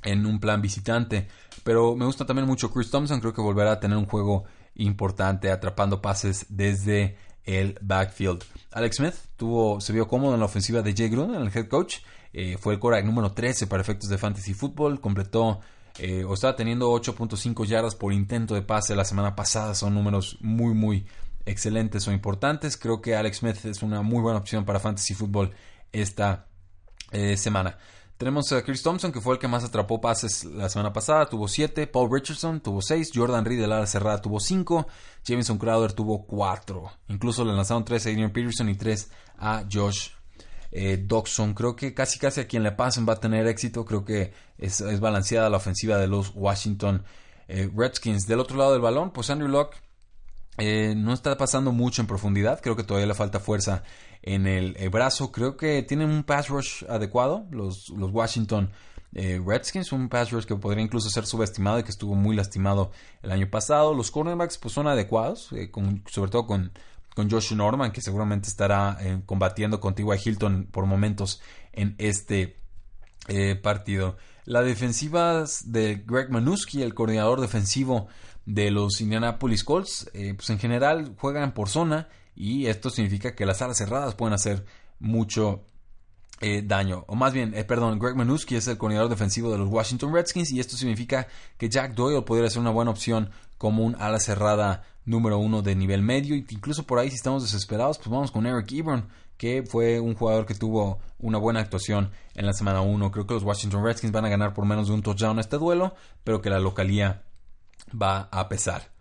en 0.03 0.27
un 0.27 0.41
plan 0.41 0.61
visitante. 0.61 1.29
Pero 1.63 1.97
me 1.97 2.05
gusta 2.05 2.27
también 2.27 2.47
mucho 2.47 2.71
Chris 2.71 2.91
Thompson. 2.91 3.21
Creo 3.21 3.33
que 3.33 3.41
volverá 3.41 3.73
a 3.73 3.81
tener 3.81 3.97
un 3.97 4.07
juego 4.07 4.45
importante 4.75 5.51
atrapando 5.51 6.03
pases 6.03 6.47
desde 6.49 7.17
el 7.45 7.79
backfield. 7.81 8.43
Alex 8.73 8.97
Smith 8.97 9.15
tuvo, 9.37 9.81
se 9.81 9.93
vio 9.93 10.09
cómodo 10.09 10.35
en 10.35 10.41
la 10.41 10.47
ofensiva 10.47 10.83
de 10.83 10.95
Jay 10.95 11.09
Gruden, 11.09 11.41
el 11.41 11.51
head 11.55 11.69
coach. 11.69 11.99
Eh, 12.33 12.57
fue 12.59 12.75
el 12.75 12.81
quarterback 12.81 13.07
número 13.07 13.33
13 13.33 13.67
para 13.67 13.83
efectos 13.83 14.11
de 14.11 14.19
fantasy 14.19 14.55
football. 14.55 15.01
Completó 15.01 15.61
eh, 15.99 16.25
o 16.25 16.35
estaba 16.35 16.57
teniendo 16.57 16.93
8.5 16.93 17.65
yardas 17.67 17.95
por 17.95 18.13
intento 18.13 18.55
de 18.55 18.63
pase 18.63 18.97
la 18.97 19.05
semana 19.05 19.37
pasada. 19.37 19.75
Son 19.75 19.95
números 19.95 20.39
muy, 20.41 20.75
muy 20.75 21.07
excelentes 21.47 22.07
o 22.09 22.13
importantes. 22.13 22.77
Creo 22.77 23.01
que 23.01 23.15
Alex 23.15 23.39
Smith 23.39 23.65
es 23.65 23.83
una 23.83 24.03
muy 24.03 24.21
buena 24.21 24.39
opción 24.39 24.65
para 24.65 24.81
Fantasy 24.81 25.15
Football 25.15 25.53
esta 25.93 26.47
eh, 27.13 27.37
semana. 27.37 27.79
Tenemos 28.17 28.53
a 28.53 28.63
Chris 28.63 28.83
Thompson, 28.83 29.11
que 29.11 29.21
fue 29.21 29.35
el 29.35 29.41
que 29.41 29.49
más 29.49 29.65
atrapó 29.65 30.01
pases 30.01 30.45
la 30.45 30.69
semana 30.69 30.93
pasada, 30.93 31.27
tuvo 31.27 31.49
7. 31.49 31.87
Paul 31.89 32.11
Richardson 32.13 32.61
tuvo 32.61 32.81
6. 32.81 33.11
Jordan 33.13 33.45
Reed 33.45 33.61
de 33.61 33.67
la 33.67 33.87
cerrada 33.87 34.21
tuvo 34.21 34.39
5. 34.39 34.87
Jameson 35.25 35.59
Crowder 35.59 35.93
tuvo 35.93 36.25
4. 36.25 36.91
Incluso 37.09 37.45
le 37.45 37.53
lanzaron 37.53 37.85
3 37.85 38.07
a 38.07 38.11
Adrian 38.11 38.33
Peterson 38.33 38.69
y 38.69 38.77
3 38.77 39.11
a 39.39 39.65
Josh 39.71 40.11
eh. 40.75 41.07
Creo 41.55 41.77
que 41.77 41.95
casi 41.95 42.19
casi 42.19 42.41
a 42.41 42.49
quien 42.49 42.65
le 42.65 42.73
pasen 42.73 43.07
va 43.09 43.15
a 43.15 43.21
tener 43.21 43.47
éxito. 43.47 43.85
Creo 43.85 44.05
que 44.05 44.33
es, 44.59 44.83
balanceada 45.01 45.49
la 45.49 45.57
ofensiva 45.57 45.99
de 45.99 46.09
los 46.09 46.33
Washington 46.35 47.05
eh, 47.47 47.71
Redskins. 47.75 48.27
Del 48.27 48.41
otro 48.41 48.59
lado 48.59 48.73
del 48.73 48.83
balón, 48.83 49.13
pues 49.13 49.31
Andrew 49.31 49.49
Locke 49.49 49.77
eh, 50.59 50.95
no 50.97 51.13
está 51.13 51.37
pasando 51.37 51.71
mucho 51.71 52.03
en 52.03 52.09
profundidad. 52.09 52.61
Creo 52.61 52.75
que 52.75 52.83
todavía 52.83 53.07
le 53.07 53.15
falta 53.15 53.39
fuerza 53.39 53.85
en 54.21 54.49
el, 54.49 54.75
brazo. 54.91 55.31
Creo 55.31 55.57
que 55.57 55.85
tienen 55.85 56.11
un 56.11 56.25
pass 56.25 56.49
rush 56.49 56.85
adecuado. 56.89 57.47
Los, 57.53 57.91
los 57.91 58.11
Washington 58.11 58.71
Redskins, 59.13 59.93
un 59.93 60.09
pass 60.09 60.33
rush 60.33 60.45
que 60.45 60.57
podría 60.57 60.83
incluso 60.83 61.09
ser 61.09 61.25
subestimado 61.25 61.79
y 61.79 61.85
que 61.85 61.91
estuvo 61.91 62.17
muy 62.17 62.35
lastimado 62.35 62.91
el 63.23 63.31
año 63.31 63.49
pasado. 63.49 63.95
Los 63.95 64.11
cornerbacks 64.11 64.59
pues 64.59 64.75
son 64.75 64.89
adecuados, 64.89 65.51
sobre 66.11 66.31
todo 66.33 66.49
con 66.49 66.73
con 67.15 67.31
Josh 67.31 67.53
Norman, 67.53 67.93
que 67.93 68.01
seguramente 68.01 68.49
estará 68.49 68.99
eh, 69.01 69.23
combatiendo 69.25 69.81
contigo 69.81 70.13
a 70.13 70.17
Hilton 70.17 70.69
por 70.71 70.87
momentos 70.87 71.41
en 71.73 71.95
este 71.99 72.59
eh, 73.29 73.55
partido. 73.55 74.17
La 74.45 74.63
defensiva 74.63 75.45
de 75.65 76.03
Greg 76.07 76.31
Manuski, 76.31 76.83
el 76.83 76.93
coordinador 76.93 77.41
defensivo 77.41 78.09
de 78.45 78.71
los 78.71 79.01
Indianapolis 79.01 79.65
Colts, 79.65 80.11
eh, 80.13 80.35
pues 80.35 80.51
en 80.51 80.59
general 80.59 81.15
juegan 81.17 81.55
por 81.55 81.69
zona 81.69 82.09
y 82.35 82.67
esto 82.67 82.91
significa 82.91 83.35
que 83.35 83.47
las 83.47 83.63
alas 83.63 83.79
cerradas 83.79 84.15
pueden 84.15 84.35
hacer 84.35 84.67
mucho 84.99 85.65
daño. 86.65 87.05
O 87.07 87.15
más 87.15 87.33
bien, 87.33 87.53
perdón, 87.67 87.99
Greg 87.99 88.17
Manuski 88.17 88.57
es 88.57 88.69
el 88.69 88.77
coordinador 88.77 89.09
defensivo 89.09 89.51
de 89.51 89.57
los 89.57 89.71
Washington 89.71 90.13
Redskins 90.13 90.53
y 90.53 90.61
esto 90.61 90.77
significa 90.77 91.27
que 91.57 91.71
Jack 91.71 91.95
Doyle 91.95 92.21
podría 92.21 92.51
ser 92.51 92.61
una 92.61 92.71
buena 92.71 92.91
opción 92.91 93.31
como 93.59 93.85
un 93.85 93.97
ala 93.99 94.21
cerrada 94.21 94.85
número 95.05 95.39
uno 95.39 95.63
de 95.63 95.75
nivel 95.75 96.03
medio. 96.03 96.35
Incluso 96.35 96.85
por 96.85 96.99
ahí, 96.99 97.11
si 97.11 97.17
estamos 97.17 97.43
desesperados, 97.43 97.99
pues 97.99 98.09
vamos 98.09 98.31
con 98.31 98.47
Eric 98.47 98.73
Ebron, 98.73 99.09
que 99.37 99.63
fue 99.63 100.01
un 100.01 100.15
jugador 100.15 100.47
que 100.47 100.55
tuvo 100.55 100.99
una 101.19 101.39
buena 101.39 101.61
actuación 101.61 102.11
en 102.35 102.47
la 102.47 102.53
semana 102.53 102.81
1. 102.81 103.11
Creo 103.11 103.27
que 103.27 103.35
los 103.35 103.43
Washington 103.43 103.85
Redskins 103.85 104.13
van 104.13 104.25
a 104.25 104.31
ganar 104.31 104.55
por 104.55 104.65
menos 104.65 104.89
de 104.89 104.95
un 104.95 105.03
touchdown 105.03 105.39
este 105.39 105.59
duelo, 105.59 105.95
pero 106.23 106.41
que 106.41 106.51
la 106.51 106.59
localía 106.59 107.23
va 107.91 108.29
a 108.31 108.49
pesar. 108.49 108.93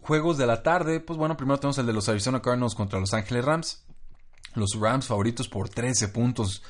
Juegos 0.00 0.38
de 0.38 0.46
la 0.46 0.62
tarde, 0.62 1.00
pues 1.00 1.18
bueno, 1.18 1.36
primero 1.36 1.58
tenemos 1.58 1.78
el 1.78 1.86
de 1.86 1.92
los 1.92 2.08
Arizona 2.08 2.40
Cardinals 2.40 2.74
contra 2.74 2.98
Los 2.98 3.12
Ángeles 3.12 3.44
Rams. 3.44 3.84
Los 4.54 4.74
Rams 4.80 5.06
favoritos 5.06 5.48
por 5.48 5.68
13 5.68 6.08
puntos. 6.08 6.62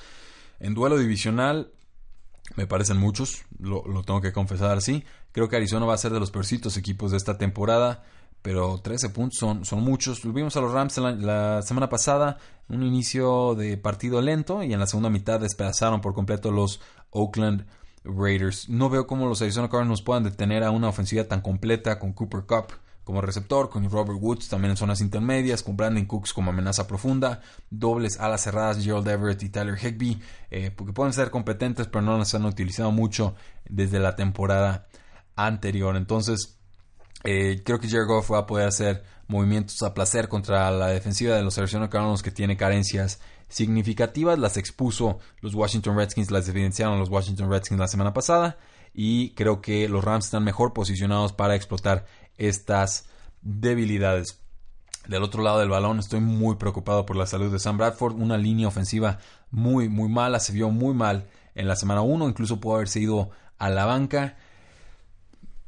En 0.59 0.75
duelo 0.75 0.99
divisional, 0.99 1.71
me 2.57 2.67
parecen 2.67 2.97
muchos, 2.97 3.45
lo, 3.59 3.83
tengo 4.05 4.21
que 4.21 4.33
confesar 4.33 4.77
así. 4.77 5.05
Creo 5.33 5.49
que 5.49 5.57
Arizona 5.57 5.87
va 5.87 5.95
a 5.95 5.99
ser 5.99 6.13
de 6.13 6.21
los 6.21 6.31
peorcitos 6.31 6.77
equipos 6.77 7.11
de 7.11 7.17
esta 7.17 7.39
temporada, 7.39 8.05
pero 8.43 8.79
13 8.79 9.11
puntos 9.11 9.39
son, 9.39 9.65
son 9.65 9.83
muchos. 9.83 10.23
Vimos 10.33 10.57
a 10.57 10.61
los 10.61 10.73
Rams 10.73 10.99
la, 10.99 11.13
la, 11.13 11.63
semana 11.63 11.89
pasada, 11.89 12.39
un 12.69 12.83
inicio 12.83 13.55
de 13.55 13.77
partido 13.77 14.21
lento 14.23 14.63
y 14.63 14.73
en 14.73 14.81
la 14.81 14.87
segunda 14.87 15.11
mitad 15.11 15.41
despedazaron 15.41 16.01
por 16.01 16.15
completo 16.15 16.51
los 16.51 16.81
Oakland 17.11 17.67
Raiders. 18.05 18.69
No 18.69 18.89
veo 18.89 19.07
cómo 19.07 19.27
los 19.27 19.43
Arizona 19.43 19.69
Cardinals 19.69 20.03
puedan 20.03 20.25
detener 20.25 20.65
a 20.65 20.71
una 20.71 20.89
ofensiva 20.89 21.25
tan 21.25 21.41
completa 21.41 21.99
con 21.99 22.13
Cooper 22.13 22.45
Cup 22.47 22.73
como 23.09 23.23
receptor, 23.23 23.71
con 23.71 23.89
Robert 23.89 24.19
Woods 24.21 24.51
también 24.51 24.73
en 24.73 24.77
zonas 24.77 25.01
intermedias, 25.01 25.63
con 25.63 25.79
Brandon 25.79 26.05
Cooks 26.05 26.35
como 26.35 26.51
amenaza 26.51 26.87
profunda, 26.87 27.41
dobles 27.71 28.21
alas 28.21 28.43
cerradas, 28.43 28.85
Gerald 28.85 29.09
Everett 29.09 29.43
y 29.43 29.49
Tyler 29.49 29.79
Higbee, 29.83 30.21
eh, 30.51 30.71
porque 30.71 30.93
pueden 30.93 31.15
ser 31.15 31.31
competentes, 31.31 31.87
pero 31.87 32.03
no 32.03 32.19
las 32.19 32.35
han 32.35 32.45
utilizado 32.45 32.91
mucho 32.93 33.35
desde 33.67 33.99
la 33.99 34.15
temporada 34.15 34.89
anterior. 35.37 35.97
Entonces, 35.97 36.59
eh, 37.25 37.63
creo 37.65 37.81
que 37.81 37.89
Jared 37.89 38.07
Goff 38.07 38.31
va 38.31 38.41
a 38.41 38.47
poder 38.47 38.69
hacer 38.69 39.03
movimientos 39.27 39.83
a 39.83 39.95
placer 39.95 40.29
contra 40.29 40.71
la 40.71 40.89
defensiva 40.89 41.35
de 41.35 41.43
los 41.43 41.57
Arizona 41.57 41.89
Cardinals 41.89 42.23
que 42.23 42.31
tiene 42.31 42.59
carencias 42.59 43.21
significativas. 43.49 44.39
Las 44.39 44.59
expuso 44.59 45.19
los 45.41 45.55
Washington 45.55 45.97
Redskins, 45.97 46.31
las 46.31 46.47
evidenciaron 46.47 46.99
los 46.99 47.09
Washington 47.09 47.51
Redskins 47.51 47.81
la 47.81 47.89
semana 47.89 48.13
pasada. 48.13 48.59
Y 48.93 49.31
creo 49.31 49.61
que 49.61 49.89
los 49.89 50.05
Rams 50.05 50.27
están 50.27 50.45
mejor 50.45 50.73
posicionados 50.73 51.33
para 51.33 51.55
explotar 51.55 52.05
estas 52.39 53.07
debilidades. 53.43 54.41
Del 55.07 55.23
otro 55.23 55.43
lado 55.43 55.59
del 55.59 55.69
balón 55.69 55.99
estoy 55.99 56.21
muy 56.21 56.57
preocupado 56.57 57.07
por 57.07 57.17
la 57.17 57.27
salud 57.27 57.53
de 57.53 57.59
Sam 57.59 57.79
Bradford. 57.79 58.15
Una 58.15 58.37
línea 58.37 58.69
ofensiva 58.69 59.19
muy, 59.51 59.89
muy 59.89 60.09
mala. 60.09 60.41
Se 60.41 60.53
vio 60.53 60.71
muy 60.71 60.95
mal 60.95 61.29
en 61.55 61.69
la 61.69 61.77
semana 61.77 62.03
1. 62.03 62.29
Incluso 62.29 62.61
pudo 62.61 62.77
haberse 62.77 63.01
ido 63.01 63.31
a 63.59 63.71
la 63.71 63.85
banca. 63.85 64.37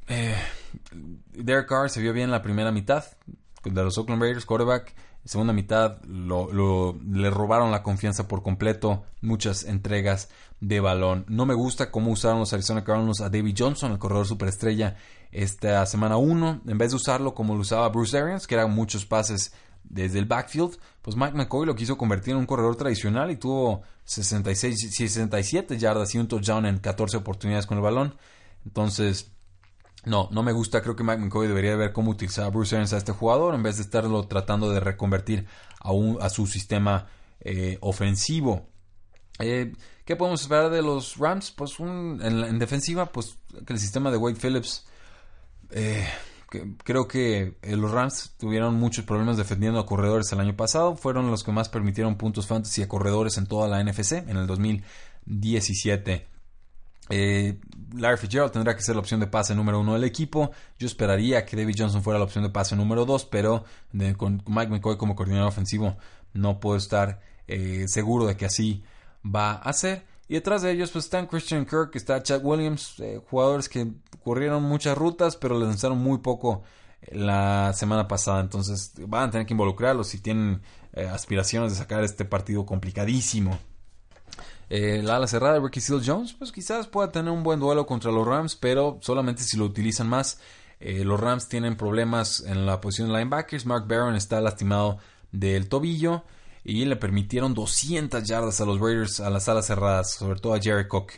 Eh, 0.08 0.36
Derek 1.32 1.68
Carr 1.68 1.90
se 1.90 2.00
vio 2.00 2.12
bien 2.12 2.24
en 2.24 2.30
la 2.32 2.42
primera 2.42 2.72
mitad 2.72 3.04
de 3.64 3.84
los 3.84 3.96
Oakland 3.98 4.22
Raiders, 4.22 4.46
quarterback 4.46 4.94
segunda 5.24 5.52
mitad 5.52 6.02
lo, 6.04 6.98
le 7.08 7.30
robaron 7.30 7.70
la 7.70 7.82
confianza 7.82 8.26
por 8.26 8.42
completo, 8.42 9.04
muchas 9.20 9.64
entregas 9.64 10.30
de 10.60 10.80
balón. 10.80 11.24
No 11.28 11.46
me 11.46 11.54
gusta 11.54 11.90
cómo 11.90 12.10
usaron 12.10 12.40
los 12.40 12.52
Arizona 12.52 12.84
Cardinals 12.84 13.20
a 13.20 13.28
David 13.28 13.54
Johnson, 13.56 13.92
el 13.92 13.98
corredor 13.98 14.26
superestrella, 14.26 14.96
esta 15.32 15.84
semana 15.86 16.16
1. 16.16 16.62
En 16.66 16.78
vez 16.78 16.90
de 16.90 16.96
usarlo 16.96 17.34
como 17.34 17.54
lo 17.54 17.60
usaba 17.60 17.88
Bruce 17.88 18.18
Arians, 18.18 18.46
que 18.46 18.54
eran 18.54 18.72
muchos 18.72 19.06
pases 19.06 19.52
desde 19.84 20.18
el 20.18 20.26
backfield, 20.26 20.78
pues 21.02 21.16
Mike 21.16 21.34
McCoy 21.34 21.66
lo 21.66 21.74
quiso 21.74 21.96
convertir 21.96 22.32
en 22.32 22.38
un 22.38 22.46
corredor 22.46 22.76
tradicional 22.76 23.30
y 23.30 23.36
tuvo 23.36 23.82
66, 24.04 24.94
67 24.94 25.78
yardas 25.78 26.14
y 26.14 26.18
un 26.18 26.28
touchdown 26.28 26.66
en 26.66 26.78
14 26.78 27.16
oportunidades 27.16 27.66
con 27.66 27.78
el 27.78 27.82
balón. 27.82 28.16
Entonces, 28.64 29.32
no, 30.04 30.28
no 30.32 30.42
me 30.42 30.52
gusta. 30.52 30.82
Creo 30.82 30.96
que 30.96 31.04
Mike 31.04 31.18
McCoy 31.18 31.48
debería 31.48 31.76
ver 31.76 31.92
cómo 31.92 32.10
utilizar 32.10 32.50
Bruce 32.50 32.74
Arians 32.74 32.92
a 32.92 32.98
este 32.98 33.12
jugador 33.12 33.54
en 33.54 33.62
vez 33.62 33.76
de 33.76 33.82
estarlo 33.82 34.26
tratando 34.26 34.70
de 34.70 34.80
reconvertir 34.80 35.46
a, 35.80 35.90
a 36.20 36.30
su 36.30 36.46
sistema 36.46 37.06
eh, 37.40 37.78
ofensivo. 37.80 38.68
Eh, 39.38 39.72
¿Qué 40.04 40.16
podemos 40.16 40.42
esperar 40.42 40.70
de 40.70 40.82
los 40.82 41.16
Rams? 41.16 41.50
Pues 41.52 41.78
en, 41.80 42.58
defensiva, 42.58 43.06
pues 43.06 43.38
que 43.66 43.72
el 43.72 43.78
sistema 43.78 44.10
de 44.10 44.16
Wade 44.16 44.38
Phillips. 44.40 44.86
Eh, 45.72 46.06
creo 46.84 47.06
que 47.06 47.56
los 47.62 47.90
Rams 47.90 48.34
tuvieron 48.38 48.74
muchos 48.74 49.04
problemas 49.04 49.36
defendiendo 49.36 49.78
a 49.78 49.86
corredores 49.86 50.32
el 50.32 50.40
año 50.40 50.56
pasado. 50.56 50.96
Fueron 50.96 51.30
los 51.30 51.44
que 51.44 51.52
más 51.52 51.68
permitieron 51.68 52.16
puntos 52.16 52.46
fantasy 52.46 52.82
a 52.82 52.88
corredores 52.88 53.38
en 53.38 53.46
toda 53.46 53.68
la 53.68 53.82
NFC 53.82 54.12
en 54.12 54.36
el 54.36 54.46
2017. 54.46 56.26
Eh, 57.12 57.58
Larry 57.96 58.18
Fitzgerald 58.18 58.52
tendrá 58.52 58.76
que 58.76 58.82
ser 58.82 58.94
la 58.94 59.00
opción 59.00 59.18
de 59.20 59.26
pase 59.26 59.54
número 59.54 59.80
uno 59.80 59.94
del 59.94 60.04
equipo. 60.04 60.52
Yo 60.78 60.86
esperaría 60.86 61.44
que 61.44 61.56
David 61.56 61.74
Johnson 61.78 62.02
fuera 62.02 62.18
la 62.18 62.24
opción 62.24 62.44
de 62.44 62.50
pase 62.50 62.76
número 62.76 63.04
dos, 63.04 63.24
pero 63.24 63.64
con 64.16 64.42
Mike 64.46 64.70
McCoy 64.70 64.96
como 64.96 65.16
coordinador 65.16 65.48
ofensivo 65.48 65.96
no 66.32 66.60
puedo 66.60 66.76
estar 66.76 67.20
eh, 67.48 67.84
seguro 67.88 68.26
de 68.26 68.36
que 68.36 68.46
así 68.46 68.84
va 69.24 69.52
a 69.54 69.72
ser. 69.72 70.04
Y 70.30 70.34
detrás 70.34 70.62
de 70.62 70.70
ellos 70.70 70.90
pues 70.90 71.04
están 71.04 71.26
Christian 71.26 71.66
Kirk, 71.66 71.90
está 71.94 72.22
Chad 72.22 72.40
Williams, 72.42 72.94
eh, 73.00 73.20
jugadores 73.28 73.68
que 73.68 73.88
corrieron 74.24 74.62
muchas 74.62 74.96
rutas, 74.96 75.36
pero 75.36 75.58
les 75.58 75.68
lanzaron 75.68 75.98
muy 75.98 76.18
poco 76.18 76.62
la 77.12 77.72
semana 77.74 78.08
pasada. 78.08 78.40
Entonces 78.40 78.92
van 79.06 79.28
a 79.28 79.30
tener 79.30 79.46
que 79.46 79.52
involucrarlos 79.52 80.08
si 80.08 80.20
tienen 80.20 80.62
aspiraciones 81.12 81.72
de 81.72 81.78
sacar 81.78 82.02
este 82.02 82.24
partido 82.24 82.64
complicadísimo 82.66 83.58
eh, 84.72 85.02
la 85.02 85.16
ala 85.16 85.26
cerrada 85.26 85.54
de 85.54 85.60
Ricky 85.60 85.80
Seal 85.80 86.00
Jones, 86.06 86.32
pues 86.32 86.52
quizás 86.52 86.86
pueda 86.86 87.10
tener 87.10 87.32
un 87.32 87.42
buen 87.42 87.58
duelo 87.58 87.86
contra 87.86 88.12
los 88.12 88.24
Rams, 88.24 88.54
pero 88.54 88.98
solamente 89.02 89.42
si 89.42 89.56
lo 89.56 89.64
utilizan 89.64 90.08
más. 90.08 90.40
Eh, 90.78 91.04
los 91.04 91.18
Rams 91.18 91.48
tienen 91.48 91.76
problemas 91.76 92.40
en 92.46 92.66
la 92.66 92.80
posición 92.80 93.08
de 93.08 93.18
linebackers. 93.18 93.66
Mark 93.66 93.86
Barron 93.88 94.14
está 94.14 94.40
lastimado 94.40 94.98
del 95.32 95.68
tobillo 95.68 96.22
y 96.64 96.84
le 96.84 96.96
permitieron 96.96 97.54
200 97.54 98.24
yardas 98.24 98.60
a 98.60 98.64
los 98.64 98.80
Raiders 98.80 99.20
a 99.20 99.30
las 99.30 99.48
alas 99.48 99.66
cerradas, 99.66 100.12
sobre 100.12 100.40
todo 100.40 100.54
a 100.54 100.60
Jerry 100.60 100.88
Cook. 100.88 101.12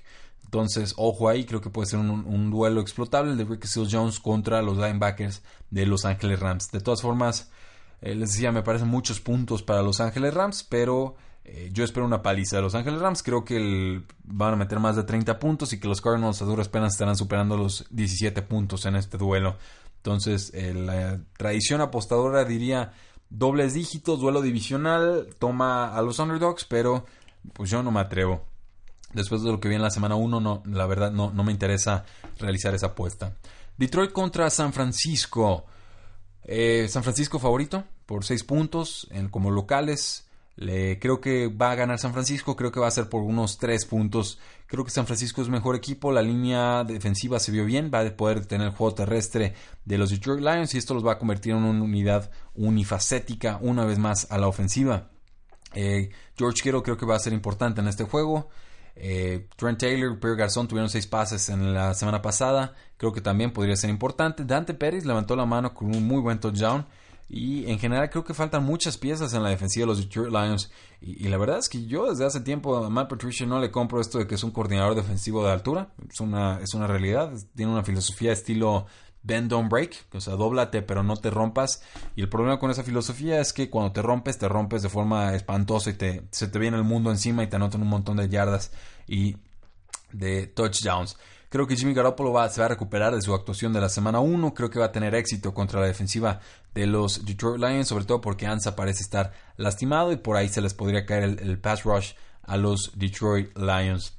Entonces, 0.44 0.92
ojo 0.98 1.28
ahí, 1.28 1.44
creo 1.44 1.62
que 1.62 1.70
puede 1.70 1.88
ser 1.88 1.98
un, 1.98 2.50
duelo 2.50 2.82
explotable 2.82 3.34
de 3.36 3.44
Ricky 3.44 3.68
Jones 3.90 4.20
contra 4.20 4.60
los 4.60 4.76
linebackers 4.76 5.42
de 5.70 5.86
Los 5.86 6.04
Ángeles 6.04 6.40
Rams. 6.40 6.70
De 6.70 6.80
todas 6.80 7.00
formas, 7.00 7.50
eh, 8.02 8.14
les 8.14 8.32
decía, 8.32 8.52
me 8.52 8.62
parecen 8.62 8.88
muchos 8.88 9.18
puntos 9.18 9.62
para 9.62 9.80
Los 9.80 10.00
Ángeles 10.00 10.34
Rams, 10.34 10.62
pero 10.62 11.16
eh, 11.44 11.70
yo 11.72 11.84
espero 11.84 12.04
una 12.04 12.22
paliza 12.22 12.56
de 12.56 12.62
Los 12.62 12.74
Ángeles 12.74 13.00
Rams. 13.00 13.22
Creo 13.22 13.46
que 13.46 14.02
van 14.24 14.52
a 14.52 14.56
meter 14.56 14.78
más 14.78 14.94
de 14.94 15.04
30 15.04 15.38
puntos 15.38 15.72
y 15.72 15.80
que 15.80 15.88
los 15.88 16.02
Cardinals 16.02 16.42
a 16.42 16.44
duras 16.44 16.68
penas 16.68 16.92
estarán 16.92 17.16
superando 17.16 17.56
los 17.56 17.86
17 17.90 18.42
puntos 18.42 18.84
en 18.84 18.96
este 18.96 19.16
duelo. 19.16 19.56
Entonces, 19.96 20.50
eh, 20.52 20.74
la 20.74 21.20
tradición 21.38 21.80
apostadora 21.80 22.44
diría 22.44 22.92
dobles 23.32 23.74
dígitos, 23.74 24.20
duelo 24.20 24.42
divisional, 24.42 25.28
toma 25.38 25.94
a 25.94 26.02
los 26.02 26.18
underdogs, 26.18 26.64
pero 26.64 27.06
pues 27.52 27.70
yo 27.70 27.82
no 27.82 27.90
me 27.90 28.00
atrevo. 28.00 28.44
Después 29.14 29.42
de 29.42 29.50
lo 29.50 29.60
que 29.60 29.68
vi 29.68 29.74
en 29.74 29.82
la 29.82 29.90
semana 29.90 30.14
1, 30.14 30.40
no, 30.40 30.62
la 30.66 30.86
verdad 30.86 31.10
no, 31.10 31.32
no 31.32 31.44
me 31.44 31.52
interesa 31.52 32.04
realizar 32.38 32.74
esa 32.74 32.88
apuesta. 32.88 33.36
Detroit 33.76 34.12
contra 34.12 34.48
San 34.50 34.72
Francisco. 34.72 35.64
Eh, 36.44 36.86
San 36.88 37.02
Francisco 37.02 37.38
favorito 37.38 37.84
por 38.06 38.24
6 38.24 38.44
puntos 38.44 39.08
como 39.30 39.50
locales. 39.50 40.26
Le, 40.56 40.98
creo 40.98 41.20
que 41.20 41.48
va 41.48 41.70
a 41.70 41.74
ganar 41.74 41.98
San 41.98 42.12
Francisco, 42.12 42.56
creo 42.56 42.70
que 42.70 42.80
va 42.80 42.86
a 42.86 42.90
ser 42.90 43.08
por 43.08 43.22
unos 43.22 43.58
3 43.58 43.86
puntos. 43.86 44.38
Creo 44.66 44.84
que 44.84 44.90
San 44.90 45.06
Francisco 45.06 45.40
es 45.40 45.48
mejor 45.48 45.76
equipo, 45.76 46.12
la 46.12 46.22
línea 46.22 46.84
defensiva 46.84 47.40
se 47.40 47.52
vio 47.52 47.64
bien, 47.64 47.90
va 47.92 48.00
a 48.00 48.16
poder 48.16 48.44
tener 48.46 48.68
el 48.68 48.74
juego 48.74 48.94
terrestre 48.94 49.54
de 49.84 49.98
los 49.98 50.10
Detroit 50.10 50.40
Lions 50.40 50.74
y 50.74 50.78
esto 50.78 50.94
los 50.94 51.06
va 51.06 51.12
a 51.12 51.18
convertir 51.18 51.52
en 51.52 51.58
una 51.58 51.82
unidad 51.82 52.30
unifacética 52.54 53.58
una 53.62 53.84
vez 53.84 53.98
más 53.98 54.30
a 54.30 54.38
la 54.38 54.48
ofensiva. 54.48 55.10
Eh, 55.74 56.10
George 56.36 56.62
Kittle 56.62 56.82
creo 56.82 56.96
que 56.96 57.06
va 57.06 57.16
a 57.16 57.18
ser 57.18 57.32
importante 57.32 57.80
en 57.80 57.88
este 57.88 58.04
juego. 58.04 58.50
Eh, 58.94 59.48
Trent 59.56 59.78
Taylor, 59.78 60.20
Pierre 60.20 60.36
Garzón 60.36 60.68
tuvieron 60.68 60.90
6 60.90 61.06
pases 61.06 61.48
en 61.48 61.72
la 61.72 61.94
semana 61.94 62.20
pasada, 62.20 62.74
creo 62.98 63.12
que 63.12 63.22
también 63.22 63.52
podría 63.52 63.76
ser 63.76 63.88
importante. 63.88 64.44
Dante 64.44 64.74
Pérez 64.74 65.06
levantó 65.06 65.34
la 65.34 65.46
mano 65.46 65.72
con 65.72 65.94
un 65.94 66.06
muy 66.06 66.20
buen 66.20 66.40
touchdown. 66.40 66.86
Y 67.34 67.64
en 67.70 67.78
general 67.78 68.10
creo 68.10 68.24
que 68.24 68.34
faltan 68.34 68.62
muchas 68.62 68.98
piezas 68.98 69.32
en 69.32 69.42
la 69.42 69.48
defensiva 69.48 69.84
de 69.84 69.86
los 69.86 69.98
Detroit 69.98 70.30
Lions. 70.30 70.70
Y, 71.00 71.28
la 71.28 71.38
verdad 71.38 71.56
es 71.56 71.70
que 71.70 71.86
yo 71.86 72.10
desde 72.10 72.26
hace 72.26 72.42
tiempo 72.42 72.76
a 72.76 72.90
Matt 72.90 73.08
Patricia 73.08 73.46
no 73.46 73.58
le 73.58 73.70
compro 73.70 74.02
esto 74.02 74.18
de 74.18 74.26
que 74.26 74.34
es 74.34 74.44
un 74.44 74.50
coordinador 74.50 74.94
defensivo 74.94 75.42
de 75.42 75.50
altura. 75.50 75.88
Es 76.10 76.20
una, 76.20 76.60
es 76.60 76.74
una 76.74 76.86
realidad. 76.86 77.32
Tiene 77.56 77.72
una 77.72 77.84
filosofía 77.84 78.32
estilo 78.32 78.84
bend 79.22 79.48
don't 79.48 79.70
break, 79.70 79.94
o 80.12 80.20
sea, 80.20 80.34
dóblate 80.34 80.82
pero 80.82 81.02
no 81.02 81.16
te 81.16 81.30
rompas. 81.30 81.82
Y 82.16 82.20
el 82.20 82.28
problema 82.28 82.58
con 82.58 82.70
esa 82.70 82.82
filosofía 82.82 83.40
es 83.40 83.54
que 83.54 83.70
cuando 83.70 83.92
te 83.92 84.02
rompes, 84.02 84.36
te 84.36 84.46
rompes 84.46 84.82
de 84.82 84.90
forma 84.90 85.34
espantosa 85.34 85.88
y 85.88 85.94
te, 85.94 86.26
se 86.32 86.48
te 86.48 86.58
viene 86.58 86.76
el 86.76 86.84
mundo 86.84 87.10
encima 87.10 87.42
y 87.42 87.46
te 87.46 87.56
anotan 87.56 87.80
un 87.80 87.88
montón 87.88 88.18
de 88.18 88.28
yardas 88.28 88.72
y 89.06 89.36
de 90.12 90.48
touchdowns. 90.48 91.16
Creo 91.52 91.66
que 91.66 91.76
Jimmy 91.76 91.92
Garoppolo 91.92 92.32
se 92.48 92.62
va 92.62 92.64
a 92.64 92.70
recuperar 92.70 93.14
de 93.14 93.20
su 93.20 93.34
actuación 93.34 93.74
de 93.74 93.80
la 93.82 93.90
semana 93.90 94.20
1. 94.20 94.54
Creo 94.54 94.70
que 94.70 94.78
va 94.78 94.86
a 94.86 94.90
tener 94.92 95.14
éxito 95.14 95.52
contra 95.52 95.80
la 95.80 95.86
defensiva 95.86 96.40
de 96.72 96.86
los 96.86 97.26
Detroit 97.26 97.60
Lions, 97.60 97.88
sobre 97.88 98.06
todo 98.06 98.22
porque 98.22 98.46
Ansa 98.46 98.74
parece 98.74 99.02
estar 99.02 99.34
lastimado 99.58 100.12
y 100.12 100.16
por 100.16 100.38
ahí 100.38 100.48
se 100.48 100.62
les 100.62 100.72
podría 100.72 101.04
caer 101.04 101.24
el, 101.24 101.58
pass 101.58 101.84
rush 101.84 102.14
a 102.42 102.56
los 102.56 102.92
Detroit 102.94 103.54
Lions. 103.58 104.14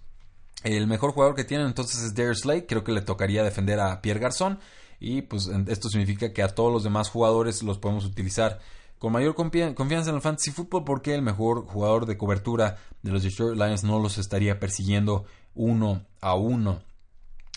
El 0.64 0.86
mejor 0.86 1.14
jugador 1.14 1.34
que 1.34 1.44
tienen 1.44 1.66
entonces 1.66 2.04
es 2.04 2.14
Darius 2.14 2.42
Slade. 2.42 2.68
Creo 2.68 2.84
que 2.84 2.92
le 2.92 3.02
tocaría 3.02 3.44
defender 3.44 3.80
a 3.80 4.00
Pierre 4.00 4.20
Garzón. 4.20 4.60
y 5.00 5.24
pues 5.24 5.50
esto 5.70 5.90
significa 5.90 6.34
que 6.34 6.44
a 6.44 6.54
todos 6.54 6.72
los 6.72 6.84
demás 6.84 7.10
jugadores 7.10 7.64
los 7.64 7.80
podemos 7.80 8.06
utilizar 8.06 8.60
con 9.00 9.12
mayor 9.12 9.34
confianza 9.34 10.12
en 10.12 10.16
el 10.16 10.22
fantasy 10.22 10.52
football 10.52 10.84
porque 10.84 11.16
el 11.16 11.24
mejor 11.24 11.66
jugador 11.66 12.06
de 12.06 12.16
cobertura 12.16 12.78
de 13.02 13.12
los 13.12 13.24
Detroit 13.24 13.58
Lions 13.58 13.84
no 13.84 13.98
los 13.98 14.20
estaría 14.20 14.60
persiguiendo 14.60 15.26
uno 15.56 16.06
a 16.22 16.36
uno. 16.36 16.93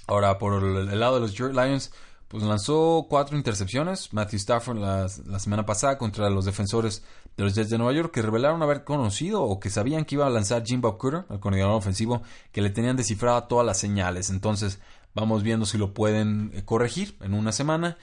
Ahora, 0.07 0.39
por 0.39 0.63
el 0.63 1.01
lado 1.01 1.17
de 1.17 1.21
los 1.21 1.33
Detroit 1.33 1.55
Lions, 1.55 1.91
pues 2.29 2.43
lanzó 2.43 3.07
cuatro 3.09 3.37
intercepciones 3.37 4.13
Matthew 4.13 4.39
Stafford 4.39 4.79
la, 4.79 5.09
semana 5.39 5.65
pasada 5.65 5.97
contra 5.97 6.29
los 6.29 6.45
defensores 6.45 7.05
de 7.37 7.45
los 7.45 7.55
Jets 7.55 7.71
de 7.71 7.79
Nueva 7.79 7.93
York 7.93 8.13
que 8.13 8.23
revelaron 8.23 8.63
haber 8.63 8.83
conocido 8.85 9.43
o 9.43 9.61
que 9.61 9.71
sabían 9.71 10.05
que 10.05 10.17
iba 10.17 10.27
a 10.27 10.31
lanzar 10.31 10.65
Jim 10.65 10.81
Bob 10.81 10.99
Cooter, 10.99 11.25
el 11.31 11.39
coordinador 11.39 11.77
ofensivo, 11.77 12.23
que 12.51 12.63
le 12.63 12.71
tenían 12.71 12.97
descifrada 12.97 13.47
todas 13.47 13.65
las 13.65 13.79
señales. 13.79 14.31
Entonces, 14.31 14.81
vamos 15.15 15.43
viendo 15.43 15.67
si 15.67 15.79
lo 15.79 15.95
pueden 15.95 16.51
eh, 16.55 16.65
corregir 16.65 17.17
en 17.21 17.35
una 17.35 17.53
semana. 17.53 17.97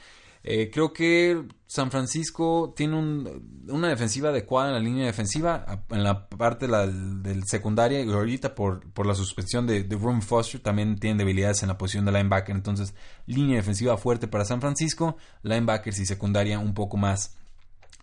Eh, 0.46 0.70
creo 0.72 0.92
que 0.92 1.42
San 1.68 1.90
Francisco 1.90 2.74
tiene 2.76 2.98
una 3.70 3.88
defensiva 3.88 4.30
adecuada 4.30 4.70
en 4.70 4.74
la 4.74 4.80
línea 4.82 5.06
defensiva, 5.06 5.86
en 5.90 6.04
la 6.04 6.28
parte 6.28 6.68
del 6.68 7.46
secundaria, 7.46 8.02
y 8.02 8.12
ahorita 8.12 8.54
por, 8.54 9.06
la 9.06 9.16
suspensión 9.16 9.66
de, 9.66 9.84
de 9.84 10.22
Foster 10.22 10.60
también 10.62 11.00
tienen 11.00 11.18
debilidades 11.18 11.64
en 11.64 11.70
la 11.70 11.78
posición 11.78 12.04
de 12.06 12.12
linebacker, 12.12 12.56
entonces 12.56 12.94
línea 13.26 13.56
defensiva 13.56 13.98
fuerte 13.98 14.28
para 14.28 14.44
San 14.44 14.60
Francisco, 14.60 15.16
linebackers 15.44 16.00
y 16.00 16.06
secundaria 16.06 16.60
un 16.60 16.74
poco 16.74 16.98
más 16.98 17.38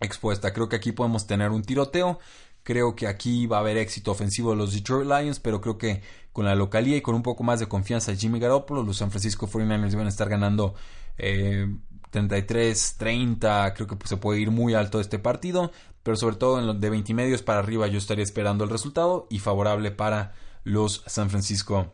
expuesta. 0.01 0.53
Creo 0.53 0.69
que 0.69 0.77
aquí 0.77 0.93
podemos 0.93 1.27
tener 1.27 1.51
un 1.51 1.63
tiroteo. 1.63 2.19
Creo 2.63 2.95
que 2.95 3.07
aquí 3.07 3.47
va 3.47 3.59
a 3.59 3.61
haber 3.61 3.77
éxito 3.77 4.11
ofensivo 4.11 4.51
de 4.51 4.57
los 4.57 4.75
Detroit 4.75 5.09
Lions, 5.09 5.41
pero 5.41 5.61
creo 5.61 5.79
que 5.79 6.03
con 6.33 6.45
la 6.45 6.55
localía 6.55 6.97
y 6.97 7.01
con 7.01 7.15
un 7.15 7.23
poco 7.23 7.43
más 7.43 7.61
de 7.61 7.69
confianza 7.69 8.13
de 8.13 8.19
Jimmy 8.19 8.39
Garoppolo, 8.39 8.83
los 8.83 8.99
San 8.99 9.11
Francisco 9.11 9.47
49ers 9.49 9.97
van 9.97 10.07
a 10.07 10.11
estar 10.11 10.29
ganando 10.29 10.75
eh, 11.17 11.67
33, 12.11 12.97
30, 12.99 13.75
creo 13.75 13.87
que 13.87 13.97
se 14.07 14.17
puede 14.17 14.41
ir 14.41 14.51
muy 14.51 14.75
alto 14.75 15.01
este 15.01 15.19
partido, 15.19 15.71
pero 16.03 16.17
sobre 16.17 16.37
todo 16.37 16.59
en 16.59 16.67
los 16.67 16.81
de 16.81 16.91
20 16.91 17.15
medios 17.15 17.43
para 17.43 17.61
arriba 17.61 17.87
yo 17.87 17.99
estaría 17.99 18.25
esperando 18.25 18.65
el 18.65 18.71
resultado 18.71 19.27
y 19.31 19.39
favorable 19.39 19.91
para 19.91 20.35
los 20.65 21.03
San 21.07 21.31
Francisco 21.31 21.93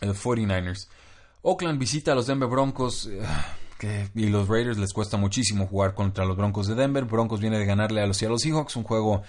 49ers. 0.00 0.88
Oakland 1.42 1.78
visita 1.78 2.12
a 2.12 2.14
los 2.14 2.26
Denver 2.26 2.48
Broncos 2.48 3.08
eh, 3.82 4.08
y 4.14 4.28
los 4.28 4.48
Raiders 4.48 4.78
les 4.78 4.92
cuesta 4.92 5.16
muchísimo 5.16 5.66
jugar 5.66 5.94
contra 5.94 6.24
los 6.24 6.36
Broncos 6.36 6.66
de 6.66 6.74
Denver. 6.74 7.04
Broncos 7.04 7.40
viene 7.40 7.58
de 7.58 7.64
ganarle 7.64 8.02
a 8.02 8.06
los 8.06 8.18
Seattle 8.18 8.38
Seahawks, 8.38 8.76
un 8.76 8.84
juego 8.84 9.22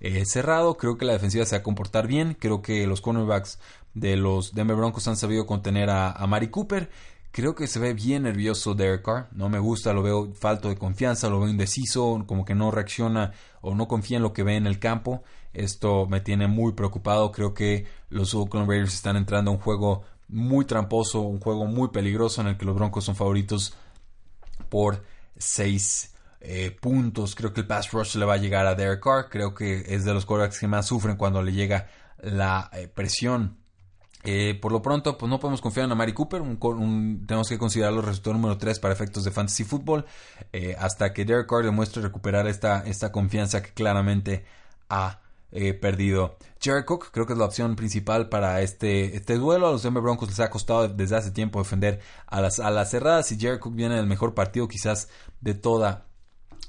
eh, 0.00 0.24
cerrado. 0.24 0.76
Creo 0.76 0.96
que 0.96 1.04
la 1.04 1.12
defensiva 1.12 1.44
se 1.44 1.56
va 1.56 1.60
a 1.60 1.62
comportar 1.62 2.06
bien. 2.06 2.34
Creo 2.38 2.62
que 2.62 2.86
los 2.86 3.02
cornerbacks 3.02 3.58
de 3.92 4.16
los 4.16 4.54
Denver 4.54 4.76
Broncos 4.76 5.06
han 5.08 5.16
sabido 5.16 5.44
contener 5.44 5.90
a 5.90 6.26
Mari 6.26 6.48
Cooper. 6.48 6.90
Creo 7.30 7.54
que 7.54 7.66
se 7.66 7.78
ve 7.78 7.94
bien 7.94 8.24
nervioso 8.24 8.74
Derek 8.74 9.02
Carr. 9.04 9.28
No 9.32 9.48
me 9.48 9.58
gusta, 9.58 9.92
lo 9.92 10.02
veo 10.02 10.32
falto 10.34 10.68
de 10.68 10.76
confianza, 10.76 11.28
lo 11.28 11.40
veo 11.40 11.48
indeciso, 11.48 12.24
como 12.26 12.44
que 12.44 12.54
no 12.54 12.70
reacciona 12.70 13.32
o 13.60 13.74
no 13.74 13.86
confía 13.86 14.16
en 14.16 14.22
lo 14.22 14.32
que 14.32 14.42
ve 14.42 14.56
en 14.56 14.66
el 14.66 14.78
campo. 14.78 15.22
Esto 15.52 16.06
me 16.06 16.20
tiene 16.20 16.48
muy 16.48 16.72
preocupado. 16.72 17.30
Creo 17.30 17.54
que 17.54 17.86
los 18.08 18.34
Oakland 18.34 18.68
Raiders 18.68 18.94
están 18.94 19.16
entrando 19.16 19.50
a 19.50 19.54
un 19.54 19.60
juego 19.60 20.02
muy 20.28 20.64
tramposo, 20.64 21.20
un 21.20 21.40
juego 21.40 21.66
muy 21.66 21.88
peligroso 21.88 22.40
en 22.40 22.48
el 22.48 22.56
que 22.56 22.66
los 22.66 22.74
Broncos 22.74 23.04
son 23.04 23.16
favoritos 23.16 23.74
por 24.68 25.04
6 25.36 26.14
eh, 26.40 26.76
puntos. 26.80 27.34
Creo 27.34 27.52
que 27.52 27.60
el 27.60 27.66
pass 27.66 27.90
rush 27.92 28.16
le 28.16 28.24
va 28.24 28.34
a 28.34 28.38
llegar 28.38 28.66
a 28.66 28.74
Derek 28.74 29.02
Carr. 29.02 29.28
Creo 29.28 29.54
que 29.54 29.84
es 29.86 30.04
de 30.04 30.14
los 30.14 30.24
quarterbacks 30.24 30.60
que 30.60 30.68
más 30.68 30.86
sufren 30.86 31.16
cuando 31.16 31.42
le 31.42 31.52
llega 31.52 31.88
la 32.20 32.70
eh, 32.72 32.88
presión 32.88 33.57
eh, 34.24 34.58
por 34.60 34.72
lo 34.72 34.82
pronto, 34.82 35.16
pues 35.16 35.30
no 35.30 35.38
podemos 35.38 35.60
confiar 35.60 35.86
en 35.86 35.92
Amari 35.92 36.12
Cooper. 36.12 36.42
tenemos 37.26 37.48
que 37.48 37.58
considerarlo 37.58 38.02
resultado 38.02 38.34
número 38.34 38.58
3 38.58 38.80
para 38.80 38.92
efectos 38.92 39.24
de 39.24 39.30
fantasy 39.30 39.64
football. 39.64 40.04
Eh, 40.52 40.76
hasta 40.78 41.12
que 41.12 41.24
Derek 41.24 41.48
Carr 41.48 41.64
demuestre 41.64 42.02
recuperar 42.02 42.46
esta, 42.46 42.80
esta 42.80 43.12
confianza 43.12 43.62
que 43.62 43.72
claramente 43.72 44.44
ha 44.88 45.20
eh, 45.50 45.72
perdido. 45.72 46.36
Jared 46.60 46.84
Cook 46.84 47.10
creo 47.12 47.26
que 47.26 47.32
es 47.32 47.38
la 47.38 47.46
opción 47.46 47.76
principal 47.76 48.28
para 48.28 48.60
este, 48.60 49.16
este 49.16 49.36
duelo. 49.36 49.68
A 49.68 49.72
los 49.72 49.82
Denver 49.82 50.02
Broncos 50.02 50.28
les 50.28 50.40
ha 50.40 50.50
costado 50.50 50.88
desde 50.88 51.16
hace 51.16 51.30
tiempo 51.30 51.60
defender 51.60 52.00
a 52.26 52.40
las, 52.40 52.58
a 52.58 52.70
las 52.70 52.90
cerradas. 52.90 53.30
Y 53.32 53.38
Jared 53.38 53.60
Cook 53.60 53.74
viene 53.74 53.96
del 53.96 54.06
mejor 54.06 54.34
partido 54.34 54.68
quizás 54.68 55.08
de 55.40 55.54
toda 55.54 56.06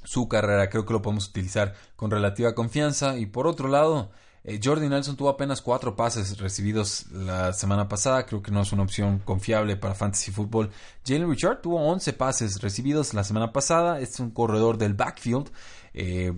su 0.04 0.28
carrera. 0.28 0.70
Creo 0.70 0.86
que 0.86 0.92
lo 0.92 1.02
podemos 1.02 1.28
utilizar 1.28 1.74
con 1.96 2.10
relativa 2.10 2.54
confianza. 2.54 3.18
Y 3.18 3.26
por 3.26 3.46
otro 3.46 3.68
lado, 3.68 4.12
eh, 4.42 4.58
Jordi 4.62 4.88
Nelson 4.88 5.16
tuvo 5.16 5.28
apenas 5.28 5.60
cuatro 5.60 5.94
pases 5.94 6.38
recibidos 6.38 7.06
la 7.12 7.52
semana 7.52 7.88
pasada. 7.88 8.24
Creo 8.24 8.42
que 8.42 8.50
no 8.50 8.62
es 8.62 8.72
una 8.72 8.82
opción 8.82 9.18
confiable 9.18 9.76
para 9.76 9.94
Fantasy 9.94 10.30
Football. 10.30 10.70
Jalen 11.06 11.28
Richard 11.28 11.60
tuvo 11.60 11.80
11 11.80 12.12
pases 12.14 12.60
recibidos 12.62 13.12
la 13.12 13.22
semana 13.24 13.52
pasada. 13.52 14.00
Es 14.00 14.18
un 14.18 14.30
corredor 14.30 14.78
del 14.78 14.94
backfield. 14.94 15.50
Eh, 15.92 16.32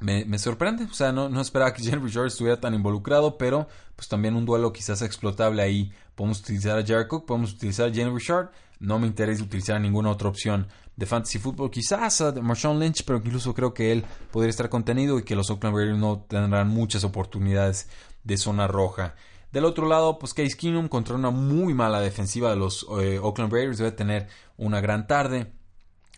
me, 0.00 0.38
sorprende. 0.38 0.84
O 0.84 0.94
sea, 0.94 1.12
no, 1.12 1.28
no 1.28 1.40
esperaba 1.40 1.72
que 1.72 1.82
Jalen 1.84 2.02
Richard 2.02 2.26
estuviera 2.26 2.60
tan 2.60 2.74
involucrado, 2.74 3.38
pero 3.38 3.68
pues 3.94 4.08
también 4.08 4.34
un 4.34 4.44
duelo 4.44 4.72
quizás 4.72 5.00
explotable 5.02 5.62
ahí. 5.62 5.92
Podemos 6.16 6.40
utilizar 6.40 6.78
a 6.78 6.84
Jared 6.84 7.06
Cook, 7.06 7.26
podemos 7.26 7.52
utilizar 7.52 7.88
a 7.88 7.92
Jalen 7.92 8.14
Richard. 8.14 8.50
No 8.84 8.98
me 8.98 9.06
interesa 9.06 9.42
utilizar 9.42 9.80
ninguna 9.80 10.10
otra 10.10 10.28
opción 10.28 10.66
de 10.94 11.06
fantasy 11.06 11.38
football. 11.38 11.70
Quizás 11.70 12.20
a 12.20 12.32
Marshawn 12.32 12.78
Lynch, 12.78 13.04
pero 13.04 13.18
incluso 13.18 13.54
creo 13.54 13.72
que 13.72 13.92
él 13.92 14.04
podría 14.30 14.50
estar 14.50 14.68
contenido 14.68 15.18
y 15.18 15.24
que 15.24 15.34
los 15.34 15.48
Oakland 15.50 15.76
Raiders 15.76 15.98
no 15.98 16.26
tendrán 16.28 16.68
muchas 16.68 17.02
oportunidades 17.02 17.88
de 18.22 18.36
zona 18.36 18.66
roja. 18.66 19.14
Del 19.52 19.64
otro 19.64 19.88
lado, 19.88 20.18
pues 20.18 20.34
Case 20.34 20.56
Keenum 20.56 20.88
contra 20.88 21.14
una 21.14 21.30
muy 21.30 21.72
mala 21.72 22.00
defensiva 22.00 22.50
de 22.50 22.56
los 22.56 22.86
eh, 23.00 23.18
Oakland 23.18 23.52
Raiders 23.52 23.78
debe 23.78 23.92
tener 23.92 24.28
una 24.58 24.80
gran 24.80 25.06
tarde. 25.06 25.52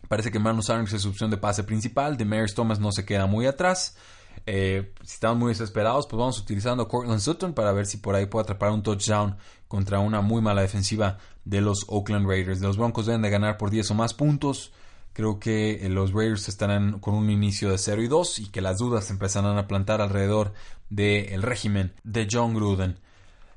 Parece 0.09 0.33
que 0.33 0.39
Manu 0.39 0.63
Sarnes 0.63 0.93
es 0.93 1.03
su 1.03 1.11
opción 1.11 1.31
de 1.31 1.37
pase 1.37 1.63
principal. 1.63 2.17
De 2.17 2.25
Demarius 2.25 2.55
Thomas 2.55 2.81
no 2.81 2.91
se 2.91 3.05
queda 3.05 3.27
muy 3.27 3.47
atrás. 3.47 3.97
Eh, 4.45 4.93
si 5.03 5.15
estamos 5.15 5.39
muy 5.39 5.49
desesperados, 5.51 6.07
pues 6.07 6.19
vamos 6.19 6.39
utilizando 6.39 6.83
a 6.83 6.89
Cortland 6.89 7.21
Sutton 7.21 7.53
para 7.55 7.73
ver 7.73 7.87
si 7.87 7.99
por 7.99 8.15
ahí 8.15 8.27
puede 8.27 8.43
atrapar 8.43 8.71
un 8.71 8.83
touchdown 8.83 9.37
contra 9.69 9.99
una 9.99 10.21
muy 10.21 10.43
mala 10.43 10.63
defensiva 10.63 11.19
de 11.47 11.63
los 11.63 11.87
Oakland 11.89 12.29
Raiders. 12.29 12.61
Los 12.61 12.77
Broncos 12.77 13.07
deben 13.07 13.23
de 13.23 13.31
ganar 13.31 13.57
por 13.57 13.71
10 13.71 13.93
o 13.93 13.95
más 13.95 14.13
puntos. 14.13 14.75
Creo 15.15 15.41
que 15.41 15.87
eh, 15.87 15.89
los 15.89 16.13
Raiders 16.13 16.49
estarán 16.49 16.99
con 17.01 17.15
un 17.15 17.31
inicio 17.31 17.71
de 17.71 17.79
0 17.79 18.03
y 18.03 18.09
2 18.09 18.39
y 18.41 18.49
que 18.49 18.61
las 18.61 18.77
dudas 18.77 19.11
empezarán 19.11 19.57
a 19.57 19.67
plantar 19.67 20.03
alrededor 20.03 20.53
del 20.91 21.43
régimen 21.43 21.95
de 22.05 22.29
John 22.31 22.53
Gruden. 22.53 22.99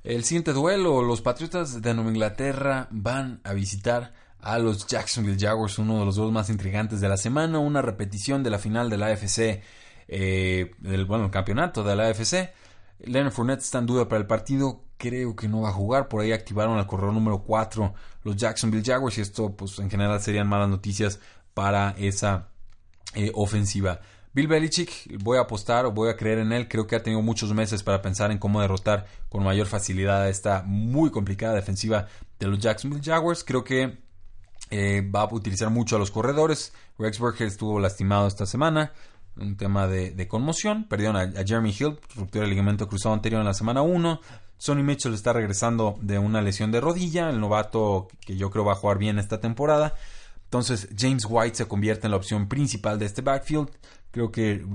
El 0.06 0.24
siguiente 0.24 0.54
duelo, 0.54 1.02
los 1.04 1.22
Patriotas 1.22 1.82
de 1.82 1.94
Nueva 1.94 2.12
Inglaterra 2.12 2.88
van 2.92 3.42
a 3.44 3.52
visitar 3.52 4.14
a 4.40 4.58
los 4.58 4.88
Jacksonville 4.88 5.38
Jaguars, 5.38 5.78
uno 5.80 6.00
de 6.00 6.06
los 6.06 6.16
dos 6.16 6.32
más 6.32 6.50
intrigantes 6.50 7.02
de 7.02 7.10
la 7.10 7.18
semana, 7.18 7.60
una 7.60 7.82
repetición 7.82 8.42
de 8.42 8.50
la 8.50 8.60
final 8.60 8.90
de 8.90 8.98
la 8.98 9.08
AFC 9.08 9.62
eh, 10.12 10.72
el, 10.84 11.06
bueno, 11.06 11.26
el 11.26 11.32
campeonato 11.32 11.84
de 11.84 11.96
la 11.96 12.08
AFC. 12.08 12.52
Leonard 13.02 13.32
Fournette 13.32 13.62
está 13.62 13.78
en 13.78 13.86
duda 13.86 14.10
para 14.10 14.20
el 14.20 14.28
partido. 14.28 14.82
Creo 15.00 15.34
que 15.34 15.48
no 15.48 15.62
va 15.62 15.70
a 15.70 15.74
jugar. 15.74 16.10
Por 16.10 16.20
ahí 16.20 16.34
activaron 16.34 16.78
al 16.78 16.86
corredor 16.86 17.14
número 17.14 17.40
4 17.40 17.94
los 18.24 18.36
Jacksonville 18.36 18.84
Jaguars. 18.86 19.18
Y 19.18 19.22
esto, 19.22 19.56
pues 19.56 19.80
en 19.80 19.90
general, 19.90 20.20
serían 20.20 20.46
malas 20.46 20.68
noticias 20.68 21.22
para 21.54 21.96
esa 21.98 22.50
eh, 23.16 23.32
ofensiva. 23.34 24.02
Bill 24.34 24.50
Belichick, 24.50 25.24
voy 25.24 25.38
a 25.38 25.42
apostar 25.42 25.86
o 25.86 25.94
voy 25.94 26.10
a 26.10 26.18
creer 26.18 26.40
en 26.40 26.52
él. 26.52 26.68
Creo 26.68 26.86
que 26.86 26.98
ha 26.98 27.02
tenido 27.02 27.22
muchos 27.22 27.54
meses 27.54 27.82
para 27.82 28.02
pensar 28.02 28.30
en 28.30 28.40
cómo 28.40 28.60
derrotar 28.60 29.08
con 29.30 29.42
mayor 29.42 29.68
facilidad 29.68 30.24
a 30.24 30.30
esta 30.30 30.64
muy 30.66 31.12
complicada 31.12 31.54
defensiva 31.54 32.08
de 32.38 32.48
los 32.48 32.60
Jacksonville 32.60 33.02
Jaguars. 33.02 33.46
Creo 33.46 33.64
que 33.64 34.00
eh, 34.70 35.02
va 35.10 35.22
a 35.22 35.34
utilizar 35.34 35.70
mucho 35.70 35.96
a 35.96 36.00
los 36.00 36.12
corredores. 36.12 36.74
Rex 36.98 37.20
Burkhead 37.20 37.48
estuvo 37.48 37.80
lastimado 37.80 38.28
esta 38.28 38.46
semana 38.46 38.92
un 39.40 39.58
tema 39.58 39.88
de, 39.88 40.28
conmoción. 40.28 40.86
Perdieron 40.88 41.16
a, 41.16 41.32
Jeremy 41.46 41.70
Hill, 41.78 42.00
ruptura 42.16 42.42
del 42.42 42.52
ligamento 42.52 42.88
cruzado 42.88 43.14
anterior 43.14 43.40
en 43.42 43.48
la 43.48 43.54
semana 43.54 43.82
1. 43.82 44.20
Sonny 44.60 44.84
Mitchell 44.84 45.14
está 45.14 45.32
regresando 45.32 45.98
de 46.02 46.20
una 46.20 46.42
lesión 46.42 46.70
de 46.72 46.82
rodilla, 46.82 47.30
el 47.30 47.40
novato 47.40 48.10
que 48.20 48.36
yo 48.36 48.52
creo 48.52 48.66
va 48.66 48.74
a 48.74 48.76
jugar 48.76 48.98
bien 48.98 49.18
esta 49.18 49.40
temporada. 49.40 49.96
Entonces 50.44 50.90
James 50.98 51.26
White 51.28 51.56
se 51.56 51.68
convierte 51.68 52.08
en 52.08 52.12
la 52.12 52.18
opción 52.18 52.50
principal 52.50 53.00
de 53.00 53.06
este 53.06 53.22
backfield. 53.22 53.70
Creo 54.12 54.32
que 54.32 54.66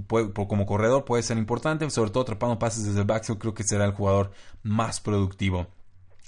como 0.49 0.64
corredor 0.64 1.05
puede 1.05 1.22
ser 1.22 1.37
importante, 1.37 1.89
sobre 1.91 2.11
todo 2.11 2.22
atrapando 2.22 2.59
pases 2.59 2.87
desde 2.87 3.01
el 3.01 3.07
backfield, 3.07 3.39
creo 3.39 3.53
que 3.53 3.62
será 3.62 3.85
el 3.85 3.93
jugador 3.93 4.32
más 4.62 5.01
productivo. 5.01 5.66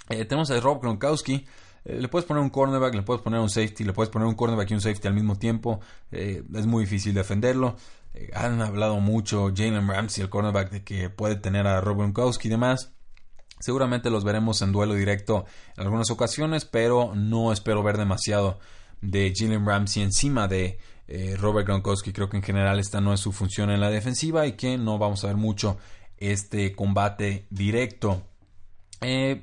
Eh, 0.09 0.25
tenemos 0.25 0.51
a 0.51 0.59
Rob 0.59 0.79
Gronkowski. 0.79 1.47
Eh, 1.83 1.99
le 1.99 2.09
puedes 2.09 2.27
poner 2.27 2.43
un 2.43 2.51
cornerback, 2.51 2.93
le 2.93 3.01
puedes 3.01 3.23
poner 3.23 3.39
un 3.39 3.49
safety, 3.49 3.85
le 3.85 3.93
puedes 3.93 4.11
poner 4.11 4.27
un 4.27 4.35
cornerback 4.35 4.69
y 4.69 4.73
un 4.75 4.81
safety 4.81 5.07
al 5.07 5.15
mismo 5.15 5.35
tiempo. 5.35 5.79
Eh, 6.11 6.43
es 6.53 6.67
muy 6.67 6.83
difícil 6.83 7.15
defenderlo. 7.15 7.75
Han 8.35 8.61
hablado 8.61 8.99
mucho 8.99 9.51
Jalen 9.55 9.87
Ramsey, 9.87 10.23
el 10.23 10.29
cornerback, 10.29 10.69
de 10.69 10.83
que 10.83 11.09
puede 11.09 11.37
tener 11.37 11.65
a 11.65 11.81
Rob 11.81 11.97
Gronkowski 11.97 12.49
y 12.49 12.51
demás. 12.51 12.96
Seguramente 13.59 14.09
los 14.09 14.23
veremos 14.23 14.61
en 14.61 14.71
duelo 14.71 14.93
directo 14.93 15.45
en 15.75 15.83
algunas 15.83 16.11
ocasiones, 16.11 16.65
pero 16.65 17.13
no 17.15 17.51
espero 17.51 17.83
ver 17.83 17.97
demasiado 17.97 18.59
de 19.01 19.33
Jalen 19.35 19.65
Ramsey 19.65 20.03
encima 20.03 20.47
de 20.47 20.79
eh, 21.07 21.35
Robert 21.39 21.67
Gronkowski. 21.67 22.13
Creo 22.13 22.29
que 22.29 22.37
en 22.37 22.43
general 22.43 22.79
esta 22.79 23.01
no 23.01 23.13
es 23.13 23.19
su 23.19 23.31
función 23.31 23.71
en 23.71 23.81
la 23.81 23.89
defensiva 23.89 24.45
y 24.45 24.53
que 24.53 24.77
no 24.77 24.97
vamos 24.97 25.23
a 25.23 25.27
ver 25.27 25.37
mucho 25.37 25.77
este 26.17 26.75
combate 26.75 27.45
directo. 27.49 28.23
Eh, 29.01 29.41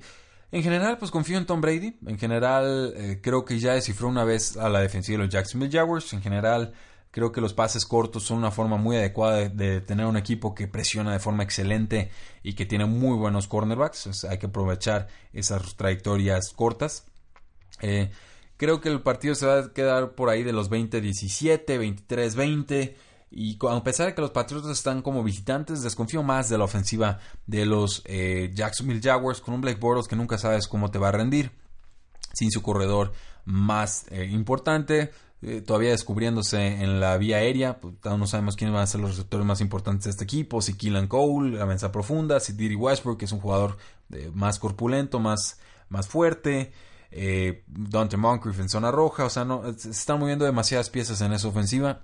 En 0.50 0.62
general, 0.62 0.98
pues 0.98 1.10
confío 1.10 1.36
en 1.36 1.46
Tom 1.46 1.60
Brady. 1.60 1.96
En 2.06 2.16
general, 2.16 2.94
eh, 2.96 3.18
creo 3.20 3.44
que 3.44 3.58
ya 3.58 3.74
descifró 3.74 4.06
una 4.06 4.22
vez 4.22 4.56
a 4.56 4.68
la 4.68 4.80
defensiva 4.80 5.18
de 5.18 5.24
los 5.24 5.32
Jacksonville 5.32 5.72
Jaguars. 5.76 6.12
En 6.12 6.22
general, 6.22 6.72
creo 7.14 7.30
que 7.30 7.40
los 7.40 7.54
pases 7.54 7.86
cortos 7.86 8.24
son 8.24 8.38
una 8.38 8.50
forma 8.50 8.76
muy 8.76 8.96
adecuada 8.96 9.48
de, 9.48 9.80
tener 9.80 10.04
un 10.04 10.16
equipo 10.16 10.52
que 10.52 10.66
presiona 10.66 11.12
de 11.12 11.20
forma 11.20 11.44
excelente 11.44 12.10
y 12.42 12.54
que 12.54 12.66
tiene 12.66 12.86
muy 12.86 13.16
buenos 13.16 13.46
cornerbacks. 13.46 14.24
hay 14.24 14.38
que 14.38 14.46
aprovechar 14.46 15.06
esas 15.32 15.76
trayectorias 15.76 16.52
cortas. 16.56 17.06
Eh, 17.82 18.10
creo 18.56 18.80
que 18.80 18.88
el 18.88 19.00
partido 19.00 19.36
se 19.36 19.46
va 19.46 19.60
a 19.60 19.72
quedar 19.72 20.16
por 20.16 20.28
ahí 20.28 20.42
de 20.42 20.52
los 20.52 20.68
20-17, 20.72 21.64
23-20. 22.08 22.96
Y 23.30 23.58
a 23.64 23.84
pesar 23.84 24.08
de 24.08 24.14
que 24.16 24.20
los 24.20 24.32
Patriotas 24.32 24.72
están 24.72 25.00
como 25.00 25.22
visitantes, 25.22 25.82
desconfío 25.82 26.24
más 26.24 26.48
de 26.48 26.58
la 26.58 26.64
ofensiva 26.64 27.20
de 27.46 27.64
los 27.64 28.02
eh, 28.06 28.50
Jacksonville 28.52 29.00
Jaguars 29.00 29.40
con 29.40 29.54
un 29.54 29.60
Blake 29.60 29.78
Bortles 29.78 30.08
que 30.08 30.16
nunca 30.16 30.36
sabes 30.36 30.66
cómo 30.66 30.90
te 30.90 30.98
va 30.98 31.10
a 31.10 31.12
rendir. 31.12 31.52
Sin 32.32 32.50
su 32.50 32.60
corredor 32.60 33.12
más 33.44 34.06
eh, 34.10 34.24
importante, 34.24 35.12
eh, 35.44 35.60
todavía 35.60 35.90
descubriéndose 35.90 36.82
en 36.82 37.00
la 37.00 37.16
vía 37.16 37.38
aérea. 37.38 37.80
Pues, 37.80 37.94
no 38.02 38.26
sabemos 38.26 38.56
quiénes 38.56 38.74
van 38.74 38.82
a 38.82 38.86
ser 38.86 39.00
los 39.00 39.10
receptores 39.10 39.46
más 39.46 39.60
importantes 39.60 40.04
de 40.04 40.10
este 40.10 40.24
equipo. 40.24 40.62
Si 40.62 40.74
Keelan 40.74 41.06
Cole, 41.06 41.58
la 41.58 41.66
mensa 41.66 41.92
profunda. 41.92 42.40
Si 42.40 42.52
Diddy 42.52 42.76
Westbrook, 42.76 43.18
que 43.18 43.24
es 43.26 43.32
un 43.32 43.40
jugador 43.40 43.76
más 44.32 44.58
corpulento, 44.58 45.20
más, 45.20 45.60
más 45.88 46.08
fuerte. 46.08 46.72
Dante 47.66 48.16
Moncrief 48.16 48.58
en 48.58 48.68
zona 48.68 48.90
roja. 48.90 49.24
O 49.24 49.30
sea, 49.30 49.44
no, 49.44 49.62
se 49.76 49.90
están 49.90 50.18
moviendo 50.18 50.44
demasiadas 50.44 50.90
piezas 50.90 51.20
en 51.20 51.32
esa 51.32 51.48
ofensiva. 51.48 52.02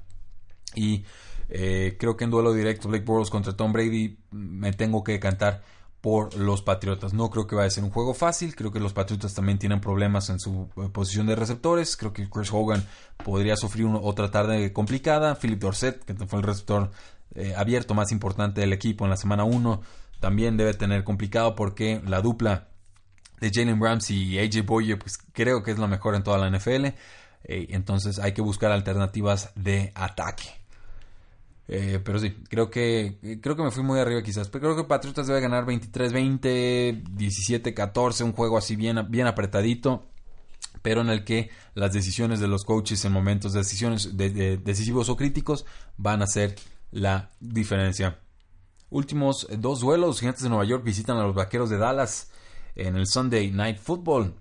Y 0.74 1.04
eh, 1.52 1.96
creo 1.98 2.16
que 2.16 2.24
en 2.24 2.30
duelo 2.30 2.52
directo 2.52 2.88
Blake 2.88 3.04
Bortles 3.04 3.30
contra 3.30 3.56
Tom 3.56 3.72
Brady 3.72 4.18
me 4.30 4.72
tengo 4.72 5.02
que 5.02 5.18
cantar 5.18 5.62
por 6.00 6.34
los 6.34 6.62
Patriotas. 6.62 7.12
No 7.12 7.30
creo 7.30 7.46
que 7.46 7.54
vaya 7.54 7.68
a 7.68 7.70
ser 7.70 7.84
un 7.84 7.90
juego 7.90 8.14
fácil. 8.14 8.54
Creo 8.56 8.72
que 8.72 8.80
los 8.80 8.92
Patriotas 8.92 9.34
también 9.34 9.58
tienen 9.58 9.80
problemas 9.80 10.30
en 10.30 10.38
su 10.38 10.68
eh, 10.76 10.88
posición 10.92 11.26
de 11.26 11.36
receptores. 11.36 11.96
Creo 11.96 12.12
que 12.12 12.28
Chris 12.28 12.52
Hogan 12.52 12.84
podría 13.22 13.56
sufrir 13.56 13.86
otra 13.86 14.30
tarde 14.30 14.72
complicada. 14.72 15.34
Philip 15.34 15.60
Dorset, 15.60 16.04
que 16.04 16.14
fue 16.26 16.38
el 16.38 16.44
receptor 16.44 16.90
eh, 17.34 17.54
abierto 17.56 17.94
más 17.94 18.12
importante 18.12 18.60
del 18.62 18.72
equipo 18.72 19.04
en 19.04 19.10
la 19.10 19.16
semana 19.16 19.44
1, 19.44 19.82
también 20.20 20.56
debe 20.56 20.74
tener 20.74 21.04
complicado 21.04 21.54
porque 21.54 22.00
la 22.06 22.20
dupla 22.20 22.68
de 23.40 23.50
Jalen 23.52 23.80
Ramsey 23.80 24.16
y 24.16 24.38
AJ 24.38 24.66
Boyer, 24.66 24.98
pues 24.98 25.18
creo 25.32 25.62
que 25.62 25.70
es 25.70 25.78
la 25.78 25.86
mejor 25.86 26.14
en 26.14 26.22
toda 26.22 26.38
la 26.38 26.50
NFL. 26.50 26.88
entonces 27.44 28.18
hay 28.18 28.32
que 28.32 28.42
buscar 28.42 28.70
alternativas 28.70 29.50
de 29.54 29.92
ataque. 29.94 30.59
Eh, 31.72 32.00
pero 32.02 32.18
sí, 32.18 32.32
creo 32.48 32.68
que 32.68 33.38
creo 33.40 33.54
que 33.54 33.62
me 33.62 33.70
fui 33.70 33.84
muy 33.84 34.00
arriba 34.00 34.20
quizás. 34.24 34.48
Pero 34.48 34.62
creo 34.64 34.76
que 34.76 34.88
Patriotas 34.88 35.28
debe 35.28 35.40
ganar 35.40 35.64
23-20, 35.66 37.04
17-14, 37.14 38.24
un 38.24 38.32
juego 38.32 38.58
así 38.58 38.74
bien, 38.74 39.06
bien 39.08 39.28
apretadito. 39.28 40.04
Pero 40.82 41.02
en 41.02 41.10
el 41.10 41.22
que 41.22 41.48
las 41.74 41.92
decisiones 41.92 42.40
de 42.40 42.48
los 42.48 42.64
coaches 42.64 43.04
en 43.04 43.12
momentos 43.12 43.52
de 43.52 43.60
decisiones 43.60 44.16
decisivos 44.16 45.08
o 45.10 45.16
críticos 45.16 45.64
van 45.96 46.22
a 46.22 46.26
ser 46.26 46.56
la 46.90 47.30
diferencia. 47.38 48.18
Últimos 48.88 49.46
dos 49.56 49.78
duelos. 49.78 50.08
Los 50.08 50.20
gigantes 50.20 50.42
de 50.42 50.48
Nueva 50.48 50.64
York 50.64 50.82
visitan 50.82 51.18
a 51.18 51.22
los 51.22 51.36
vaqueros 51.36 51.70
de 51.70 51.78
Dallas 51.78 52.32
en 52.74 52.96
el 52.96 53.06
Sunday 53.06 53.52
Night 53.52 53.78
Football. 53.78 54.34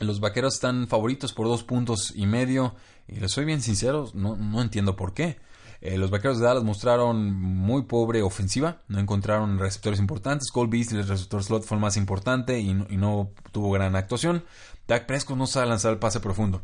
Los 0.00 0.18
vaqueros 0.18 0.54
están 0.54 0.88
favoritos 0.88 1.32
por 1.32 1.46
dos 1.46 1.62
puntos 1.62 2.12
y 2.16 2.26
medio. 2.26 2.74
Y 3.06 3.20
les 3.20 3.30
soy 3.30 3.44
bien 3.44 3.62
sincero, 3.62 4.10
no, 4.14 4.34
no 4.34 4.60
entiendo 4.60 4.96
por 4.96 5.14
qué. 5.14 5.38
Eh, 5.80 5.96
los 5.96 6.10
vaqueros 6.10 6.38
de 6.38 6.44
Dallas 6.44 6.64
mostraron 6.64 7.32
muy 7.32 7.82
pobre 7.82 8.22
ofensiva, 8.22 8.78
no 8.88 8.98
encontraron 8.98 9.58
receptores 9.58 10.00
importantes. 10.00 10.50
Cole 10.50 10.70
Beasley, 10.70 11.00
el 11.00 11.08
receptor 11.08 11.42
slot, 11.42 11.64
fue 11.64 11.76
el 11.76 11.80
más 11.80 11.96
importante 11.96 12.58
y 12.58 12.74
no, 12.74 13.30
tuvo 13.52 13.70
gran 13.70 13.94
actuación. 13.94 14.44
Dak 14.88 15.06
Prescott 15.06 15.36
no 15.36 15.46
sabe 15.46 15.66
lanzar 15.66 15.92
el 15.92 15.98
pase 15.98 16.20
profundo. 16.20 16.62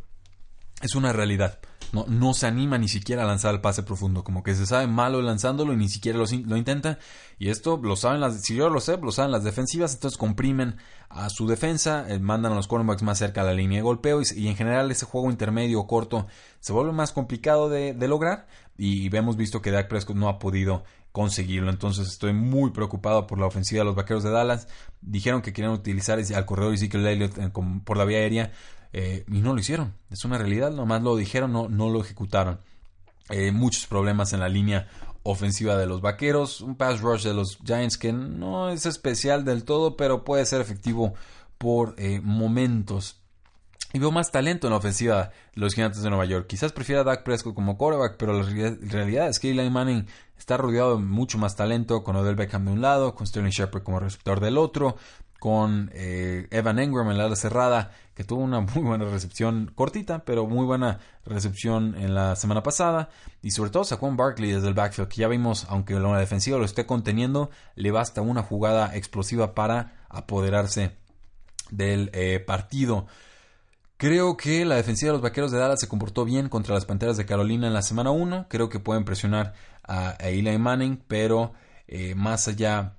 Es 0.82 0.94
una 0.94 1.12
realidad. 1.12 1.60
No, 1.92 2.04
no 2.08 2.34
se 2.34 2.46
anima 2.46 2.78
ni 2.78 2.88
siquiera 2.88 3.22
a 3.22 3.26
lanzar 3.26 3.54
el 3.54 3.60
pase 3.60 3.82
profundo. 3.82 4.24
Como 4.24 4.42
que 4.42 4.54
se 4.54 4.66
sabe 4.66 4.86
malo 4.86 5.22
lanzándolo 5.22 5.72
y 5.72 5.76
ni 5.76 5.88
siquiera 5.88 6.18
lo, 6.18 6.24
lo 6.46 6.56
intenta. 6.56 6.98
Y 7.38 7.48
esto 7.48 7.80
lo 7.82 7.96
saben 7.96 8.20
las, 8.20 8.42
si 8.42 8.56
las 8.56 9.44
defensivas. 9.44 9.94
Entonces 9.94 10.18
comprimen 10.18 10.76
a 11.08 11.28
su 11.30 11.46
defensa, 11.46 12.06
eh, 12.08 12.18
mandan 12.18 12.52
a 12.52 12.56
los 12.56 12.66
cornerbacks 12.66 13.02
más 13.02 13.18
cerca 13.18 13.42
a 13.42 13.44
la 13.44 13.54
línea 13.54 13.78
de 13.78 13.82
golpeo. 13.82 14.20
Y, 14.22 14.48
en 14.48 14.56
general 14.56 14.90
ese 14.90 15.06
juego 15.06 15.30
intermedio 15.30 15.80
o 15.80 15.86
corto 15.86 16.26
se 16.60 16.72
vuelve 16.72 16.92
más 16.92 17.12
complicado 17.12 17.68
de, 17.68 17.94
de 17.94 18.08
lograr 18.08 18.46
y 18.76 19.14
hemos 19.14 19.36
visto 19.36 19.62
que 19.62 19.70
Dak 19.70 19.88
Prescott 19.88 20.16
no 20.16 20.28
ha 20.28 20.38
podido 20.38 20.84
conseguirlo. 21.12 21.70
Entonces 21.70 22.08
estoy 22.08 22.32
muy 22.32 22.70
preocupado 22.70 23.26
por 23.26 23.38
la 23.38 23.46
ofensiva 23.46 23.80
de 23.80 23.84
los 23.84 23.94
Vaqueros 23.94 24.24
de 24.24 24.30
Dallas. 24.30 24.66
Dijeron 25.00 25.42
que 25.42 25.52
querían 25.52 25.72
utilizar 25.72 26.18
al 26.18 26.46
corredor 26.46 26.74
Ezekiel 26.74 27.06
Elliott 27.06 27.38
eh, 27.38 27.50
por 27.84 27.96
la 27.96 28.04
vía 28.04 28.18
aérea 28.18 28.52
eh, 28.94 29.24
y 29.28 29.40
no 29.40 29.52
lo 29.52 29.60
hicieron. 29.60 29.94
Es 30.10 30.24
una 30.24 30.38
realidad, 30.38 30.70
nomás 30.70 31.02
lo 31.02 31.16
dijeron, 31.16 31.52
no, 31.52 31.68
no 31.68 31.90
lo 31.90 32.00
ejecutaron. 32.00 32.60
Eh, 33.28 33.52
muchos 33.52 33.86
problemas 33.86 34.32
en 34.32 34.40
la 34.40 34.48
línea 34.48 34.88
ofensiva 35.24 35.76
de 35.76 35.86
los 35.86 36.00
Vaqueros. 36.00 36.60
Un 36.60 36.76
pass 36.76 37.00
rush 37.00 37.24
de 37.24 37.34
los 37.34 37.58
Giants 37.64 37.98
que 37.98 38.12
no 38.12 38.70
es 38.70 38.86
especial 38.86 39.44
del 39.44 39.64
todo, 39.64 39.96
pero 39.96 40.24
puede 40.24 40.46
ser 40.46 40.60
efectivo 40.60 41.14
por 41.58 41.96
momentos. 42.22 43.20
Y 43.92 44.00
veo 44.00 44.10
más 44.10 44.32
talento 44.32 44.66
en 44.66 44.72
la 44.72 44.78
ofensiva 44.78 45.30
de 45.54 45.60
los 45.60 45.74
gigantes 45.74 46.02
de 46.02 46.10
Nueva 46.10 46.24
York. 46.24 46.48
Quizás 46.48 46.72
prefiera 46.72 47.02
a 47.02 47.04
Dak 47.04 47.22
Prescott 47.22 47.54
como 47.54 47.78
quarterback, 47.78 48.16
pero 48.16 48.32
la 48.32 48.42
realidad 48.42 49.28
es 49.28 49.38
que 49.38 49.50
Eli 49.50 49.70
Manning 49.70 50.06
está 50.36 50.56
rodeado 50.56 50.96
de 50.96 51.02
mucho 51.04 51.38
más 51.38 51.54
talento, 51.54 52.02
con 52.02 52.16
Odell 52.16 52.34
Beckham 52.34 52.64
de 52.64 52.72
un 52.72 52.80
lado, 52.80 53.14
con 53.14 53.26
Sterling 53.26 53.52
Shepard 53.52 53.84
como 53.84 54.00
receptor 54.00 54.40
del 54.40 54.58
otro, 54.58 54.96
con 55.44 55.90
eh, 55.92 56.48
Evan 56.52 56.78
Engram 56.78 57.10
en 57.10 57.18
la 57.18 57.26
ala 57.26 57.36
cerrada, 57.36 57.90
que 58.14 58.24
tuvo 58.24 58.42
una 58.42 58.60
muy 58.74 58.82
buena 58.82 59.04
recepción 59.04 59.70
cortita, 59.74 60.24
pero 60.24 60.46
muy 60.46 60.64
buena 60.64 61.00
recepción 61.26 61.94
en 61.98 62.14
la 62.14 62.34
semana 62.34 62.62
pasada. 62.62 63.10
Y 63.42 63.50
sobre 63.50 63.68
todo 63.68 63.84
Saquon 63.84 64.16
Barkley 64.16 64.52
desde 64.52 64.68
el 64.68 64.72
backfield, 64.72 65.10
que 65.10 65.20
ya 65.20 65.28
vimos, 65.28 65.66
aunque 65.68 66.00
la 66.00 66.18
defensiva 66.18 66.56
lo 66.56 66.64
esté 66.64 66.86
conteniendo, 66.86 67.50
le 67.74 67.90
basta 67.90 68.22
una 68.22 68.42
jugada 68.42 68.96
explosiva 68.96 69.54
para 69.54 70.06
apoderarse 70.08 70.96
del 71.70 72.08
eh, 72.14 72.40
partido. 72.40 73.06
Creo 73.98 74.38
que 74.38 74.64
la 74.64 74.76
defensiva 74.76 75.10
de 75.10 75.18
los 75.18 75.22
Vaqueros 75.22 75.52
de 75.52 75.58
Dallas 75.58 75.80
se 75.80 75.88
comportó 75.88 76.24
bien 76.24 76.48
contra 76.48 76.74
las 76.74 76.86
Panteras 76.86 77.18
de 77.18 77.26
Carolina 77.26 77.66
en 77.66 77.74
la 77.74 77.82
semana 77.82 78.12
1. 78.12 78.46
Creo 78.48 78.70
que 78.70 78.80
pueden 78.80 79.04
presionar 79.04 79.52
a, 79.86 80.12
Eli 80.20 80.56
Manning, 80.56 81.04
pero 81.06 81.52
eh, 81.86 82.14
más 82.14 82.48
allá 82.48 82.94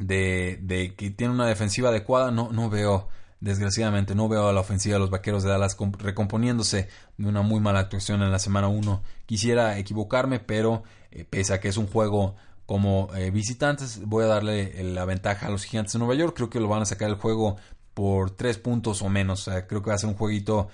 de, 0.00 0.94
que 0.96 1.10
tiene 1.10 1.32
una 1.32 1.46
defensiva 1.46 1.90
adecuada, 1.90 2.30
no, 2.30 2.50
no 2.52 2.70
veo, 2.70 3.08
desgraciadamente, 3.40 4.14
no 4.14 4.28
veo 4.28 4.48
a 4.48 4.52
la 4.52 4.60
ofensiva 4.60 4.94
de 4.94 5.00
los 5.00 5.10
Vaqueros 5.10 5.42
de 5.42 5.50
Dallas 5.50 5.76
recomponiéndose 5.98 6.88
de 7.16 7.28
una 7.28 7.42
muy 7.42 7.60
mala 7.60 7.80
actuación 7.80 8.22
en 8.22 8.30
la 8.30 8.38
semana 8.38 8.68
1. 8.68 9.02
Quisiera 9.26 9.78
equivocarme, 9.78 10.40
pero 10.40 10.82
eh, 11.10 11.24
pese 11.28 11.54
a 11.54 11.60
que 11.60 11.68
es 11.68 11.76
un 11.76 11.86
juego 11.86 12.36
como 12.66 13.08
eh, 13.16 13.30
visitantes, 13.30 14.00
voy 14.04 14.24
a 14.24 14.28
darle 14.28 14.82
la 14.84 15.04
ventaja 15.04 15.46
a 15.46 15.50
los 15.50 15.64
Gigantes 15.64 15.92
de 15.92 15.98
Nueva 15.98 16.14
York. 16.14 16.34
Creo 16.36 16.50
que 16.50 16.60
lo 16.60 16.68
van 16.68 16.82
a 16.82 16.86
sacar 16.86 17.08
el 17.08 17.16
juego 17.16 17.56
por 17.94 18.30
tres 18.30 18.58
puntos 18.58 19.02
o 19.02 19.08
menos. 19.08 19.50
creo 19.68 19.82
que 19.82 19.90
va 19.90 19.94
a 19.96 19.98
ser 19.98 20.08
un 20.08 20.16
jueguito 20.16 20.68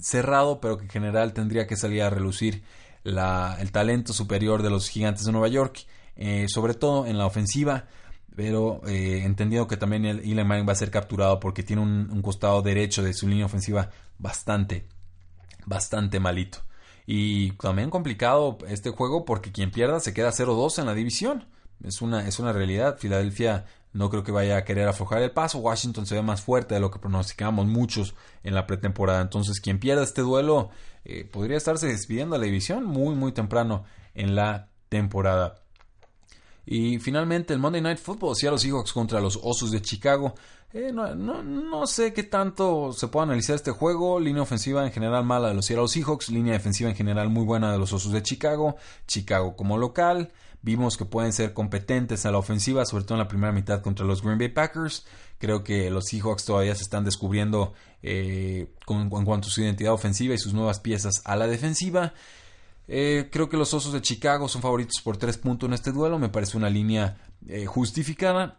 cerrado, 0.00 0.60
pero 0.60 0.78
que 0.78 0.84
en 0.84 0.90
general 0.90 1.32
tendría 1.32 1.66
que 1.66 1.76
salir 1.76 2.02
a 2.02 2.10
relucir 2.10 2.62
el 3.04 3.72
talento 3.72 4.12
superior 4.12 4.62
de 4.62 4.70
los 4.70 4.88
gigantes 4.88 5.24
de 5.24 5.32
Nueva 5.32 5.48
York, 5.48 5.86
eh, 6.16 6.46
sobre 6.48 6.74
todo 6.74 7.06
en 7.06 7.18
la 7.18 7.26
ofensiva. 7.26 7.86
Pero 8.34 8.80
eh, 8.86 9.22
entendido 9.24 9.66
que 9.66 9.76
también 9.76 10.04
el 10.06 10.20
Eli 10.20 10.44
Manning 10.44 10.66
va 10.66 10.72
a 10.72 10.76
ser 10.76 10.90
capturado 10.90 11.38
porque 11.38 11.62
tiene 11.62 11.82
un, 11.82 12.22
costado 12.22 12.62
derecho 12.62 13.02
de 13.02 13.12
su 13.12 13.28
línea 13.28 13.46
ofensiva 13.46 13.90
bastante, 14.18 14.86
bastante 15.66 16.18
malito. 16.18 16.58
Y 17.06 17.52
también 17.52 17.90
complicado 17.90 18.58
este 18.68 18.90
juego 18.90 19.24
porque 19.24 19.52
quien 19.52 19.70
pierda 19.70 20.00
se 20.00 20.14
queda 20.14 20.30
0-2 20.30 20.78
en 20.78 20.86
la 20.86 20.94
división. 20.94 21.46
Es 21.84 22.00
una, 22.00 22.26
es 22.26 22.38
una 22.38 22.52
realidad. 22.52 22.96
Filadelfia 22.98 23.66
no 23.92 24.08
creo 24.08 24.22
que 24.22 24.32
vaya 24.32 24.56
a 24.56 24.64
querer 24.64 24.88
aflojar 24.88 25.20
el 25.22 25.32
paso. 25.32 25.58
Washington 25.58 26.06
se 26.06 26.14
ve 26.14 26.22
más 26.22 26.40
fuerte 26.40 26.74
de 26.74 26.80
lo 26.80 26.90
que 26.90 26.98
pronosticábamos 26.98 27.66
muchos 27.66 28.14
en 28.42 28.54
la 28.54 28.66
pretemporada. 28.66 29.20
Entonces, 29.20 29.60
quien 29.60 29.78
pierda 29.78 30.04
este 30.04 30.22
duelo 30.22 30.70
eh, 31.04 31.24
podría 31.24 31.56
estarse 31.56 31.88
despidiendo 31.88 32.36
a 32.36 32.38
la 32.38 32.46
división 32.46 32.84
muy, 32.84 33.14
muy 33.14 33.32
temprano 33.32 33.84
en 34.14 34.34
la 34.34 34.68
temporada. 34.88 35.61
Y 36.64 36.98
finalmente 36.98 37.52
el 37.52 37.58
Monday 37.58 37.80
Night 37.80 37.98
Football, 37.98 38.36
los 38.40 38.62
Seahawks 38.62 38.92
contra 38.92 39.20
los 39.20 39.38
Osos 39.42 39.70
de 39.70 39.82
Chicago. 39.82 40.34
Eh, 40.72 40.90
no, 40.92 41.14
no, 41.14 41.86
sé 41.86 42.14
qué 42.14 42.22
tanto 42.22 42.92
se 42.94 43.08
puede 43.08 43.24
analizar 43.24 43.56
este 43.56 43.72
juego. 43.72 44.20
Línea 44.20 44.42
ofensiva 44.42 44.84
en 44.84 44.92
general 44.92 45.24
mala 45.24 45.48
de 45.48 45.54
los 45.54 45.66
Seattle 45.66 45.88
Seahawks. 45.88 46.30
Línea 46.30 46.54
defensiva 46.54 46.88
en 46.88 46.96
general 46.96 47.28
muy 47.28 47.44
buena 47.44 47.72
de 47.72 47.78
los 47.78 47.92
Osos 47.92 48.12
de 48.12 48.22
Chicago. 48.22 48.76
Chicago 49.06 49.54
como 49.56 49.76
local. 49.76 50.32
Vimos 50.62 50.96
que 50.96 51.04
pueden 51.04 51.32
ser 51.32 51.52
competentes 51.52 52.24
a 52.24 52.30
la 52.30 52.38
ofensiva, 52.38 52.86
sobre 52.86 53.04
todo 53.04 53.14
en 53.14 53.24
la 53.24 53.28
primera 53.28 53.52
mitad 53.52 53.82
contra 53.82 54.06
los 54.06 54.22
Green 54.22 54.38
Bay 54.38 54.48
Packers. 54.48 55.04
Creo 55.38 55.64
que 55.64 55.90
los 55.90 56.04
Seahawks 56.06 56.44
todavía 56.44 56.74
se 56.76 56.84
están 56.84 57.04
descubriendo 57.04 57.74
eh, 58.00 58.72
en 58.88 59.10
cuanto 59.10 59.48
a 59.48 59.50
su 59.50 59.60
identidad 59.60 59.92
ofensiva 59.92 60.34
y 60.34 60.38
sus 60.38 60.54
nuevas 60.54 60.78
piezas 60.78 61.20
a 61.24 61.34
la 61.34 61.48
defensiva. 61.48 62.14
Eh, 62.88 63.28
creo 63.30 63.48
que 63.48 63.56
los 63.56 63.72
Osos 63.74 63.92
de 63.92 64.02
Chicago 64.02 64.48
son 64.48 64.62
favoritos 64.62 65.00
por 65.02 65.16
tres 65.16 65.38
puntos 65.38 65.68
en 65.68 65.74
este 65.74 65.92
duelo. 65.92 66.18
Me 66.18 66.28
parece 66.28 66.56
una 66.56 66.70
línea 66.70 67.18
eh, 67.46 67.66
justificada. 67.66 68.58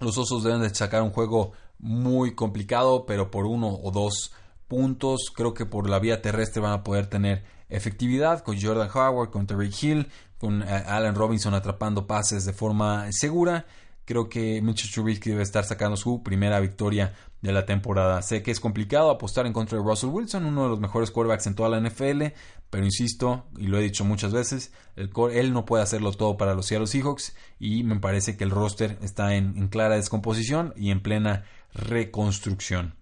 Los 0.00 0.16
Osos 0.18 0.44
deben 0.44 0.62
de 0.62 0.74
sacar 0.74 1.02
un 1.02 1.10
juego 1.10 1.52
muy 1.78 2.34
complicado, 2.34 3.04
pero 3.06 3.30
por 3.30 3.46
uno 3.46 3.78
o 3.82 3.90
dos 3.90 4.32
puntos. 4.68 5.32
Creo 5.34 5.54
que 5.54 5.66
por 5.66 5.88
la 5.88 5.98
vía 5.98 6.22
terrestre 6.22 6.62
van 6.62 6.72
a 6.72 6.84
poder 6.84 7.06
tener 7.06 7.44
efectividad 7.68 8.42
con 8.42 8.60
Jordan 8.60 8.88
Howard, 8.92 9.30
con 9.30 9.46
Terry 9.46 9.70
Hill, 9.80 10.08
con 10.38 10.62
eh, 10.62 10.66
Allen 10.86 11.14
Robinson 11.14 11.54
atrapando 11.54 12.06
pases 12.06 12.44
de 12.44 12.52
forma 12.52 13.10
segura. 13.10 13.66
Creo 14.04 14.30
que 14.30 14.62
Mitchell 14.62 14.90
Trubisky 14.90 15.30
debe 15.30 15.42
estar 15.42 15.64
sacando 15.64 15.94
su 15.96 16.22
primera 16.22 16.60
victoria 16.60 17.12
de 17.42 17.52
la 17.52 17.66
temporada. 17.66 18.22
Sé 18.22 18.42
que 18.42 18.50
es 18.50 18.58
complicado 18.58 19.10
apostar 19.10 19.46
en 19.46 19.52
contra 19.52 19.76
de 19.76 19.84
Russell 19.84 20.08
Wilson, 20.08 20.46
uno 20.46 20.62
de 20.62 20.68
los 20.70 20.80
mejores 20.80 21.10
quarterbacks 21.10 21.46
en 21.46 21.54
toda 21.54 21.68
la 21.68 21.80
NFL, 21.80 22.22
pero 22.70 22.84
insisto, 22.84 23.46
y 23.56 23.66
lo 23.66 23.78
he 23.78 23.82
dicho 23.82 24.04
muchas 24.04 24.32
veces, 24.32 24.72
él 24.96 25.52
no 25.52 25.64
puede 25.64 25.82
hacerlo 25.82 26.12
todo 26.12 26.36
para 26.36 26.54
los 26.54 26.66
Seattle 26.66 26.86
Seahawks 26.86 27.34
y 27.58 27.82
me 27.82 27.98
parece 27.98 28.36
que 28.36 28.44
el 28.44 28.50
roster 28.50 28.98
está 29.02 29.34
en 29.34 29.68
clara 29.68 29.96
descomposición 29.96 30.74
y 30.76 30.90
en 30.90 31.00
plena 31.00 31.44
reconstrucción. 31.72 32.94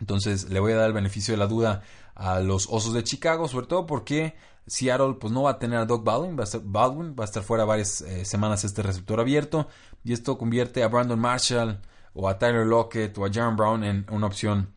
Entonces 0.00 0.50
le 0.50 0.60
voy 0.60 0.72
a 0.72 0.76
dar 0.76 0.86
el 0.86 0.92
beneficio 0.92 1.32
de 1.32 1.38
la 1.38 1.46
duda 1.46 1.82
a 2.14 2.40
los 2.40 2.68
Osos 2.70 2.92
de 2.92 3.04
Chicago, 3.04 3.48
sobre 3.48 3.66
todo 3.66 3.86
porque 3.86 4.34
Seattle 4.66 5.16
pues 5.20 5.32
no 5.32 5.42
va 5.42 5.52
a 5.52 5.58
tener 5.58 5.78
a 5.78 5.86
Doug 5.86 6.04
Baldwin, 6.04 6.36
va 6.36 6.42
a 6.42 6.44
estar, 6.44 6.60
Baldwin, 6.62 7.14
va 7.18 7.24
a 7.24 7.26
estar 7.26 7.42
fuera 7.42 7.64
varias 7.64 8.02
eh, 8.02 8.24
semanas 8.24 8.64
este 8.64 8.82
receptor 8.82 9.20
abierto 9.20 9.68
y 10.04 10.12
esto 10.12 10.38
convierte 10.38 10.82
a 10.82 10.88
Brandon 10.88 11.18
Marshall 11.18 11.80
o 12.14 12.28
a 12.28 12.38
Tyler 12.38 12.66
Lockett 12.66 13.16
o 13.18 13.24
a 13.24 13.32
Jaron 13.32 13.56
Brown 13.56 13.84
en 13.84 14.06
una 14.10 14.26
opción 14.26 14.74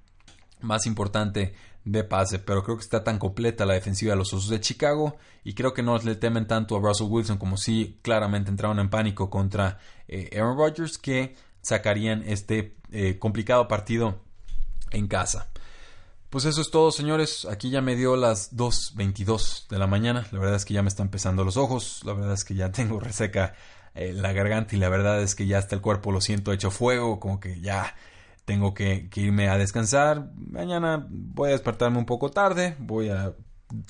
más 0.61 0.85
importante 0.85 1.53
de 1.85 2.03
pase, 2.03 2.39
pero 2.39 2.63
creo 2.63 2.77
que 2.77 2.83
está 2.83 3.03
tan 3.03 3.19
completa 3.19 3.65
la 3.65 3.73
defensiva 3.73 4.11
de 4.13 4.17
los 4.17 4.33
Osos 4.33 4.49
de 4.49 4.61
Chicago 4.61 5.17
y 5.43 5.53
creo 5.53 5.73
que 5.73 5.83
no 5.83 5.97
le 5.97 6.15
temen 6.15 6.47
tanto 6.47 6.77
a 6.77 6.79
Russell 6.79 7.07
Wilson 7.09 7.37
como 7.37 7.57
si 7.57 7.99
claramente 8.01 8.49
entraron 8.49 8.79
en 8.79 8.89
pánico 8.89 9.29
contra 9.29 9.79
eh, 10.07 10.29
Aaron 10.33 10.57
Rodgers 10.57 10.97
que 10.97 11.35
sacarían 11.61 12.23
este 12.25 12.75
eh, 12.91 13.17
complicado 13.19 13.67
partido 13.67 14.21
en 14.91 15.07
casa. 15.07 15.49
Pues 16.29 16.45
eso 16.45 16.61
es 16.61 16.71
todo, 16.71 16.91
señores. 16.91 17.45
Aquí 17.45 17.69
ya 17.69 17.81
me 17.81 17.95
dio 17.95 18.15
las 18.15 18.55
2.22 18.55 19.67
de 19.67 19.77
la 19.77 19.85
mañana. 19.85 20.25
La 20.31 20.39
verdad 20.39 20.55
es 20.55 20.65
que 20.65 20.73
ya 20.73 20.81
me 20.81 20.89
están 20.89 21.07
empezando 21.07 21.43
los 21.43 21.57
ojos. 21.57 22.01
La 22.05 22.13
verdad 22.13 22.33
es 22.33 22.43
que 22.43 22.55
ya 22.55 22.71
tengo 22.71 22.99
reseca 22.99 23.53
eh, 23.93 24.13
la 24.13 24.33
garganta 24.33 24.75
y 24.75 24.79
la 24.79 24.89
verdad 24.89 25.21
es 25.21 25.35
que 25.35 25.45
ya 25.45 25.59
hasta 25.59 25.75
el 25.75 25.81
cuerpo 25.81 26.11
lo 26.11 26.21
siento 26.21 26.51
hecho 26.51 26.71
fuego. 26.71 27.19
Como 27.19 27.39
que 27.39 27.61
ya 27.61 27.95
tengo 28.45 28.73
que, 28.73 29.09
irme 29.15 29.49
a 29.49 29.57
descansar. 29.57 30.31
Mañana 30.35 31.07
voy 31.09 31.49
a 31.49 31.53
despertarme 31.53 31.97
un 31.97 32.05
poco 32.05 32.29
tarde. 32.29 32.75
Voy 32.79 33.09
a 33.09 33.33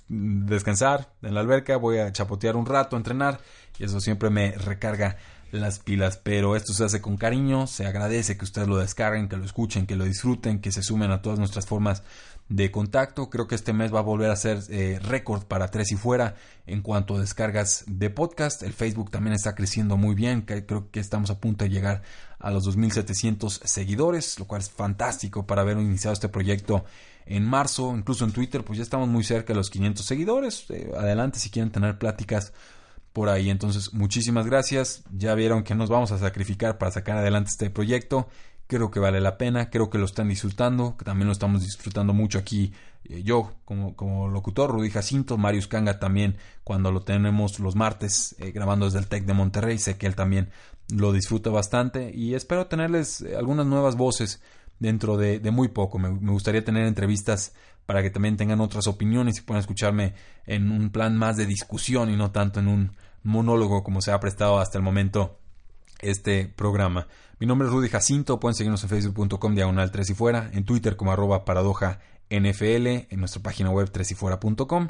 descansar 0.08 1.14
en 1.22 1.34
la 1.34 1.41
alberca. 1.41 1.78
Voy 1.78 1.97
a 1.97 2.12
chapotear 2.12 2.56
un 2.56 2.66
rato, 2.66 2.97
entrenar. 2.97 3.39
Y 3.80 3.86
eso 3.86 3.99
siempre 3.99 4.30
me 4.30 4.51
recarga 4.51 5.18
las 5.60 5.80
pilas, 5.80 6.18
pero 6.18 6.56
esto 6.56 6.74
se 6.74 6.84
hace 6.84 7.01
con 7.01 7.18
cariño, 7.18 7.68
se 7.68 7.86
agradece 7.86 8.38
que 8.38 8.45
ustedes 8.45 8.68
lo 8.68 8.78
descarguen, 8.78 9.30
que 9.30 9.38
lo 9.38 9.45
escuchen, 9.45 9.86
que 9.86 9.95
lo 9.95 10.06
disfruten, 10.06 10.60
que 10.60 10.72
se 10.72 10.84
sumen 10.84 11.12
a 11.12 11.22
todas 11.22 11.39
nuestras 11.39 11.66
formas 11.66 12.04
de 12.49 12.72
contacto. 12.72 13.30
Creo 13.30 13.47
que 13.47 13.56
este 13.56 13.74
mes 13.74 13.93
va 13.93 13.99
a 13.99 14.04
volver 14.04 14.30
a 14.30 14.36
ser 14.36 14.60
eh, 14.70 14.99
récord 15.01 15.43
para 15.43 15.70
tres 15.70 15.91
y 15.91 15.95
fuera 15.95 16.36
en 16.66 16.82
cuanto 16.82 17.16
a 17.16 17.20
descargas 17.20 17.84
de 17.88 18.10
podcast. 18.10 18.64
El 18.64 18.74
Facebook 18.74 19.12
también 19.12 19.34
está 19.34 19.56
creciendo 19.56 19.97
muy 19.97 20.16
bien, 20.16 20.41
creo 20.41 20.89
que 20.91 20.99
estamos 20.99 21.30
a 21.30 21.39
punto 21.39 21.66
de 21.66 21.70
llegar 21.70 22.01
a 22.39 22.51
los 22.51 22.68
2.700 22.68 23.66
seguidores, 23.66 24.38
lo 24.39 24.45
cual 24.45 24.62
es 24.62 24.70
fantástico 24.70 25.45
para 25.45 25.62
haber 25.62 25.78
iniciado 25.78 26.14
este 26.14 26.30
proyecto 26.30 26.84
en 27.26 27.45
marzo, 27.45 27.95
incluso 27.95 28.26
en 28.26 28.34
Twitter, 28.34 28.64
pues 28.66 28.78
ya 28.78 28.84
estamos 28.84 29.08
muy 29.08 29.24
cerca 29.24 29.54
de 29.54 29.58
los 29.58 29.70
500 29.70 30.06
seguidores. 30.06 30.66
Eh, 30.70 30.91
adelante 30.97 31.39
si 31.39 31.49
quieren 31.49 31.72
tener 31.72 31.97
pláticas 31.97 32.54
por 33.14 33.30
ahí. 33.30 33.49
Entonces, 33.49 33.93
muchísimas 33.93 34.45
gracias. 34.45 35.03
Ya 35.11 35.36
vieron 35.36 35.64
que 35.64 35.76
nos 35.76 35.89
vamos 35.89 36.11
a 36.11 36.18
sacrificar 36.18 36.78
para 36.78 36.91
sacar 36.91 37.18
adelante 37.18 37.51
este 37.51 37.70
proyecto. 37.70 38.28
Creo 38.68 38.91
que 38.91 38.99
vale 38.99 39.22
la 39.22 39.38
pena, 39.38 39.70
creo 39.70 39.89
que 39.89 39.97
lo 39.97 40.05
están 40.05 40.30
disfrutando, 40.30 40.97
que 40.97 41.05
también 41.05 41.28
lo 41.28 41.34
estamos 41.34 41.61
disfrutando 41.61 42.14
mucho 42.14 42.39
aquí 42.39 42.74
eh, 43.05 43.24
yo 43.24 43.53
como, 43.66 43.95
como, 43.95 44.30
locutor, 44.30 44.72
Rudy 44.72 44.89
Jacinto, 44.89 45.38
Marius 45.38 45.68
Kanga 45.68 45.99
también 45.99 46.38
cuando 46.64 46.91
lo 46.91 47.01
tenemos 47.01 47.59
los 47.59 47.76
martes 47.76 48.36
eh, 48.39 48.51
grabando 48.51 48.86
desde 48.86 48.99
el 48.99 49.07
TEC 49.07 49.26
de 49.26 49.34
Monterrey, 49.34 49.78
sé 49.78 49.97
que 49.97 50.07
él 50.07 50.16
también 50.16 50.49
lo 50.89 51.11
disfruta 51.11 51.49
bastante 51.49 52.11
y 52.14 52.34
espero 52.34 52.68
tenerles 52.68 53.22
eh, 53.22 53.36
algunas 53.36 53.66
nuevas 53.66 53.97
voces 53.97 54.41
dentro 54.80 55.18
de, 55.18 55.39
muy 55.51 55.68
poco. 55.70 55.99
Me, 55.99 56.09
gustaría 56.09 56.64
tener 56.64 56.86
entrevistas 56.86 57.53
para 57.86 58.02
que 58.02 58.10
también 58.10 58.38
tengan 58.38 58.62
otras 58.62 58.88
opiniones 58.88 59.38
y 59.38 59.42
puedan 59.42 59.62
escucharme 59.62 60.14
en 60.46 60.72
un 60.72 60.90
plan 60.90 61.18
más 61.18 61.38
de 61.38 61.46
discusión 61.46 62.10
y 62.10 62.16
no 62.16 62.32
tanto 62.32 62.60
en 62.60 62.68
un 62.68 62.96
monólogo 63.24 63.84
como 63.84 64.02
se 64.02 64.12
ha 64.12 64.20
prestado 64.20 64.60
hasta 64.60 64.78
el 64.78 64.84
momento 64.84 65.40
este 66.00 66.46
programa. 66.48 67.08
Mi 67.40 67.48
nombre 67.48 67.68
es 67.68 67.74
Rudy 67.74 67.90
Jacinto, 67.90 68.40
pueden 68.40 68.56
seguirnos 68.56 68.84
en 68.84 68.90
facebook.com 68.90 69.56
diagonal 69.56 69.92
3 69.92 70.10
y 70.10 70.14
fuera, 70.14 70.50
en 70.54 70.66
Twitter 70.66 70.96
como 70.96 71.12
arroba 71.12 71.46
paradoja 71.46 72.00
NFL, 72.30 72.88
en 73.10 73.20
nuestra 73.20 73.42
página 73.42 73.70
web 73.70 73.92
3 73.92 74.12
y 74.12 74.16
fuera.com 74.16 74.88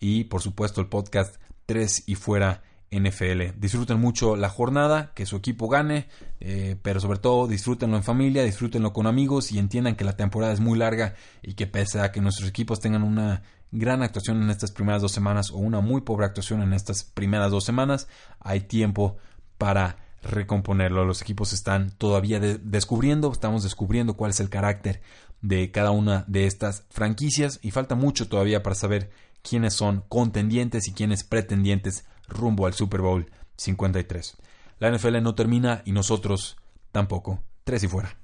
y 0.00 0.24
por 0.24 0.42
supuesto 0.42 0.80
el 0.80 0.88
podcast 0.88 1.36
3 1.66 2.04
y 2.06 2.14
fuera 2.14 2.62
NFL. 2.90 3.58
Disfruten 3.58 4.00
mucho 4.00 4.36
la 4.36 4.48
jornada, 4.48 5.12
que 5.14 5.26
su 5.26 5.36
equipo 5.36 5.68
gane, 5.68 6.08
eh, 6.40 6.76
pero 6.82 7.00
sobre 7.00 7.18
todo 7.18 7.46
disfrútenlo 7.46 7.96
en 7.96 8.04
familia, 8.04 8.44
disfrútenlo 8.44 8.92
con 8.92 9.06
amigos 9.06 9.52
y 9.52 9.58
entiendan 9.58 9.96
que 9.96 10.04
la 10.04 10.16
temporada 10.16 10.52
es 10.52 10.60
muy 10.60 10.78
larga 10.78 11.14
y 11.42 11.54
que 11.54 11.66
pese 11.66 12.00
a 12.00 12.12
que 12.12 12.20
nuestros 12.20 12.48
equipos 12.48 12.80
tengan 12.80 13.02
una 13.02 13.42
gran 13.72 14.02
actuación 14.02 14.42
en 14.42 14.50
estas 14.50 14.70
primeras 14.70 15.02
dos 15.02 15.12
semanas 15.12 15.50
o 15.50 15.56
una 15.56 15.80
muy 15.80 16.02
pobre 16.02 16.26
actuación 16.26 16.62
en 16.62 16.72
estas 16.72 17.02
primeras 17.02 17.50
dos 17.50 17.64
semanas, 17.64 18.08
hay 18.40 18.60
tiempo 18.60 19.16
para 19.58 19.96
recomponerlo. 20.22 21.04
Los 21.04 21.22
equipos 21.22 21.52
están 21.52 21.90
todavía 21.90 22.40
descubriendo, 22.40 23.30
estamos 23.32 23.64
descubriendo 23.64 24.14
cuál 24.14 24.30
es 24.30 24.40
el 24.40 24.48
carácter 24.48 25.02
de 25.42 25.70
cada 25.70 25.90
una 25.90 26.24
de 26.26 26.46
estas 26.46 26.84
franquicias 26.90 27.58
y 27.62 27.70
falta 27.70 27.94
mucho 27.94 28.28
todavía 28.28 28.62
para 28.62 28.74
saber 28.74 29.10
quiénes 29.42 29.74
son 29.74 30.04
contendientes 30.08 30.88
y 30.88 30.92
quiénes 30.92 31.24
pretendientes 31.24 32.04
rumbo 32.34 32.66
al 32.66 32.74
Super 32.74 33.00
Bowl 33.00 33.30
53. 33.56 34.36
La 34.78 34.90
NFL 34.90 35.22
no 35.22 35.34
termina 35.34 35.82
y 35.84 35.92
nosotros 35.92 36.56
tampoco. 36.92 37.42
Tres 37.64 37.84
y 37.84 37.88
fuera. 37.88 38.23